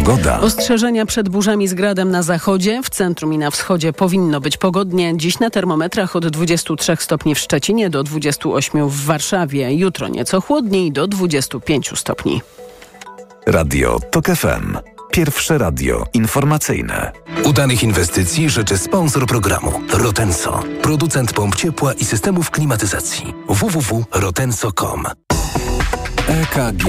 Pogoda. 0.05 0.39
Ostrzeżenia 0.39 1.05
przed 1.05 1.29
burzami 1.29 1.67
z 1.67 1.73
gradem 1.73 2.11
na 2.11 2.23
zachodzie, 2.23 2.81
w 2.83 2.89
centrum 2.89 3.33
i 3.33 3.37
na 3.37 3.51
wschodzie 3.51 3.93
powinno 3.93 4.41
być 4.41 4.57
pogodnie. 4.57 5.13
Dziś 5.17 5.39
na 5.39 5.49
termometrach 5.49 6.15
od 6.15 6.27
23 6.27 6.95
stopni 6.99 7.35
w 7.35 7.39
Szczecinie 7.39 7.89
do 7.89 8.03
28 8.03 8.89
w 8.89 9.05
Warszawie. 9.05 9.73
Jutro 9.73 10.07
nieco 10.07 10.41
chłodniej 10.41 10.91
do 10.91 11.07
25 11.07 11.99
stopni. 11.99 12.41
Radio 13.45 13.99
TOK 14.11 14.25
FM. 14.25 14.77
Pierwsze 15.11 15.57
radio 15.57 16.05
informacyjne. 16.13 17.11
Udanych 17.45 17.83
inwestycji 17.83 18.49
życzy 18.49 18.77
sponsor 18.77 19.25
programu 19.25 19.71
Rotenso. 19.93 20.63
Producent 20.81 21.33
pomp 21.33 21.55
ciepła 21.55 21.93
i 21.93 22.05
systemów 22.05 22.51
klimatyzacji. 22.51 23.33
www.rotenso.com 23.47 25.03
EKG. 26.27 26.85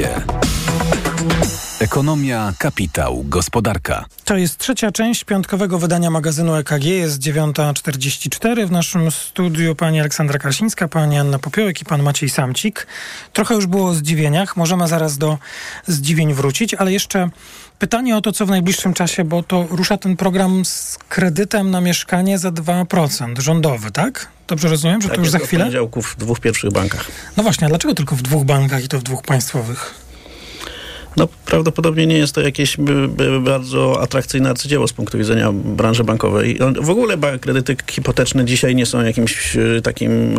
Ekonomia, 1.85 2.53
kapitał, 2.59 3.25
gospodarka. 3.29 4.05
To 4.25 4.37
jest 4.37 4.59
trzecia 4.59 4.93
część 4.93 5.25
piątkowego 5.25 5.79
wydania 5.79 6.11
magazynu 6.11 6.55
EKG. 6.55 6.85
Jest 6.85 7.21
9.44. 7.21 8.67
W 8.67 8.71
naszym 8.71 9.11
studiu 9.11 9.75
pani 9.75 10.01
Aleksandra 10.01 10.39
Krasińska, 10.39 10.89
pani 10.89 11.19
Anna 11.19 11.39
Popiołek 11.39 11.83
i 11.83 11.85
pan 11.85 12.03
Maciej 12.03 12.29
Samcik. 12.29 12.87
Trochę 13.33 13.55
już 13.55 13.67
było 13.67 13.89
o 13.89 13.95
zdziwieniach. 13.95 14.57
Możemy 14.57 14.89
zaraz 14.89 15.19
do 15.19 15.39
zdziwień 15.87 16.35
wrócić, 16.35 16.75
ale 16.75 16.93
jeszcze 16.93 17.31
pytanie 17.79 18.17
o 18.17 18.21
to, 18.21 18.33
co 18.33 18.47
w 18.47 18.51
najbliższym 18.51 18.95
czasie, 18.95 19.25
bo 19.25 19.43
to 19.43 19.67
rusza 19.71 19.97
ten 19.97 20.17
program 20.17 20.65
z 20.65 20.99
kredytem 21.09 21.71
na 21.71 21.81
mieszkanie 21.81 22.39
za 22.39 22.49
2%, 22.51 23.41
rządowy, 23.41 23.91
tak? 23.91 24.29
Dobrze 24.49 24.69
rozumiem, 24.69 25.03
że 25.03 25.09
tak, 25.09 25.17
to 25.17 25.21
już 25.21 25.31
za 25.31 25.39
chwilę? 25.39 25.71
w 26.03 26.03
w 26.03 26.17
dwóch 26.17 26.41
pierwszych 26.41 26.73
bankach. 26.73 27.11
No 27.37 27.43
właśnie, 27.43 27.67
a 27.67 27.69
dlaczego 27.69 27.95
tylko 27.95 28.17
w 28.17 28.23
dwóch 28.23 28.45
bankach 28.45 28.85
i 28.85 28.89
to 28.89 28.99
w 28.99 29.03
dwóch 29.03 29.23
państwowych? 29.23 30.04
No, 31.17 31.29
prawdopodobnie 31.47 32.07
nie 32.07 32.19
jest 32.19 32.35
to 32.35 32.41
jakieś 32.41 32.77
bardzo 33.41 34.01
atrakcyjne 34.01 34.51
arcydzieło 34.51 34.89
z 34.89 34.93
punktu 34.93 35.19
widzenia 35.19 35.53
branży 35.53 36.05
bankowej. 36.05 36.59
W 36.81 36.91
ogóle 36.91 37.19
kredyty 37.41 37.77
hipoteczne 37.91 38.45
dzisiaj 38.45 38.75
nie 38.75 38.87
są 38.87 39.03
jakimś 39.03 39.57
e, 39.57 39.81
takim 39.81 40.39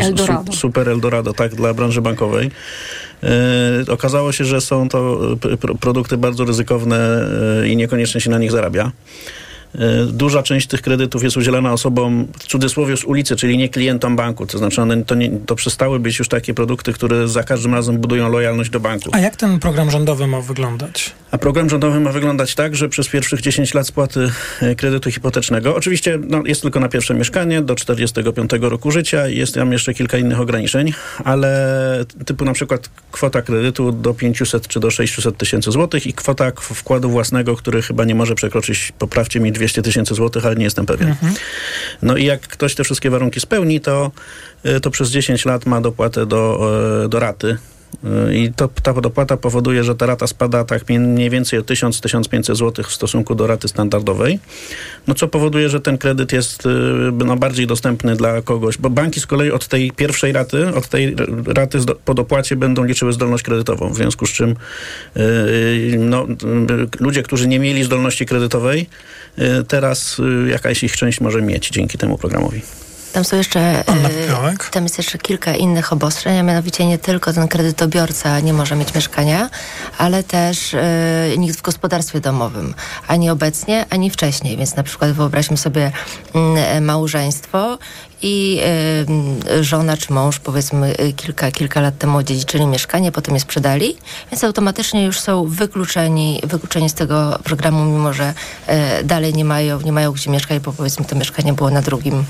e, 0.00 0.04
Eldorado. 0.04 0.52
super 0.52 0.88
Eldorado 0.88 1.32
tak, 1.32 1.54
dla 1.54 1.74
branży 1.74 2.02
bankowej. 2.02 2.50
E, 3.22 3.92
okazało 3.92 4.32
się, 4.32 4.44
że 4.44 4.60
są 4.60 4.88
to 4.88 5.20
produkty 5.80 6.16
bardzo 6.16 6.44
ryzykowne 6.44 7.28
i 7.66 7.76
niekoniecznie 7.76 8.20
się 8.20 8.30
na 8.30 8.38
nich 8.38 8.50
zarabia. 8.50 8.92
E, 9.74 10.04
duża 10.04 10.42
część 10.42 10.66
tych 10.66 10.82
kredytów 10.82 11.22
jest 11.24 11.36
udzielana 11.36 11.72
osobom 11.72 12.26
w 12.38 12.46
cudzysłowie 12.46 12.96
z 12.96 13.04
ulicy, 13.04 13.36
czyli 13.36 13.58
nie 13.58 13.68
klientom 13.68 14.16
banku. 14.16 14.46
To 14.46 14.58
znaczy 14.58 14.82
one, 14.82 15.04
to, 15.04 15.14
nie, 15.14 15.30
to 15.46 15.54
przestały 15.54 16.00
być 16.00 16.18
już 16.18 16.28
takie 16.28 16.54
produkty, 16.54 16.92
które 16.92 17.28
za 17.28 17.42
każdym 17.42 17.74
razem 17.74 17.98
budują 17.98 18.28
lojalność 18.28 18.70
do 18.70 18.80
banku. 18.80 19.10
A 19.12 19.18
jak 19.18 19.36
ten 19.36 19.58
program 19.58 19.90
rządowy 19.90 20.26
ma 20.26 20.40
wyglądać? 20.40 21.12
A 21.30 21.38
program 21.38 21.70
rządowy 21.70 22.00
ma 22.00 22.12
wyglądać 22.12 22.54
tak, 22.54 22.76
że 22.76 22.88
przez 22.88 23.08
pierwszych 23.08 23.40
10 23.40 23.74
lat 23.74 23.86
spłaty 23.86 24.30
e, 24.60 24.74
kredytu 24.74 25.10
hipotecznego, 25.10 25.76
oczywiście 25.76 26.18
no, 26.28 26.42
jest 26.44 26.62
tylko 26.62 26.80
na 26.80 26.88
pierwsze 26.88 27.14
mieszkanie 27.14 27.62
do 27.62 27.74
45 27.74 28.50
roku 28.60 28.90
życia, 28.90 29.28
jest 29.28 29.54
tam 29.54 29.72
jeszcze 29.72 29.94
kilka 29.94 30.18
innych 30.18 30.40
ograniczeń, 30.40 30.92
ale 31.24 32.04
typu 32.26 32.44
na 32.44 32.52
przykład 32.52 32.90
kwota 33.12 33.42
kredytu 33.42 33.92
do 33.92 34.14
500 34.14 34.68
czy 34.68 34.80
do 34.80 34.90
600 34.90 35.36
tysięcy 35.36 35.70
złotych 35.70 36.06
i 36.06 36.12
kwota 36.12 36.52
wkładu 36.60 37.10
własnego, 37.10 37.56
który 37.56 37.82
chyba 37.82 38.04
nie 38.04 38.14
może 38.14 38.34
przekroczyć, 38.34 38.92
poprawcie 38.98 39.40
mi 39.40 39.52
200 39.58 39.82
tysięcy 39.82 40.14
złotych, 40.14 40.46
ale 40.46 40.56
nie 40.56 40.64
jestem 40.64 40.86
pewien. 40.86 41.08
Mhm. 41.08 41.34
No 42.02 42.16
i 42.16 42.24
jak 42.24 42.40
ktoś 42.40 42.74
te 42.74 42.84
wszystkie 42.84 43.10
warunki 43.10 43.40
spełni, 43.40 43.80
to, 43.80 44.10
y, 44.66 44.80
to 44.80 44.90
przez 44.90 45.10
10 45.10 45.44
lat 45.44 45.66
ma 45.66 45.80
dopłatę 45.80 46.26
do, 46.26 46.70
y, 47.04 47.08
do 47.08 47.18
raty 47.18 47.58
i 48.32 48.52
to, 48.56 48.68
ta 48.82 48.92
dopłata 48.92 49.36
powoduje, 49.36 49.84
że 49.84 49.94
ta 49.94 50.06
rata 50.06 50.26
spada 50.26 50.64
tak 50.64 50.88
mniej 50.88 51.30
więcej 51.30 51.58
o 51.58 51.62
1000-1500 51.62 52.54
zł 52.54 52.84
w 52.84 52.92
stosunku 52.92 53.34
do 53.34 53.46
raty 53.46 53.68
standardowej, 53.68 54.38
no 55.06 55.14
co 55.14 55.28
powoduje, 55.28 55.68
że 55.68 55.80
ten 55.80 55.98
kredyt 55.98 56.32
jest 56.32 56.66
y, 56.66 56.68
no, 57.24 57.36
bardziej 57.36 57.66
dostępny 57.66 58.16
dla 58.16 58.42
kogoś, 58.42 58.78
bo 58.78 58.90
banki 58.90 59.20
z 59.20 59.26
kolei 59.26 59.50
od 59.50 59.68
tej 59.68 59.90
pierwszej 59.90 60.32
raty, 60.32 60.74
od 60.74 60.88
tej 60.88 61.16
raty 61.46 61.78
po 62.04 62.14
dopłacie 62.14 62.56
będą 62.56 62.84
liczyły 62.84 63.12
zdolność 63.12 63.44
kredytową, 63.44 63.92
w 63.92 63.96
związku 63.96 64.26
z 64.26 64.30
czym 64.30 64.54
yy, 65.16 65.24
no, 65.98 66.26
ludzie, 67.00 67.22
którzy 67.22 67.48
nie 67.48 67.58
mieli 67.58 67.84
zdolności 67.84 68.26
kredytowej, 68.26 68.86
teraz 69.68 70.20
jakaś 70.50 70.84
ich 70.84 70.96
część 70.96 71.20
może 71.20 71.42
mieć 71.42 71.70
dzięki 71.70 71.98
temu 71.98 72.18
programowi. 72.18 72.62
Tam 73.18 73.24
są 73.24 73.36
jeszcze, 73.36 73.60
e, 73.60 73.84
tam 74.70 74.82
jest 74.82 74.98
jeszcze 74.98 75.18
kilka 75.18 75.54
innych 75.54 75.92
obostrzeń, 75.92 76.38
a 76.38 76.42
mianowicie 76.42 76.86
nie 76.86 76.98
tylko 76.98 77.32
ten 77.32 77.48
kredytobiorca 77.48 78.40
nie 78.40 78.52
może 78.52 78.76
mieć 78.76 78.94
mieszkania, 78.94 79.50
ale 79.98 80.22
też 80.22 80.74
e, 80.74 80.80
nikt 81.38 81.58
w 81.58 81.62
gospodarstwie 81.62 82.20
domowym, 82.20 82.74
ani 83.08 83.30
obecnie, 83.30 83.86
ani 83.90 84.10
wcześniej. 84.10 84.56
Więc 84.56 84.76
na 84.76 84.82
przykład 84.82 85.12
wyobraźmy 85.12 85.56
sobie 85.56 85.92
mm, 86.34 86.84
małżeństwo 86.84 87.78
i 88.22 88.60
y, 89.50 89.64
żona 89.64 89.96
czy 89.96 90.12
mąż 90.12 90.38
powiedzmy 90.38 90.94
kilka, 91.16 91.50
kilka 91.50 91.80
lat 91.80 91.98
temu 91.98 92.18
odziedziczyli 92.18 92.66
mieszkanie, 92.66 93.12
potem 93.12 93.34
je 93.34 93.40
sprzedali, 93.40 93.96
więc 94.32 94.44
automatycznie 94.44 95.04
już 95.04 95.20
są 95.20 95.44
wykluczeni, 95.44 96.40
wykluczeni 96.44 96.90
z 96.90 96.94
tego 96.94 97.38
programu, 97.44 97.84
mimo 97.84 98.12
że 98.12 98.34
y, 99.00 99.04
dalej 99.04 99.34
nie 99.34 99.44
mają, 99.44 99.80
nie 99.80 99.92
mają 99.92 100.12
gdzie 100.12 100.30
mieszkać, 100.30 100.58
bo 100.58 100.72
powiedzmy 100.72 101.04
to 101.04 101.16
mieszkanie 101.16 101.52
było 101.52 101.70
na 101.70 101.82
drugim, 101.82 102.24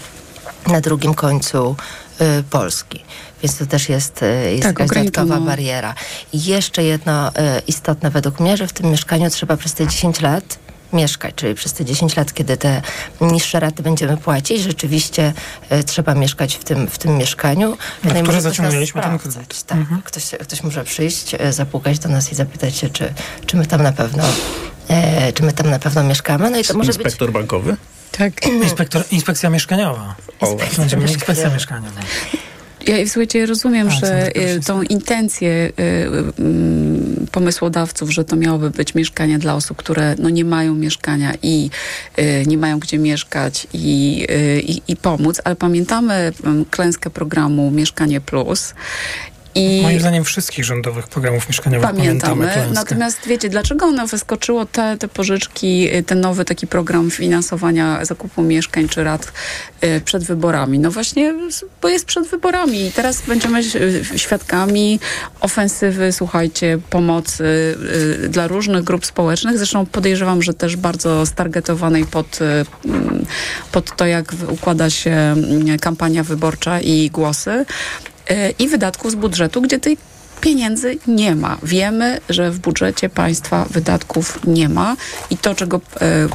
na 0.66 0.80
drugim 0.80 1.14
końcu 1.14 1.76
y, 2.20 2.42
Polski. 2.50 3.04
Więc 3.42 3.58
to 3.58 3.66
też 3.66 3.88
jest, 3.88 4.20
jest 4.50 4.62
tak, 4.62 4.78
jakaś 4.78 4.98
dodatkowa 4.98 5.40
bariera. 5.40 5.94
I 6.32 6.44
jeszcze 6.44 6.84
jedno 6.84 7.30
istotne 7.66 8.10
według 8.10 8.40
mnie, 8.40 8.56
że 8.56 8.66
w 8.66 8.72
tym 8.72 8.90
mieszkaniu 8.90 9.30
trzeba 9.30 9.56
przez 9.56 9.74
te 9.74 9.86
10 9.86 10.20
lat 10.20 10.58
mieszkać, 10.92 11.34
czyli 11.34 11.54
przez 11.54 11.72
te 11.72 11.84
10 11.84 12.16
lat, 12.16 12.34
kiedy 12.34 12.56
te 12.56 12.82
niższe 13.20 13.60
raty 13.60 13.82
będziemy 13.82 14.16
płacić, 14.16 14.62
rzeczywiście 14.62 15.32
e, 15.68 15.84
trzeba 15.84 16.14
mieszkać 16.14 16.54
w 16.54 16.64
tym, 16.64 16.88
w 16.88 16.98
tym 16.98 17.16
mieszkaniu. 17.16 17.76
Na 18.04 18.14
no, 18.14 18.22
które 18.22 18.40
zaciągnęliśmy 18.40 19.02
ten 19.02 19.18
kredyt. 19.18 19.62
Tak, 19.62 19.78
mhm. 19.78 20.02
ktoś, 20.02 20.24
ktoś 20.42 20.62
może 20.62 20.84
przyjść, 20.84 21.34
e, 21.38 21.52
zapukać 21.52 21.98
do 21.98 22.08
nas 22.08 22.32
i 22.32 22.34
zapytać 22.34 22.76
się, 22.76 22.90
czy, 22.90 23.14
czy 23.46 23.56
my 23.56 23.66
tam 23.66 23.82
na 23.82 23.92
pewno 23.92 24.22
e, 24.88 25.32
czy 25.32 25.42
my 25.42 25.52
tam 25.52 25.70
na 25.70 25.78
pewno 25.78 26.04
mieszkamy. 26.04 26.50
No 26.50 26.58
i 26.58 26.64
to 26.64 26.74
może 26.74 26.92
Inspektor 26.92 27.28
być... 27.28 27.34
bankowy? 27.34 27.76
Tak. 28.18 28.46
Inspektor, 28.62 29.04
inspekcja 29.10 29.50
mieszkaniowa. 29.50 30.14
Inspekcja, 30.42 30.78
Będziemy 30.78 31.02
inspekcja 31.02 31.50
mieszkaniowa. 31.50 32.00
Ja 32.86 33.06
słuchajcie, 33.06 33.46
rozumiem, 33.46 33.88
A, 33.88 33.90
że 33.90 34.36
y, 34.36 34.60
tą 34.60 34.82
intencję 34.82 35.50
y, 35.50 35.82
y, 37.22 37.26
pomysłodawców, 37.32 38.10
że 38.10 38.24
to 38.24 38.36
miałoby 38.36 38.70
być 38.70 38.94
mieszkanie 38.94 39.38
dla 39.38 39.54
osób, 39.54 39.76
które 39.76 40.14
no, 40.18 40.30
nie 40.30 40.44
mają 40.44 40.74
mieszkania 40.74 41.32
i 41.42 41.70
y, 42.18 42.44
nie 42.46 42.58
mają 42.58 42.78
gdzie 42.78 42.98
mieszkać 42.98 43.66
i, 43.72 44.26
y, 44.30 44.60
i, 44.60 44.82
i 44.88 44.96
pomóc, 44.96 45.40
ale 45.44 45.56
pamiętamy 45.56 46.32
klęskę 46.70 47.10
programu 47.10 47.70
Mieszkanie 47.70 48.20
Plus 48.20 48.74
i 49.54 49.80
Moim 49.82 50.00
zdaniem 50.00 50.24
wszystkich 50.24 50.64
rządowych 50.64 51.08
programów 51.08 51.48
mieszkaniowych 51.48 51.90
pamiętamy. 51.90 52.46
pamiętamy 52.46 52.74
natomiast 52.74 53.18
wiecie, 53.26 53.48
dlaczego 53.48 53.86
ono 53.86 54.06
wyskoczyło 54.06 54.66
te, 54.66 54.96
te 54.98 55.08
pożyczki, 55.08 55.96
y, 55.96 56.02
ten 56.02 56.20
nowy 56.20 56.44
taki 56.44 56.66
program 56.66 57.10
finansowania 57.10 58.04
zakupu 58.04 58.42
mieszkań 58.42 58.88
czy 58.88 59.04
rad 59.04 59.32
y, 59.84 60.00
przed 60.04 60.24
wyborami? 60.24 60.78
No 60.78 60.90
właśnie, 60.90 61.34
bo 61.82 61.88
jest 61.88 62.04
przed 62.04 62.28
wyborami 62.28 62.86
i 62.86 62.92
teraz 62.92 63.22
będziemy 63.26 63.58
y, 63.58 64.18
świadkami 64.18 65.00
ofensywy, 65.40 66.12
słuchajcie, 66.12 66.78
pomocy 66.90 67.78
dla 68.28 68.46
różnych 68.46 68.84
grup 68.84 69.06
społecznych. 69.06 69.58
Zresztą 69.58 69.86
podejrzewam, 69.86 70.42
że 70.42 70.54
też 70.54 70.76
bardzo 70.76 71.26
stargetowanej 71.26 72.04
pod, 72.04 72.38
mm, 72.84 73.26
pod 73.72 73.96
to, 73.96 74.06
jak 74.06 74.32
układa 74.48 74.90
się 74.90 75.10
mm, 75.10 75.78
kampania 75.78 76.24
wyborcza 76.24 76.80
i 76.80 77.10
głosy. 77.10 77.64
E, 78.28 78.50
i 78.50 78.68
wydatków 78.68 79.12
z 79.12 79.14
budżetu, 79.14 79.62
gdzie 79.62 79.78
tej 79.78 79.96
pieniędzy 80.40 80.98
nie 81.06 81.34
ma. 81.34 81.58
Wiemy, 81.62 82.20
że 82.28 82.50
w 82.50 82.58
budżecie 82.58 83.08
państwa 83.08 83.64
wydatków 83.70 84.38
nie 84.46 84.68
ma 84.68 84.96
i 85.30 85.36
to, 85.36 85.54
czego 85.54 85.80
e, 86.00 86.28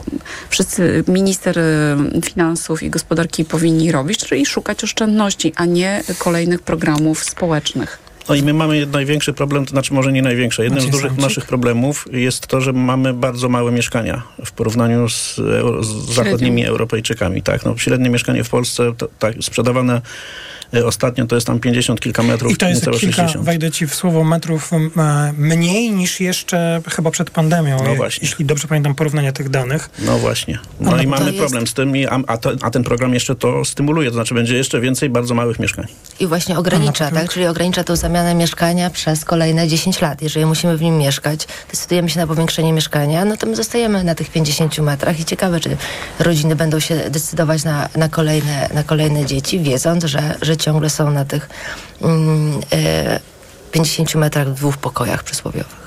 wszyscy 0.49 1.03
minister 1.07 1.59
e, 1.59 1.97
finansów 2.25 2.83
i 2.83 2.89
gospodarki 2.89 3.45
powinni 3.45 3.91
robić, 3.91 4.19
czyli 4.19 4.45
szukać 4.45 4.83
oszczędności, 4.83 5.53
a 5.55 5.65
nie 5.65 6.03
kolejnych 6.19 6.61
programów 6.61 7.23
społecznych. 7.23 7.99
No 8.29 8.35
i 8.35 8.43
my 8.43 8.53
mamy 8.53 8.85
największy 8.85 9.33
problem, 9.33 9.65
to 9.65 9.69
znaczy 9.69 9.93
może 9.93 10.11
nie 10.11 10.21
największy. 10.21 10.63
Jednym 10.63 10.81
z 10.81 10.89
dużych 10.89 11.17
naszych 11.17 11.45
problemów 11.45 12.05
jest 12.11 12.47
to, 12.47 12.61
że 12.61 12.73
mamy 12.73 13.13
bardzo 13.13 13.49
małe 13.49 13.71
mieszkania 13.71 14.23
w 14.45 14.51
porównaniu 14.51 15.09
z, 15.09 15.35
z 15.81 16.13
zachodnimi 16.15 16.65
Europejczykami. 16.65 17.41
Tak, 17.41 17.65
no, 17.65 17.77
średnie 17.77 18.09
mieszkanie 18.09 18.43
w 18.43 18.49
Polsce 18.49 18.93
to, 18.97 19.07
tak, 19.19 19.35
sprzedawane 19.41 20.01
ostatnio 20.81 21.25
to 21.25 21.35
jest 21.35 21.47
tam 21.47 21.59
50 21.59 21.99
kilka 21.99 22.23
metrów. 22.23 22.51
I 22.51 22.57
to 22.57 22.69
jest 22.69 22.81
kilka, 22.81 22.99
60. 22.99 23.45
wejdę 23.45 23.71
ci 23.71 23.87
w 23.87 23.95
słowo, 23.95 24.23
metrów 24.23 24.71
mniej 25.37 25.91
niż 25.91 26.19
jeszcze 26.19 26.81
chyba 26.91 27.11
przed 27.11 27.29
pandemią, 27.29 27.77
no 27.85 27.95
właśnie. 27.95 28.27
jeśli 28.27 28.45
dobrze 28.45 28.67
pamiętam 28.67 28.95
porównanie 28.95 29.33
tych 29.33 29.49
danych. 29.49 29.89
No 29.99 30.17
właśnie. 30.17 30.59
No, 30.79 31.01
i 31.01 31.07
mamy 31.07 31.25
jest... 31.25 31.37
problem 31.37 31.67
z 31.67 31.73
tym, 31.73 31.93
a, 32.09 32.19
a, 32.27 32.37
to, 32.37 32.51
a, 32.61 32.69
ten 32.69 32.83
program 32.83 33.13
jeszcze 33.13 33.35
to 33.35 33.65
stymuluje, 33.65 34.09
to 34.09 34.13
znaczy 34.13 34.33
będzie 34.33 34.55
jeszcze 34.55 34.81
więcej 34.81 35.09
bardzo 35.09 35.35
małych 35.35 35.59
mieszkań. 35.59 35.85
I 36.19 36.27
właśnie 36.27 36.57
ogranicza, 36.57 37.11
tak? 37.11 37.29
Czyli 37.29 37.47
ogranicza 37.47 37.83
tą 37.83 37.95
zamianę 37.95 38.35
mieszkania 38.35 38.89
przez 38.89 39.25
kolejne 39.25 39.67
10 39.67 40.01
lat. 40.01 40.21
Jeżeli 40.21 40.45
musimy 40.45 40.77
w 40.77 40.81
nim 40.81 40.97
mieszkać, 40.97 41.47
decydujemy 41.71 42.09
się 42.09 42.19
na 42.19 42.27
powiększenie 42.27 42.73
mieszkania, 42.73 43.25
no 43.25 43.37
to 43.37 43.47
my 43.47 43.55
zostajemy 43.55 44.03
na 44.03 44.15
tych 44.15 44.29
50 44.29 44.79
metrach 44.79 45.19
i 45.19 45.25
ciekawe, 45.25 45.59
czy 45.59 45.77
rodziny 46.19 46.55
będą 46.55 46.79
się 46.79 46.95
decydować 47.09 47.63
na, 47.63 47.89
na, 47.95 48.09
kolejne, 48.09 48.69
na 48.73 48.83
kolejne 48.83 49.25
dzieci, 49.25 49.59
wiedząc, 49.59 50.03
że, 50.03 50.35
że 50.41 50.57
ciągle 50.63 50.89
są 50.89 51.11
na 51.11 51.25
tych 51.25 51.49
mm, 52.01 52.59
e, 52.71 53.19
50 53.71 54.15
metrach 54.15 54.49
w 54.49 54.53
dwóch 54.53 54.77
pokojach 54.77 55.23
przysłowiowych. 55.23 55.83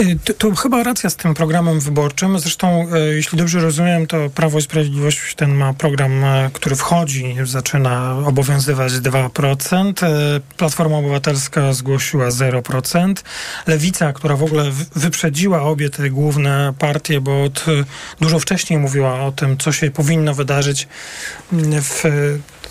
Y, 0.00 0.18
to, 0.24 0.34
to, 0.34 0.54
chyba 0.54 0.82
racja 0.82 1.10
z 1.10 1.16
tym 1.16 1.34
programem 1.34 1.80
wyborczym. 1.80 2.38
Zresztą, 2.38 2.86
e, 2.92 2.98
jeśli 2.98 3.38
dobrze 3.38 3.60
rozumiem, 3.60 4.06
to 4.06 4.16
Prawo 4.34 4.58
i 4.58 4.62
Sprawiedliwość 4.62 5.34
ten 5.34 5.54
ma 5.54 5.74
program, 5.74 6.24
e, 6.24 6.50
który 6.52 6.76
wchodzi, 6.76 7.36
zaczyna 7.44 8.16
obowiązywać 8.26 8.92
2%. 8.92 10.02
E, 10.02 10.40
Platforma 10.56 10.96
Obywatelska 10.96 11.72
zgłosiła 11.72 12.30
0%. 12.30 13.24
Lewica, 13.66 14.12
która 14.12 14.36
w 14.36 14.42
ogóle 14.42 14.64
wyprzedziła 14.96 15.62
obie 15.62 15.90
te 15.90 16.10
główne 16.10 16.74
partie, 16.78 17.20
bo 17.20 17.44
od, 17.44 17.64
dużo 18.20 18.38
wcześniej 18.38 18.78
mówiła 18.78 19.20
o 19.20 19.32
tym, 19.32 19.58
co 19.58 19.72
się 19.72 19.90
powinno 19.90 20.34
wydarzyć 20.34 20.88
w 21.82 22.04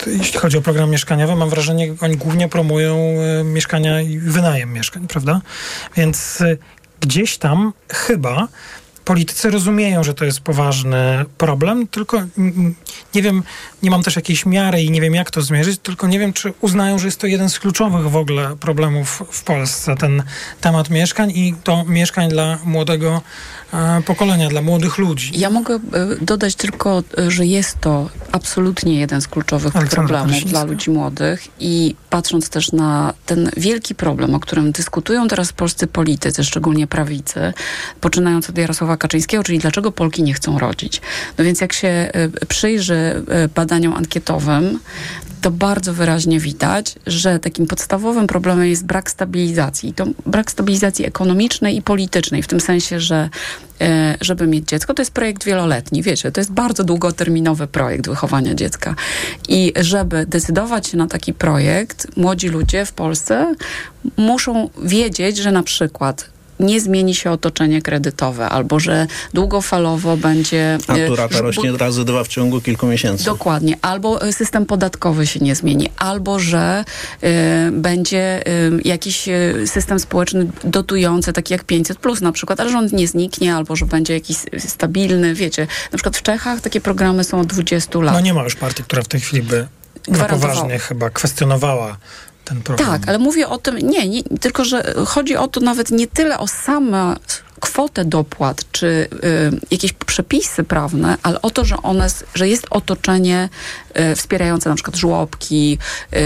jeśli 0.06 0.40
chodzi 0.40 0.58
o 0.58 0.62
program 0.62 0.90
mieszkaniowy, 0.90 1.36
mam 1.36 1.50
wrażenie, 1.50 1.88
że 1.88 1.94
oni 2.02 2.18
głównie 2.18 2.50
promują 2.50 3.16
mieszkania 3.44 4.02
i 4.02 4.18
wynajem 4.18 4.74
mieszkań, 4.74 5.08
prawda? 5.08 5.42
Więc 5.96 6.44
gdzieś 7.00 7.38
tam 7.38 7.74
chyba 7.90 8.48
politycy 9.08 9.50
rozumieją, 9.50 10.04
że 10.04 10.14
to 10.14 10.26
jest 10.26 10.40
poważny 10.40 11.26
problem, 11.38 11.88
tylko 11.88 12.18
nie 13.16 13.22
wiem, 13.22 13.44
nie 13.84 13.92
mam 13.92 14.04
też 14.04 14.16
jakiejś 14.16 14.46
miary 14.46 14.84
i 14.84 14.92
nie 14.92 15.02
wiem, 15.02 15.16
jak 15.16 15.32
to 15.32 15.42
zmierzyć, 15.42 15.80
tylko 15.84 16.08
nie 16.08 16.20
wiem, 16.20 16.34
czy 16.34 16.54
uznają, 16.62 17.00
że 17.00 17.08
jest 17.08 17.20
to 17.20 17.28
jeden 17.28 17.50
z 17.50 17.60
kluczowych 17.60 18.10
w 18.10 18.16
ogóle 18.16 18.56
problemów 18.60 19.24
w 19.32 19.44
Polsce, 19.44 19.96
ten 19.96 20.24
temat 20.62 20.90
mieszkań 20.90 21.32
i 21.32 21.56
to 21.64 21.86
mieszkań 21.86 22.30
dla 22.30 22.58
młodego 22.66 23.22
E, 23.74 24.02
pokolenia, 24.02 24.50
dla 24.50 24.62
młodych 24.62 24.98
ludzi. 24.98 25.40
Ja 25.40 25.50
mogę 25.50 25.76
e, 25.76 25.80
dodać 26.22 26.56
tylko, 26.56 27.04
e, 27.18 27.32
że 27.32 27.46
jest 27.46 27.80
to 27.82 28.10
absolutnie 28.32 29.00
jeden 29.00 29.22
z 29.22 29.28
kluczowych 29.28 29.74
problemów 29.74 30.44
dla 30.46 30.64
ludzi 30.64 30.92
młodych 30.92 31.48
i 31.60 31.96
patrząc 32.10 32.50
też 32.50 32.72
na 32.72 33.14
ten 33.26 33.52
wielki 33.58 33.96
problem, 33.96 34.36
o 34.36 34.40
którym 34.40 34.72
dyskutują 34.72 35.28
teraz 35.28 35.54
polscy 35.54 35.88
politycy, 35.88 36.44
szczególnie 36.44 36.88
prawicy, 36.88 37.54
poczynając 38.02 38.50
od 38.50 38.58
Jarosława 38.58 38.97
Kaczyńskiego, 38.98 39.44
czyli 39.44 39.60
dlaczego 39.60 39.92
Polki 39.92 40.24
nie 40.24 40.34
chcą 40.34 40.60
rodzić. 40.60 41.02
No 41.38 41.44
więc 41.46 41.62
jak 41.62 41.74
się 41.74 42.12
przyjrzy 42.48 43.24
badaniom 43.56 43.94
ankietowym, 43.94 44.80
to 45.42 45.52
bardzo 45.52 45.94
wyraźnie 45.94 46.40
widać, 46.40 46.96
że 47.08 47.40
takim 47.40 47.68
podstawowym 47.68 48.28
problemem 48.28 48.68
jest 48.68 48.86
brak 48.86 49.12
stabilizacji. 49.12 49.94
To 49.94 50.06
brak 50.26 50.52
stabilizacji 50.52 51.06
ekonomicznej 51.06 51.78
i 51.78 51.82
politycznej, 51.82 52.44
w 52.44 52.48
tym 52.48 52.60
sensie, 52.60 53.00
że 53.00 53.30
e, 53.82 54.18
żeby 54.22 54.48
mieć 54.48 54.70
dziecko, 54.70 54.94
to 54.94 55.02
jest 55.02 55.12
projekt 55.12 55.44
wieloletni, 55.44 56.04
wiecie, 56.04 56.32
to 56.32 56.42
jest 56.42 56.52
bardzo 56.52 56.84
długoterminowy 56.84 57.68
projekt 57.68 58.08
wychowania 58.08 58.56
dziecka. 58.56 58.96
I 59.50 59.74
żeby 59.80 60.26
decydować 60.26 60.88
się 60.88 60.98
na 60.98 61.08
taki 61.08 61.34
projekt, 61.34 62.18
młodzi 62.18 62.50
ludzie 62.50 62.86
w 62.86 62.92
Polsce 62.92 63.56
muszą 64.18 64.70
wiedzieć, 64.84 65.38
że 65.38 65.52
na 65.52 65.64
przykład 65.64 66.30
nie 66.60 66.82
zmieni 66.82 67.16
się 67.16 67.32
otoczenie 67.32 67.82
kredytowe, 67.82 68.50
albo 68.50 68.80
że 68.80 69.08
długofalowo 69.34 70.18
będzie... 70.18 70.78
A 70.88 71.08
tu 71.08 71.16
rata 71.16 71.42
rośnie 71.42 71.72
razy 71.72 72.06
dwa 72.06 72.24
w 72.24 72.28
ciągu 72.28 72.62
kilku 72.62 72.88
miesięcy. 72.88 73.26
Dokładnie. 73.26 73.78
Albo 73.82 74.22
e, 74.22 74.34
system 74.34 74.66
podatkowy 74.66 75.28
się 75.28 75.40
nie 75.40 75.56
zmieni, 75.56 75.90
albo 75.98 76.40
że 76.40 76.86
y, 77.24 77.28
będzie 77.72 78.48
y, 78.48 78.82
jakiś 78.86 79.30
system 79.66 80.00
społeczny 80.00 80.48
dotujący, 80.64 81.34
taki 81.34 81.54
jak 81.54 81.64
500 81.64 81.98
plus 81.98 82.22
na 82.22 82.32
przykład, 82.32 82.60
ale 82.60 82.70
że 82.72 82.78
on 82.78 82.90
nie 82.94 83.08
zniknie, 83.08 83.56
albo 83.56 83.76
że 83.76 83.86
będzie 83.86 84.14
jakiś 84.14 84.38
stabilny, 84.58 85.34
wiecie. 85.34 85.68
Na 85.92 85.98
przykład 85.98 86.18
w 86.18 86.22
Czechach 86.22 86.62
takie 86.62 86.82
programy 86.82 87.24
są 87.24 87.40
od 87.40 87.48
20 87.48 88.00
lat. 88.00 88.14
No 88.14 88.22
nie 88.22 88.34
ma 88.34 88.44
już 88.44 88.56
partii, 88.56 88.84
która 88.84 89.02
w 89.02 89.08
tej 89.08 89.20
chwili 89.20 89.44
by 89.44 89.68
na 90.08 90.26
poważnie 90.26 90.80
chyba 90.80 91.10
kwestionowała 91.10 91.98
ten 92.48 92.62
program. 92.62 92.90
Tak, 92.90 93.10
ale 93.10 93.20
mówię 93.20 93.48
o 93.48 93.58
tym, 93.58 93.78
nie, 93.78 94.10
nie, 94.10 94.24
tylko 94.24 94.66
że 94.66 94.94
chodzi 95.06 95.38
o 95.38 95.48
to 95.48 95.60
nawet 95.60 95.92
nie 95.92 96.08
tyle 96.08 96.40
o 96.40 96.48
sama 96.48 97.18
kwotę 97.60 98.06
dopłat, 98.06 98.66
czy 98.72 98.88
y, 98.88 99.08
jakieś 99.72 99.94
przepisy 99.94 100.64
prawne, 100.64 101.18
ale 101.24 101.42
o 101.42 101.50
to, 101.50 101.66
że 101.66 101.78
one, 101.78 102.08
że 102.36 102.48
jest 102.48 102.68
otoczenie 102.70 103.50
y, 104.12 104.16
wspierające 104.16 104.70
na 104.70 104.76
przykład 104.76 104.96
żłobki, 104.96 105.78
y, 106.14 106.18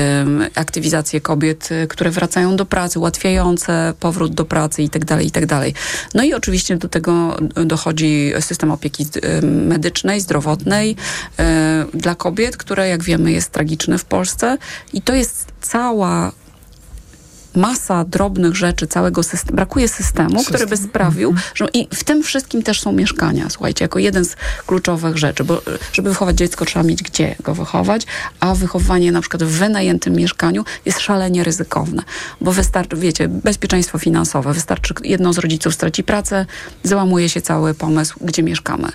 aktywizację 0.55 1.21
kobiet, 1.21 1.69
y, 1.71 1.87
które 1.87 2.11
wracają 2.11 2.55
do 2.55 2.65
pracy, 2.65 2.99
ułatwiające 2.99 3.93
powrót 3.99 4.33
do 4.33 4.45
pracy 4.45 4.81
itd., 4.81 5.05
tak 5.05 5.23
itd. 5.23 5.47
Tak 5.47 5.73
no 6.13 6.23
i 6.23 6.33
oczywiście 6.33 6.77
do 6.77 6.89
tego 6.89 7.37
dochodzi 7.65 8.33
system 8.39 8.71
opieki 8.71 9.05
y, 9.39 9.41
medycznej, 9.45 10.21
zdrowotnej 10.21 10.95
y, 11.91 11.97
dla 11.97 12.15
kobiet, 12.15 12.57
które 12.57 12.87
jak 12.87 13.03
wiemy 13.03 13.31
jest 13.31 13.51
tragiczny 13.51 13.97
w 13.97 14.05
Polsce 14.05 14.57
i 14.93 15.01
to 15.01 15.13
jest 15.13 15.47
cała 15.61 16.31
masa 17.55 18.05
drobnych 18.05 18.55
rzeczy 18.55 18.87
całego 18.87 19.23
systemu, 19.23 19.55
brakuje 19.55 19.87
systemu, 19.87 20.37
System. 20.37 20.45
który 20.45 20.67
by 20.67 20.77
sprawił, 20.77 21.29
mhm. 21.29 21.47
że 21.55 21.67
i 21.73 21.87
w 21.95 22.03
tym 22.03 22.23
wszystkim 22.23 22.63
też 22.63 22.81
są 22.81 22.91
mieszkania, 22.91 23.49
słuchajcie, 23.49 23.85
jako 23.85 23.99
jeden 23.99 24.25
z 24.25 24.35
kluczowych 24.67 25.17
rzeczy, 25.17 25.43
bo 25.43 25.61
żeby 25.93 26.09
wychować 26.09 26.37
dziecko 26.37 26.65
trzeba 26.65 26.83
mieć 26.83 27.03
gdzie 27.03 27.35
go 27.39 27.55
wychować, 27.55 28.05
a 28.39 28.55
wychowanie 28.55 29.11
na 29.11 29.21
przykład 29.21 29.43
w 29.43 29.47
wynajętym 29.47 30.13
mieszkaniu 30.13 30.65
jest 30.85 30.99
szalenie 30.99 31.43
ryzykowne, 31.43 32.03
bo 32.41 32.51
wystarczy, 32.51 32.95
wiecie, 32.95 33.27
bezpieczeństwo 33.27 33.99
finansowe, 33.99 34.53
wystarczy 34.53 34.93
jedno 35.03 35.33
z 35.33 35.37
rodziców 35.37 35.73
straci 35.73 36.03
pracę, 36.03 36.45
załamuje 36.83 37.29
się 37.29 37.41
cały 37.41 37.73
pomysł, 37.73 38.19
gdzie 38.21 38.43
mieszkamy. 38.43 38.89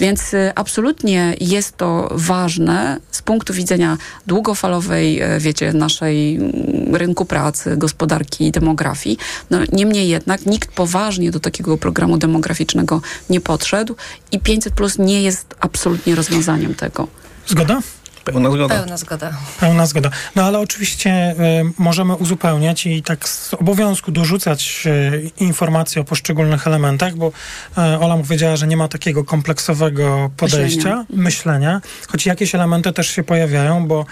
Więc 0.00 0.34
y, 0.34 0.52
absolutnie 0.54 1.34
jest 1.40 1.76
to 1.76 2.08
ważne 2.14 2.96
z 3.10 3.22
punktu 3.22 3.52
widzenia 3.52 3.98
długofalowej, 4.26 5.22
y, 5.22 5.40
wiecie, 5.40 5.72
naszej 5.72 6.36
mm, 6.36 6.96
rynku 6.96 7.24
pracy, 7.24 7.76
gospodarki, 7.76 7.99
gospodarki 8.00 8.46
i 8.46 8.50
demografii. 8.50 9.18
No, 9.50 9.58
niemniej 9.72 10.08
jednak 10.08 10.46
nikt 10.46 10.72
poważnie 10.72 11.30
do 11.30 11.40
takiego 11.40 11.78
programu 11.78 12.18
demograficznego 12.18 13.00
nie 13.30 13.40
podszedł 13.40 13.96
i 14.32 14.38
500 14.38 14.74
plus 14.74 14.98
nie 14.98 15.22
jest 15.22 15.54
absolutnie 15.60 16.14
rozwiązaniem 16.14 16.74
tego. 16.74 17.08
Zgoda? 17.46 17.80
Pełna 18.24 18.50
zgoda. 18.50 18.74
Pełna 18.74 18.96
zgoda. 18.96 19.32
Pełna 19.60 19.86
zgoda. 19.86 20.10
No 20.36 20.44
ale 20.44 20.58
oczywiście 20.58 21.10
y, 21.30 21.34
możemy 21.78 22.14
uzupełniać 22.14 22.86
i 22.86 23.02
tak 23.02 23.28
z 23.28 23.54
obowiązku 23.54 24.12
dorzucać 24.12 24.82
y, 24.86 25.30
informacje 25.44 26.02
o 26.02 26.04
poszczególnych 26.04 26.66
elementach, 26.66 27.14
bo 27.14 27.28
y, 27.28 27.80
Ola 28.00 28.16
powiedziała, 28.16 28.56
że 28.56 28.66
nie 28.66 28.76
ma 28.76 28.88
takiego 28.88 29.24
kompleksowego 29.24 30.30
podejścia, 30.36 31.04
myślenia, 31.10 31.22
myślenia 31.22 31.80
choć 32.08 32.26
jakieś 32.26 32.54
elementy 32.54 32.92
też 32.92 33.08
się 33.08 33.24
pojawiają, 33.24 33.86
bo 33.86 34.06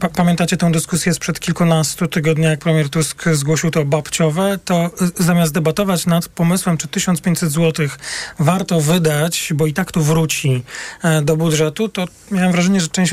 pa 0.00 0.08
pamiętacie 0.08 0.56
tę 0.56 0.72
dyskusję 0.72 1.14
sprzed 1.14 1.40
kilkunastu 1.40 2.06
tygodni, 2.06 2.44
jak 2.44 2.60
premier 2.60 2.90
Tusk 2.90 3.24
zgłosił 3.32 3.70
to 3.70 3.84
babciowe, 3.84 4.58
to 4.64 4.90
zamiast 5.18 5.52
debatować 5.52 6.06
nad 6.06 6.28
pomysłem, 6.28 6.76
czy 6.76 6.88
1500 6.88 7.52
zł 7.52 7.88
warto 8.38 8.80
wydać, 8.80 9.52
bo 9.54 9.66
i 9.66 9.72
tak 9.72 9.92
to 9.92 10.00
wróci 10.00 10.62
do 11.22 11.36
budżetu, 11.36 11.88
to 11.88 12.04
miałem 12.30 12.52
wrażenie, 12.52 12.80
że 12.80 12.88
część 12.88 13.12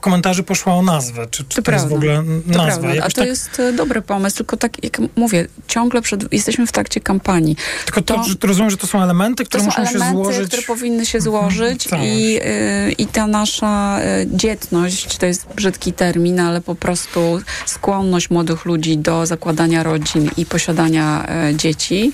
komentarzy 0.00 0.42
poszło 0.42 0.74
o 0.74 0.82
nazwę. 0.82 1.26
Czy, 1.30 1.44
czy 1.44 1.56
to, 1.56 1.62
to 1.62 1.72
jest 1.72 1.88
w 1.88 1.92
ogóle 1.92 2.22
nazwa? 2.46 2.88
A 3.02 3.08
to 3.08 3.14
tak... 3.14 3.26
jest 3.26 3.60
e, 3.60 3.72
dobry 3.72 4.02
pomysł, 4.02 4.36
tylko 4.36 4.56
tak 4.56 4.84
jak 4.84 4.98
mówię, 5.16 5.46
ciągle 5.68 6.02
przed, 6.02 6.32
jesteśmy 6.32 6.66
w 6.66 6.72
trakcie 6.72 7.00
kampanii. 7.00 7.56
Tylko 7.84 8.02
to, 8.02 8.14
to, 8.38 8.46
rozumiem, 8.46 8.70
że 8.70 8.76
to 8.76 8.86
są 8.86 9.02
elementy, 9.02 9.44
które 9.44 9.62
muszą 9.62 9.82
elementy, 9.82 10.06
się 10.06 10.12
złożyć. 10.12 10.48
które 10.48 10.62
powinny 10.62 11.06
się 11.06 11.20
złożyć 11.20 11.88
i, 12.02 12.38
y, 12.38 12.92
i 12.92 13.06
ta 13.06 13.26
nasza 13.26 14.00
y, 14.00 14.28
dzietność, 14.36 15.16
to 15.16 15.26
jest 15.26 15.46
brzydki 15.56 15.92
termin, 15.92 16.40
ale 16.40 16.60
po 16.60 16.74
prostu 16.74 17.40
skłonność 17.66 18.30
młodych 18.30 18.64
ludzi 18.64 18.98
do 18.98 19.26
zakładania 19.26 19.82
rodzin 19.82 20.30
i 20.36 20.46
posiadania 20.46 21.26
y, 21.50 21.56
dzieci 21.56 22.12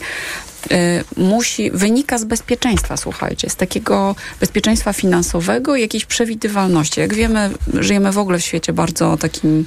musi, 1.17 1.71
wynika 1.71 2.19
z 2.19 2.25
bezpieczeństwa, 2.25 2.97
słuchajcie, 2.97 3.51
z 3.51 3.57
takiego 3.57 4.15
bezpieczeństwa 4.41 4.93
finansowego 4.93 5.77
i 5.77 5.81
jakiejś 5.81 6.05
przewidywalności. 6.05 7.01
Jak 7.01 7.15
wiemy, 7.15 7.51
żyjemy 7.75 8.13
w 8.13 8.19
ogóle 8.19 8.39
w 8.39 8.45
świecie 8.45 8.73
bardzo 8.73 9.17
takim 9.17 9.65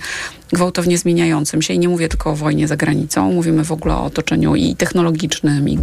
gwałtownie 0.54 0.98
zmieniającym 0.98 1.62
się 1.62 1.74
i 1.74 1.80
nie 1.80 1.90
mówię 1.90 2.08
tylko 2.08 2.32
o 2.32 2.36
wojnie 2.36 2.68
za 2.68 2.78
granicą, 2.78 3.32
mówimy 3.32 3.64
w 3.64 3.72
ogóle 3.72 3.96
o 3.96 4.04
otoczeniu 4.04 4.56
i 4.56 4.76
technologicznym, 4.76 5.70
i 5.70 5.80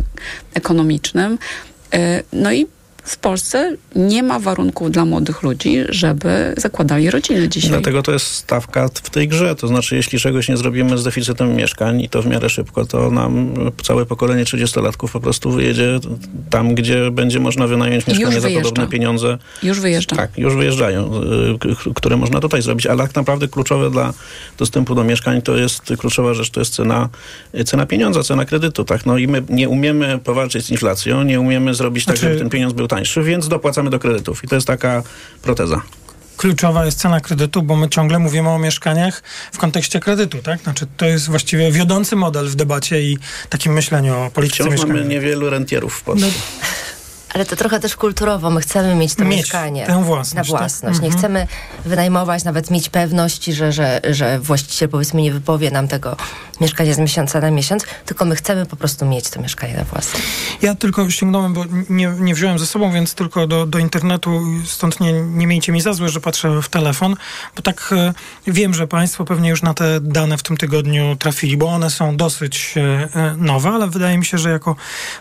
ekonomicznym. 0.54 1.38
Y, 1.94 2.22
no 2.32 2.52
i 2.52 2.66
w 3.06 3.16
Polsce 3.16 3.76
nie 3.96 4.22
ma 4.22 4.38
warunków 4.38 4.90
dla 4.90 5.04
młodych 5.04 5.42
ludzi, 5.42 5.84
żeby 5.88 6.54
zakładali 6.56 7.10
rodziny 7.10 7.48
dzisiaj. 7.48 7.70
Dlatego 7.70 8.02
to 8.02 8.12
jest 8.12 8.26
stawka 8.26 8.88
w 8.94 9.10
tej 9.10 9.28
grze. 9.28 9.56
To 9.56 9.68
znaczy, 9.68 9.96
jeśli 9.96 10.18
czegoś 10.18 10.48
nie 10.48 10.56
zrobimy 10.56 10.98
z 10.98 11.04
deficytem 11.04 11.56
mieszkań 11.56 12.00
i 12.00 12.08
to 12.08 12.22
w 12.22 12.26
miarę 12.26 12.50
szybko, 12.50 12.86
to 12.86 13.10
nam 13.10 13.54
całe 13.82 14.06
pokolenie 14.06 14.44
30-latków 14.44 15.12
po 15.12 15.20
prostu 15.20 15.50
wyjedzie 15.50 16.00
tam, 16.50 16.74
gdzie 16.74 17.10
będzie 17.10 17.40
można 17.40 17.66
wynająć 17.66 18.06
mieszkanie 18.06 18.40
za 18.40 18.48
podobne 18.50 18.86
pieniądze. 18.86 19.38
Już 19.62 19.80
wyjeżdża. 19.80 20.16
Tak, 20.16 20.38
już 20.38 20.54
wyjeżdżają, 20.54 21.10
y, 21.90 21.94
które 21.94 22.16
można 22.16 22.40
tutaj 22.40 22.62
zrobić. 22.62 22.86
Ale 22.86 23.02
tak 23.02 23.14
naprawdę 23.14 23.48
kluczowe 23.48 23.90
dla 23.90 24.12
dostępu 24.58 24.94
do 24.94 25.04
mieszkań 25.04 25.42
to 25.42 25.56
jest 25.56 25.82
kluczowa 25.98 26.34
rzecz, 26.34 26.50
to 26.50 26.60
jest 26.60 26.74
cena, 26.74 27.08
cena 27.66 27.86
pieniądza, 27.86 28.22
cena 28.22 28.44
kredytu. 28.44 28.84
Tak? 28.84 29.06
No 29.06 29.18
i 29.18 29.28
my 29.28 29.42
nie 29.48 29.68
umiemy 29.68 30.18
powalczyć 30.24 30.64
z 30.64 30.70
inflacją, 30.70 31.22
nie 31.22 31.40
umiemy 31.40 31.74
zrobić 31.74 32.04
tak, 32.04 32.16
znaczy... 32.16 32.28
żeby 32.28 32.38
ten 32.40 32.50
pieniądz 32.50 32.74
był 32.74 32.88
tańszy, 32.96 33.22
więc 33.22 33.48
dopłacamy 33.48 33.90
do 33.90 33.98
kredytów. 33.98 34.44
I 34.44 34.48
to 34.48 34.54
jest 34.54 34.66
taka 34.66 35.02
proteza 35.42 35.82
kluczowa 36.36 36.84
jest 36.84 36.98
cena 36.98 37.20
kredytu, 37.20 37.62
bo 37.62 37.76
my 37.76 37.88
ciągle 37.88 38.18
mówimy 38.18 38.48
o 38.48 38.58
mieszkaniach 38.58 39.22
w 39.52 39.58
kontekście 39.58 40.00
kredytu, 40.00 40.38
tak? 40.38 40.60
Znaczy 40.60 40.86
to 40.96 41.06
jest 41.06 41.28
właściwie 41.28 41.72
wiodący 41.72 42.16
model 42.16 42.48
w 42.48 42.54
debacie 42.54 43.02
i 43.02 43.18
takim 43.48 43.72
myśleniu 43.72 44.18
o 44.18 44.30
polityce 44.30 44.64
Wciąż 44.64 44.86
mamy 44.86 45.04
niewielu 45.04 45.50
rentierów 45.50 45.94
w 45.94 46.02
Polsce. 46.02 46.26
No. 46.26 46.32
Ale 47.36 47.44
to 47.46 47.56
trochę 47.56 47.80
też 47.80 47.96
kulturowo. 47.96 48.50
My 48.50 48.60
chcemy 48.60 48.94
mieć 48.94 49.14
to 49.14 49.24
mieć 49.24 49.38
mieszkanie 49.38 49.86
tę 49.86 50.04
własność, 50.04 50.34
na 50.34 50.42
tak? 50.42 50.50
własność. 50.50 50.96
Tak? 50.96 51.02
Nie 51.02 51.08
mhm. 51.08 51.18
chcemy 51.18 51.46
wynajmować, 51.84 52.44
nawet 52.44 52.70
mieć 52.70 52.88
pewność, 52.88 53.44
że, 53.44 53.72
że, 53.72 54.00
że 54.10 54.38
właściciel 54.38 54.88
powiedzmy 54.88 55.22
nie 55.22 55.32
wypowie 55.32 55.70
nam 55.70 55.88
tego 55.88 56.16
mieszkania 56.60 56.94
z 56.94 56.98
miesiąca 56.98 57.40
na 57.40 57.50
miesiąc, 57.50 57.84
tylko 58.06 58.24
my 58.24 58.36
chcemy 58.36 58.66
po 58.66 58.76
prostu 58.76 59.06
mieć 59.06 59.30
to 59.30 59.40
mieszkanie 59.40 59.76
na 59.76 59.84
własność. 59.84 60.24
Ja 60.62 60.74
tylko 60.74 61.10
ściągnąłem, 61.10 61.54
bo 61.54 61.64
nie, 61.90 62.06
nie 62.18 62.34
wziąłem 62.34 62.58
ze 62.58 62.66
sobą, 62.66 62.92
więc 62.92 63.14
tylko 63.14 63.46
do, 63.46 63.66
do 63.66 63.78
internetu, 63.78 64.40
stąd 64.64 65.00
nie, 65.00 65.12
nie 65.12 65.46
miejcie 65.46 65.72
mi 65.72 65.80
za 65.80 65.92
złe, 65.92 66.08
że 66.08 66.20
patrzę 66.20 66.62
w 66.62 66.68
telefon, 66.68 67.16
bo 67.56 67.62
tak 67.62 67.94
e, 67.96 68.12
wiem, 68.46 68.74
że 68.74 68.86
Państwo 68.86 69.24
pewnie 69.24 69.50
już 69.50 69.62
na 69.62 69.74
te 69.74 70.00
dane 70.00 70.38
w 70.38 70.42
tym 70.42 70.56
tygodniu 70.56 71.16
trafili, 71.16 71.56
bo 71.56 71.66
one 71.66 71.90
są 71.90 72.16
dosyć 72.16 72.74
e, 72.76 73.34
nowe, 73.36 73.68
ale 73.68 73.86
wydaje 73.86 74.18
mi 74.18 74.24
się, 74.24 74.38
że 74.38 74.50
jako 74.50 74.76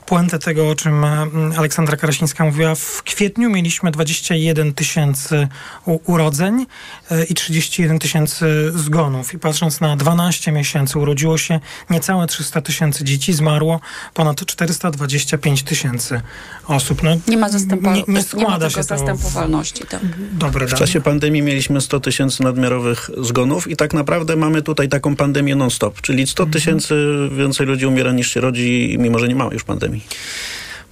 puentę 0.06 0.40
tego, 0.40 0.70
o 0.70 0.76
czym 0.76 1.04
e, 1.04 1.28
Aleksandra 1.58 1.98
Karasińska 2.06 2.46
mówiła, 2.46 2.76
w 2.76 3.04
kwietniu 3.04 3.50
mieliśmy 3.50 3.92
21 3.92 4.74
tysięcy 4.74 5.48
urodzeń 5.86 6.66
e, 7.12 7.24
i 7.24 7.34
31 7.34 8.00
tysięcy 8.00 8.72
zgonów. 8.76 9.34
I 9.34 9.40
patrząc 9.40 9.82
na 9.82 9.96
12 9.96 10.52
miesięcy, 10.52 11.00
urodziło 11.00 11.38
się 11.38 11.60
niecałe 11.90 12.28
300 12.28 12.62
tysięcy 12.62 13.04
dzieci, 13.04 13.34
zmarło 13.34 13.80
ponad 14.14 14.46
425 14.46 15.64
tysięcy 15.64 16.22
osób. 16.68 17.04
No, 17.04 17.12
nie 17.28 17.38
ma, 17.38 17.50
zastępo- 17.50 17.94
nie, 17.94 18.04
nie 18.08 18.24
składa 18.24 18.58
nie 18.58 18.64
ma 18.64 18.70
się 18.70 18.76
to 18.76 18.84
zastępowalności. 18.84 19.84
Tak. 19.90 20.02
Dobre 20.32 20.68
w 20.68 20.74
czasie 20.74 21.02
pandemii 21.02 21.42
mieliśmy 21.42 21.82
100 21.82 22.00
tysięcy 22.00 22.44
nadmiarowych 22.44 23.10
zgonów 23.18 23.68
i 23.68 23.76
tak 23.76 23.94
naprawdę 23.94 24.36
mamy 24.36 24.62
tutaj 24.62 24.90
taką 24.90 25.16
pandemię 25.16 25.56
non-stop, 25.56 26.02
czyli 26.02 26.28
100 26.28 26.44
mhm. 26.44 26.54
tysięcy 26.54 26.96
więcej 27.38 27.68
ludzi 27.68 27.86
umiera 27.86 28.12
niż 28.12 28.34
się 28.34 28.42
rodzi, 28.42 28.96
mimo 29.00 29.20
że 29.20 29.28
nie 29.28 29.36
mamy 29.36 29.54
już 29.54 29.64
pandemii. 29.64 30.02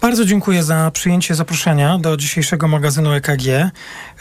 Bardzo 0.03 0.25
dziękuję 0.25 0.63
za 0.63 0.91
przyjęcie 0.91 1.35
zaproszenia 1.35 1.97
do 1.97 2.17
dzisiejszego 2.17 2.67
magazynu 2.67 3.13
EKG. 3.13 3.71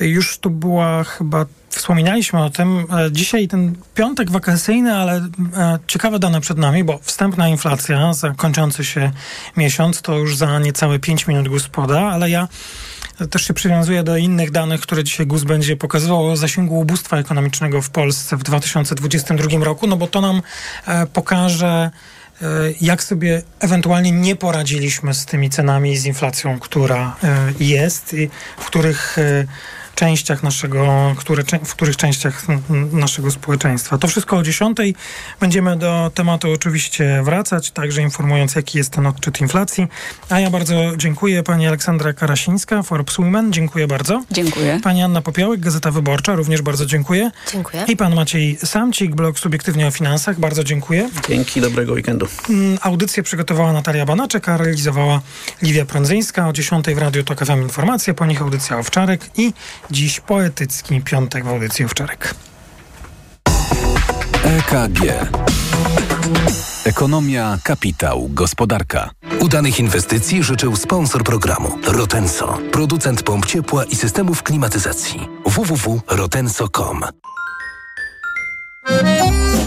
Już 0.00 0.38
tu 0.38 0.50
była 0.50 1.04
chyba 1.04 1.46
Wspominaliśmy 1.68 2.44
o 2.44 2.50
tym. 2.50 2.78
E, 2.78 3.12
dzisiaj 3.12 3.48
ten 3.48 3.74
piątek 3.94 4.30
wakacyjny, 4.30 4.94
ale 4.94 5.16
e, 5.56 5.78
ciekawe 5.86 6.18
dane 6.18 6.40
przed 6.40 6.58
nami, 6.58 6.84
bo 6.84 6.98
wstępna 7.02 7.48
inflacja 7.48 8.14
za 8.14 8.30
kończący 8.30 8.84
się 8.84 9.10
miesiąc 9.56 10.02
to 10.02 10.18
już 10.18 10.36
za 10.36 10.58
niecałe 10.58 10.98
5 10.98 11.26
minut 11.26 11.48
GUS 11.48 11.68
poda, 11.68 12.00
ale 12.00 12.30
ja 12.30 12.48
też 13.30 13.46
się 13.46 13.54
przywiązuję 13.54 14.02
do 14.02 14.16
innych 14.16 14.50
danych, 14.50 14.80
które 14.80 15.04
dzisiaj 15.04 15.26
GUS 15.26 15.44
będzie 15.44 15.76
pokazywał 15.76 16.28
o 16.28 16.36
zasięgu 16.36 16.80
ubóstwa 16.80 17.18
ekonomicznego 17.18 17.82
w 17.82 17.90
Polsce 17.90 18.36
w 18.36 18.42
2022 18.42 19.64
roku, 19.64 19.86
no 19.86 19.96
bo 19.96 20.06
to 20.06 20.20
nam 20.20 20.42
e, 20.86 21.06
pokaże 21.06 21.90
jak 22.80 23.02
sobie 23.02 23.42
ewentualnie 23.60 24.12
nie 24.12 24.36
poradziliśmy 24.36 25.14
z 25.14 25.26
tymi 25.26 25.50
cenami 25.50 25.92
i 25.92 25.98
z 25.98 26.06
inflacją, 26.06 26.58
która 26.58 27.16
e, 27.24 27.52
jest 27.60 28.14
i 28.14 28.30
w 28.58 28.64
których 28.66 29.18
e, 29.18 29.46
częściach 29.94 30.42
naszego, 30.42 31.14
które, 31.16 31.42
w 31.64 31.74
których 31.74 31.96
częściach 31.96 32.46
naszego 32.92 33.30
społeczeństwa. 33.30 33.98
To 33.98 34.08
wszystko 34.08 34.36
o 34.36 34.42
10. 34.42 34.78
Będziemy 35.40 35.76
do 35.76 36.10
tematu 36.14 36.52
oczywiście 36.52 37.22
wracać, 37.24 37.70
także 37.70 38.02
informując, 38.02 38.54
jaki 38.54 38.78
jest 38.78 38.90
ten 38.90 39.06
odczyt 39.06 39.40
inflacji. 39.40 39.86
A 40.28 40.40
ja 40.40 40.50
bardzo 40.50 40.74
dziękuję 40.96 41.42
pani 41.42 41.66
Aleksandra 41.66 42.12
Karasińska, 42.12 42.82
Forbes 42.82 43.16
Women. 43.16 43.52
Dziękuję 43.52 43.86
bardzo. 43.86 44.22
Dziękuję. 44.30 44.80
Pani 44.82 45.02
Anna 45.02 45.22
Popiołek, 45.22 45.60
Gazeta 45.60 45.90
Wyborcza, 45.90 46.34
również 46.34 46.62
bardzo 46.62 46.86
dziękuję. 46.86 47.30
Dziękuję. 47.52 47.84
I 47.88 47.96
pan 47.96 48.14
Maciej 48.14 48.58
Samcik, 48.64 49.14
blog 49.14 49.38
Subiektywnie 49.38 49.86
o 49.86 49.90
Finansach. 49.90 50.40
Bardzo 50.40 50.64
dziękuję. 50.64 51.10
Dzięki, 51.28 51.60
dobrego 51.60 51.92
weekendu. 51.92 52.26
Mm, 52.50 52.78
audycję 52.80 53.22
przygotowała 53.22 53.72
Natalia 53.72 54.06
Banaczek, 54.06 54.48
a 54.48 54.56
realizowała 54.56 55.20
Lidia 55.62 55.84
Prądzyńska. 55.84 56.48
O 56.48 56.52
10 56.52 56.86
w 56.94 56.98
Radiu 56.98 57.24
Tok 57.24 57.44
FM 57.44 57.62
informacje, 57.62 58.14
po 58.14 58.26
nich 58.26 58.42
audycja 58.42 58.78
Owczarek 58.78 59.30
i 59.36 59.52
dziś 59.90 60.20
poetycki 60.20 61.00
piątek 61.00 61.44
w 61.44 61.48
audycji 61.48 61.84
Owczarek. 61.84 62.34
EKG. 64.44 65.00
Ekonomia, 66.84 67.58
kapitał, 67.64 68.28
gospodarka. 68.28 69.10
Udanych 69.40 69.80
inwestycji 69.80 70.42
życzył 70.42 70.76
sponsor 70.76 71.24
programu 71.24 71.78
Rotenso, 71.86 72.58
producent 72.72 73.22
pomp 73.22 73.46
ciepła 73.46 73.84
i 73.84 73.96
systemów 73.96 74.42
klimatyzacji. 74.42 75.28
www.rotenso.com 75.46 77.00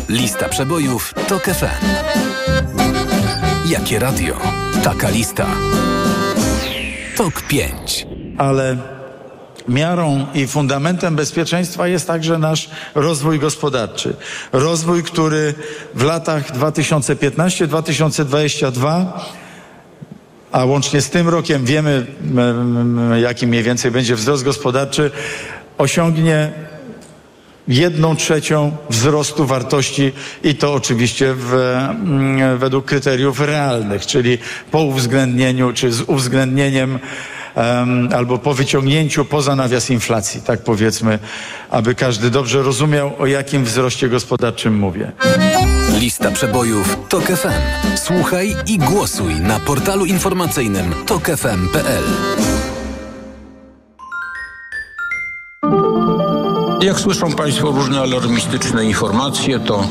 Lista 0.09 0.49
przebojów 0.49 1.13
TOK 1.28 1.43
FM. 1.43 1.86
Jakie 3.66 3.99
radio? 3.99 4.38
Taka 4.84 5.09
lista. 5.09 5.47
TOK 7.18 7.41
5. 7.41 8.07
Ale 8.38 8.95
miarą 9.68 10.26
i 10.34 10.47
fundamentem 10.47 11.16
bezpieczeństwa 11.16 11.88
jest 11.88 12.07
także 12.07 12.38
nasz 12.38 12.70
rozwój 12.95 13.39
gospodarczy. 13.39 14.16
Rozwój, 14.51 15.03
który 15.03 15.53
w 15.95 16.03
latach 16.03 16.57
2015-2022 16.57 19.05
a 20.55 20.66
łącznie 20.66 21.01
z 21.01 21.09
tym 21.09 21.30
rokiem 21.30 21.66
wiemy, 21.66 22.05
jaki 23.22 23.47
mniej 23.47 23.63
więcej 23.63 23.91
będzie 23.91 24.16
wzrost 24.16 24.43
gospodarczy, 24.43 25.11
osiągnie 25.78 26.51
jedną 27.68 28.16
trzecią 28.16 28.78
wzrostu 28.89 29.45
wartości 29.45 30.11
i 30.43 30.55
to 30.55 30.74
oczywiście 30.74 31.34
w, 31.38 31.78
według 32.57 32.86
kryteriów 32.86 33.39
realnych, 33.39 34.05
czyli 34.05 34.38
po 34.72 34.80
uwzględnieniu 34.80 35.74
czy 35.74 35.91
z 35.91 36.01
uwzględnieniem 36.01 36.99
albo 38.16 38.38
po 38.38 38.53
wyciągnięciu 38.53 39.26
poza 39.26 39.56
nawias 39.56 39.89
inflacji, 39.89 40.41
tak 40.41 40.64
powiedzmy, 40.64 41.20
aby 41.70 41.95
każdy 41.95 42.30
dobrze 42.30 42.64
rozumiał, 42.64 43.12
o 43.20 43.26
jakim 43.26 43.64
wzroście 43.64 44.10
gospodarczym 44.10 44.80
mówię. 44.80 45.12
Lista 45.99 46.32
przebojów 46.32 46.97
TOK 47.10 47.24
FM. 47.26 47.97
Słuchaj 47.97 48.56
i 48.68 48.78
głosuj 48.78 49.36
na 49.36 49.60
portalu 49.60 50.06
informacyjnym 50.06 50.93
tokefm.pl. 51.06 52.03
Jak 56.82 56.99
słyszą 56.99 57.32
Państwo 57.32 57.72
różne 57.72 57.99
alarmistyczne 58.01 58.86
informacje, 58.86 59.60
to 59.60 59.88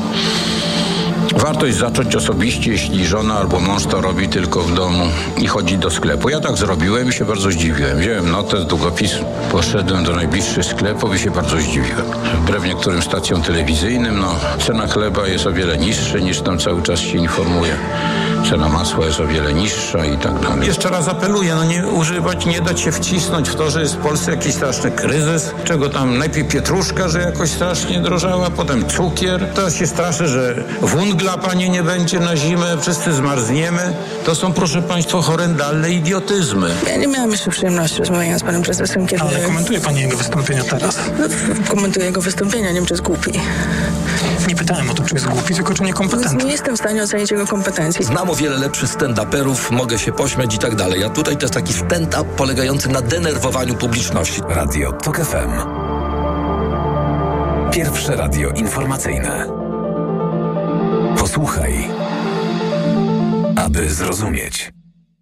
Wartość 1.33 1.77
zacząć 1.77 2.15
osobiście, 2.15 2.71
jeśli 2.71 3.05
żona 3.05 3.33
albo 3.33 3.59
mąż 3.59 3.85
to 3.85 4.01
robi 4.01 4.29
tylko 4.29 4.61
w 4.61 4.75
domu 4.75 5.03
i 5.37 5.47
chodzi 5.47 5.77
do 5.77 5.89
sklepu. 5.89 6.29
Ja 6.29 6.39
tak 6.39 6.57
zrobiłem 6.57 7.09
i 7.09 7.13
się 7.13 7.25
bardzo 7.25 7.51
zdziwiłem. 7.51 7.97
Wziąłem 7.97 8.31
notę, 8.31 8.65
długopis, 8.65 9.11
poszedłem 9.51 10.03
do 10.03 10.15
najbliższych 10.15 10.65
sklepów 10.65 11.15
i 11.15 11.19
się 11.19 11.31
bardzo 11.31 11.57
zdziwiłem. 11.57 12.05
Wbrew 12.41 12.65
niektórym 12.65 13.01
stacjom 13.01 13.41
telewizyjnym, 13.41 14.19
no, 14.19 14.35
cena 14.59 14.87
chleba 14.87 15.27
jest 15.27 15.47
o 15.47 15.53
wiele 15.53 15.77
niższa 15.77 16.17
niż 16.17 16.41
tam 16.41 16.59
cały 16.59 16.81
czas 16.81 16.99
się 16.99 17.17
informuje. 17.17 17.75
Cena 18.49 18.69
masła 18.69 19.05
jest 19.05 19.19
o 19.19 19.27
wiele 19.27 19.53
niższa 19.53 20.05
i 20.05 20.17
tak 20.17 20.39
dalej. 20.39 20.67
Jeszcze 20.67 20.89
raz 20.89 21.07
apeluję, 21.07 21.55
no 21.55 21.63
nie 21.63 21.87
używać, 21.87 22.45
nie 22.45 22.61
dać 22.61 22.81
się 22.81 22.91
wcisnąć 22.91 23.49
w 23.49 23.55
to, 23.55 23.71
że 23.71 23.81
jest 23.81 23.95
w 23.95 23.97
Polsce 23.97 24.31
jakiś 24.31 24.55
straszny 24.55 24.91
kryzys, 24.91 25.51
czego 25.63 25.89
tam 25.89 26.17
najpierw 26.17 26.47
pietruszka, 26.47 27.09
że 27.09 27.19
jakoś 27.19 27.49
strasznie 27.49 27.99
drożała, 27.99 28.49
potem 28.49 28.89
cukier. 28.89 29.47
Teraz 29.55 29.75
się 29.75 29.87
straszy, 29.87 30.27
że 30.27 30.63
wungla 30.81 31.37
panie 31.37 31.69
nie 31.69 31.83
będzie 31.83 32.19
na 32.19 32.37
zimę, 32.37 32.77
wszyscy 32.81 33.13
zmarzniemy. 33.13 33.93
To 34.25 34.35
są, 34.35 34.53
proszę 34.53 34.81
państwa, 34.81 35.21
horrendalne 35.21 35.91
idiotyzmy. 35.91 36.69
Ja 36.87 36.97
nie 36.97 37.07
miałam 37.07 37.31
jeszcze 37.31 37.51
przyjemności 37.51 37.99
rozmawiania 37.99 38.39
z 38.39 38.43
panem 38.43 38.61
prezesem, 38.61 39.07
kiedy... 39.07 39.23
Ale 39.23 39.39
komentuje 39.39 39.79
pani 39.79 40.01
jego 40.01 40.17
wystąpienia 40.17 40.63
teraz. 40.63 40.99
No, 41.19 41.25
komentuję 41.67 42.05
jego 42.05 42.21
wystąpienia, 42.21 42.67
nie 42.67 42.75
wiem, 42.75 42.85
czy 42.85 42.93
jest 42.93 43.03
głupi. 43.03 43.31
Nie 44.47 44.55
pytałem 44.55 44.89
o 44.89 44.93
to, 44.93 45.03
czy 45.03 45.15
jest 45.15 45.27
głupi, 45.27 45.55
tylko 45.55 45.73
czy 45.73 45.83
niekompetentny. 45.83 46.43
Nie 46.43 46.51
jestem 46.51 46.75
w 46.75 46.79
stanie 46.79 47.03
ocenić 47.03 47.31
jego 47.31 47.47
kompetencji. 47.47 48.05
Znam 48.05 48.29
o 48.35 48.37
wiele 48.37 48.57
lepszych 48.57 48.89
stand-uperów, 48.89 49.71
mogę 49.71 49.99
się 49.99 50.11
pośmiać 50.11 50.55
i 50.55 50.57
tak 50.57 50.75
dalej. 50.75 51.03
A 51.03 51.09
tutaj 51.09 51.37
to 51.37 51.41
jest 51.41 51.53
taki 51.53 51.73
stand-up 51.73 52.23
polegający 52.37 52.89
na 52.89 53.01
denerwowaniu 53.01 53.75
publiczności. 53.75 54.41
Radio 54.49 54.91
TOK 54.91 55.17
FM. 55.17 55.51
Pierwsze 57.71 58.15
radio 58.15 58.49
informacyjne. 58.49 59.47
Posłuchaj, 61.17 61.87
aby 63.55 63.89
zrozumieć. 63.89 64.71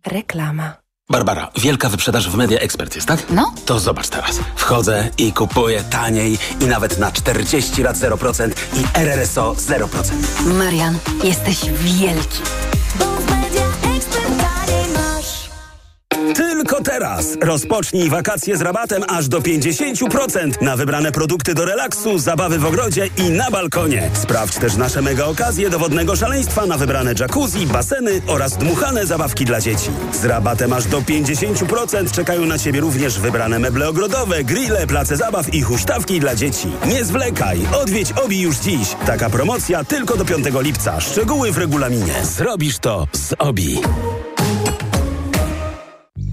Reklama. 0.05 0.73
Barbara, 1.09 1.49
wielka 1.57 1.89
wyprzedaż 1.89 2.29
w 2.29 2.35
Media 2.35 2.59
Expert 2.59 2.95
jest, 2.95 3.07
tak? 3.07 3.19
No. 3.29 3.53
To 3.65 3.79
zobacz 3.79 4.09
teraz. 4.09 4.39
Wchodzę 4.55 5.09
i 5.17 5.33
kupuję 5.33 5.83
taniej 5.83 6.37
i 6.61 6.65
nawet 6.65 6.97
na 6.97 7.11
40 7.11 7.83
lat 7.83 7.97
0% 7.97 8.51
i 8.73 8.97
RRSO 8.97 9.53
0%. 9.53 9.87
Marian, 10.45 10.97
jesteś 11.23 11.65
wielki. 11.69 12.41
Tylko 16.35 16.83
teraz 16.83 17.37
rozpocznij 17.41 18.09
wakacje 18.09 18.57
z 18.57 18.61
rabatem 18.61 19.03
aż 19.07 19.27
do 19.27 19.39
50% 19.39 20.61
na 20.61 20.77
wybrane 20.77 21.11
produkty 21.11 21.53
do 21.53 21.65
relaksu, 21.65 22.19
zabawy 22.19 22.59
w 22.59 22.65
ogrodzie 22.65 23.09
i 23.17 23.29
na 23.29 23.51
balkonie. 23.51 24.09
Sprawdź 24.13 24.55
też 24.55 24.75
nasze 24.75 25.01
mega 25.01 25.25
okazje 25.25 25.69
do 25.69 25.79
wodnego 25.79 26.15
szaleństwa 26.15 26.65
na 26.65 26.77
wybrane 26.77 27.13
jacuzzi, 27.19 27.67
baseny 27.67 28.21
oraz 28.27 28.57
dmuchane 28.57 29.05
zabawki 29.05 29.45
dla 29.45 29.61
dzieci. 29.61 29.89
Z 30.13 30.25
rabatem 30.25 30.73
aż 30.73 30.85
do 30.85 31.01
50% 31.01 32.11
czekają 32.11 32.45
na 32.45 32.59
Ciebie 32.59 32.79
również 32.79 33.19
wybrane 33.19 33.59
meble 33.59 33.89
ogrodowe, 33.89 34.43
grille, 34.43 34.87
place 34.87 35.17
zabaw 35.17 35.53
i 35.53 35.61
huśtawki 35.61 36.19
dla 36.19 36.35
dzieci. 36.35 36.67
Nie 36.85 37.05
zwlekaj, 37.05 37.59
odwiedź 37.81 38.11
OBI 38.11 38.41
już 38.41 38.57
dziś. 38.57 38.95
Taka 39.05 39.29
promocja 39.29 39.83
tylko 39.83 40.17
do 40.17 40.25
5 40.25 40.45
lipca. 40.59 41.01
Szczegóły 41.01 41.51
w 41.51 41.57
regulaminie. 41.57 42.13
Zrobisz 42.23 42.79
to 42.79 43.07
z 43.11 43.33
OBI. 43.39 43.81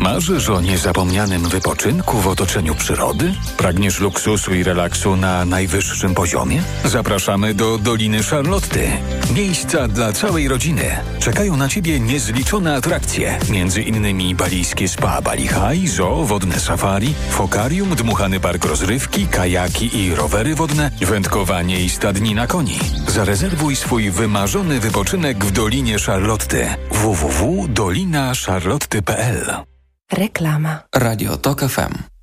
Marzysz 0.01 0.48
o 0.48 0.61
niezapomnianym 0.61 1.48
wypoczynku 1.48 2.20
w 2.20 2.26
otoczeniu 2.26 2.74
przyrody? 2.74 3.34
Pragniesz 3.57 4.01
luksusu 4.01 4.55
i 4.55 4.64
relaksu 4.64 5.16
na 5.16 5.44
najwyższym 5.44 6.14
poziomie? 6.14 6.62
Zapraszamy 6.84 7.55
do 7.55 7.78
Doliny 7.78 8.22
Charlotty. 8.22 8.88
Miejsca 9.34 9.88
dla 9.88 10.12
całej 10.12 10.48
rodziny. 10.48 10.84
Czekają 11.18 11.57
na 11.57 11.68
Ciebie 11.68 12.01
niezliczone 12.01 12.76
atrakcje. 12.76 13.38
Między 13.51 13.82
innymi 13.82 14.34
balijskie 14.34 14.88
spa 14.88 15.22
Bali 15.22 15.48
High, 15.48 15.88
zoo, 15.88 16.24
wodne 16.24 16.61
safari, 16.61 17.14
fokarium, 17.30 17.94
dmuchany 17.94 18.40
park 18.40 18.64
rozrywki, 18.64 19.26
kajaki 19.26 19.98
i 19.98 20.14
rowery 20.14 20.55
wodne, 20.55 20.90
wędkowanie 21.01 21.80
i 21.80 21.90
stadnina 21.90 22.46
koni. 22.46 22.78
Zarezerwuj 23.09 23.76
swój 23.76 24.11
wymarzony 24.11 24.80
wypoczynek 24.80 25.44
w 25.44 25.51
Dolinie 25.51 25.98
Charlotty. 25.98 26.68
www.dolinacharlotty.pl 26.90 29.69
Reklama. 30.11 30.90
Radio 30.90 31.38
TOK 31.38 31.70
FM. 31.70 32.19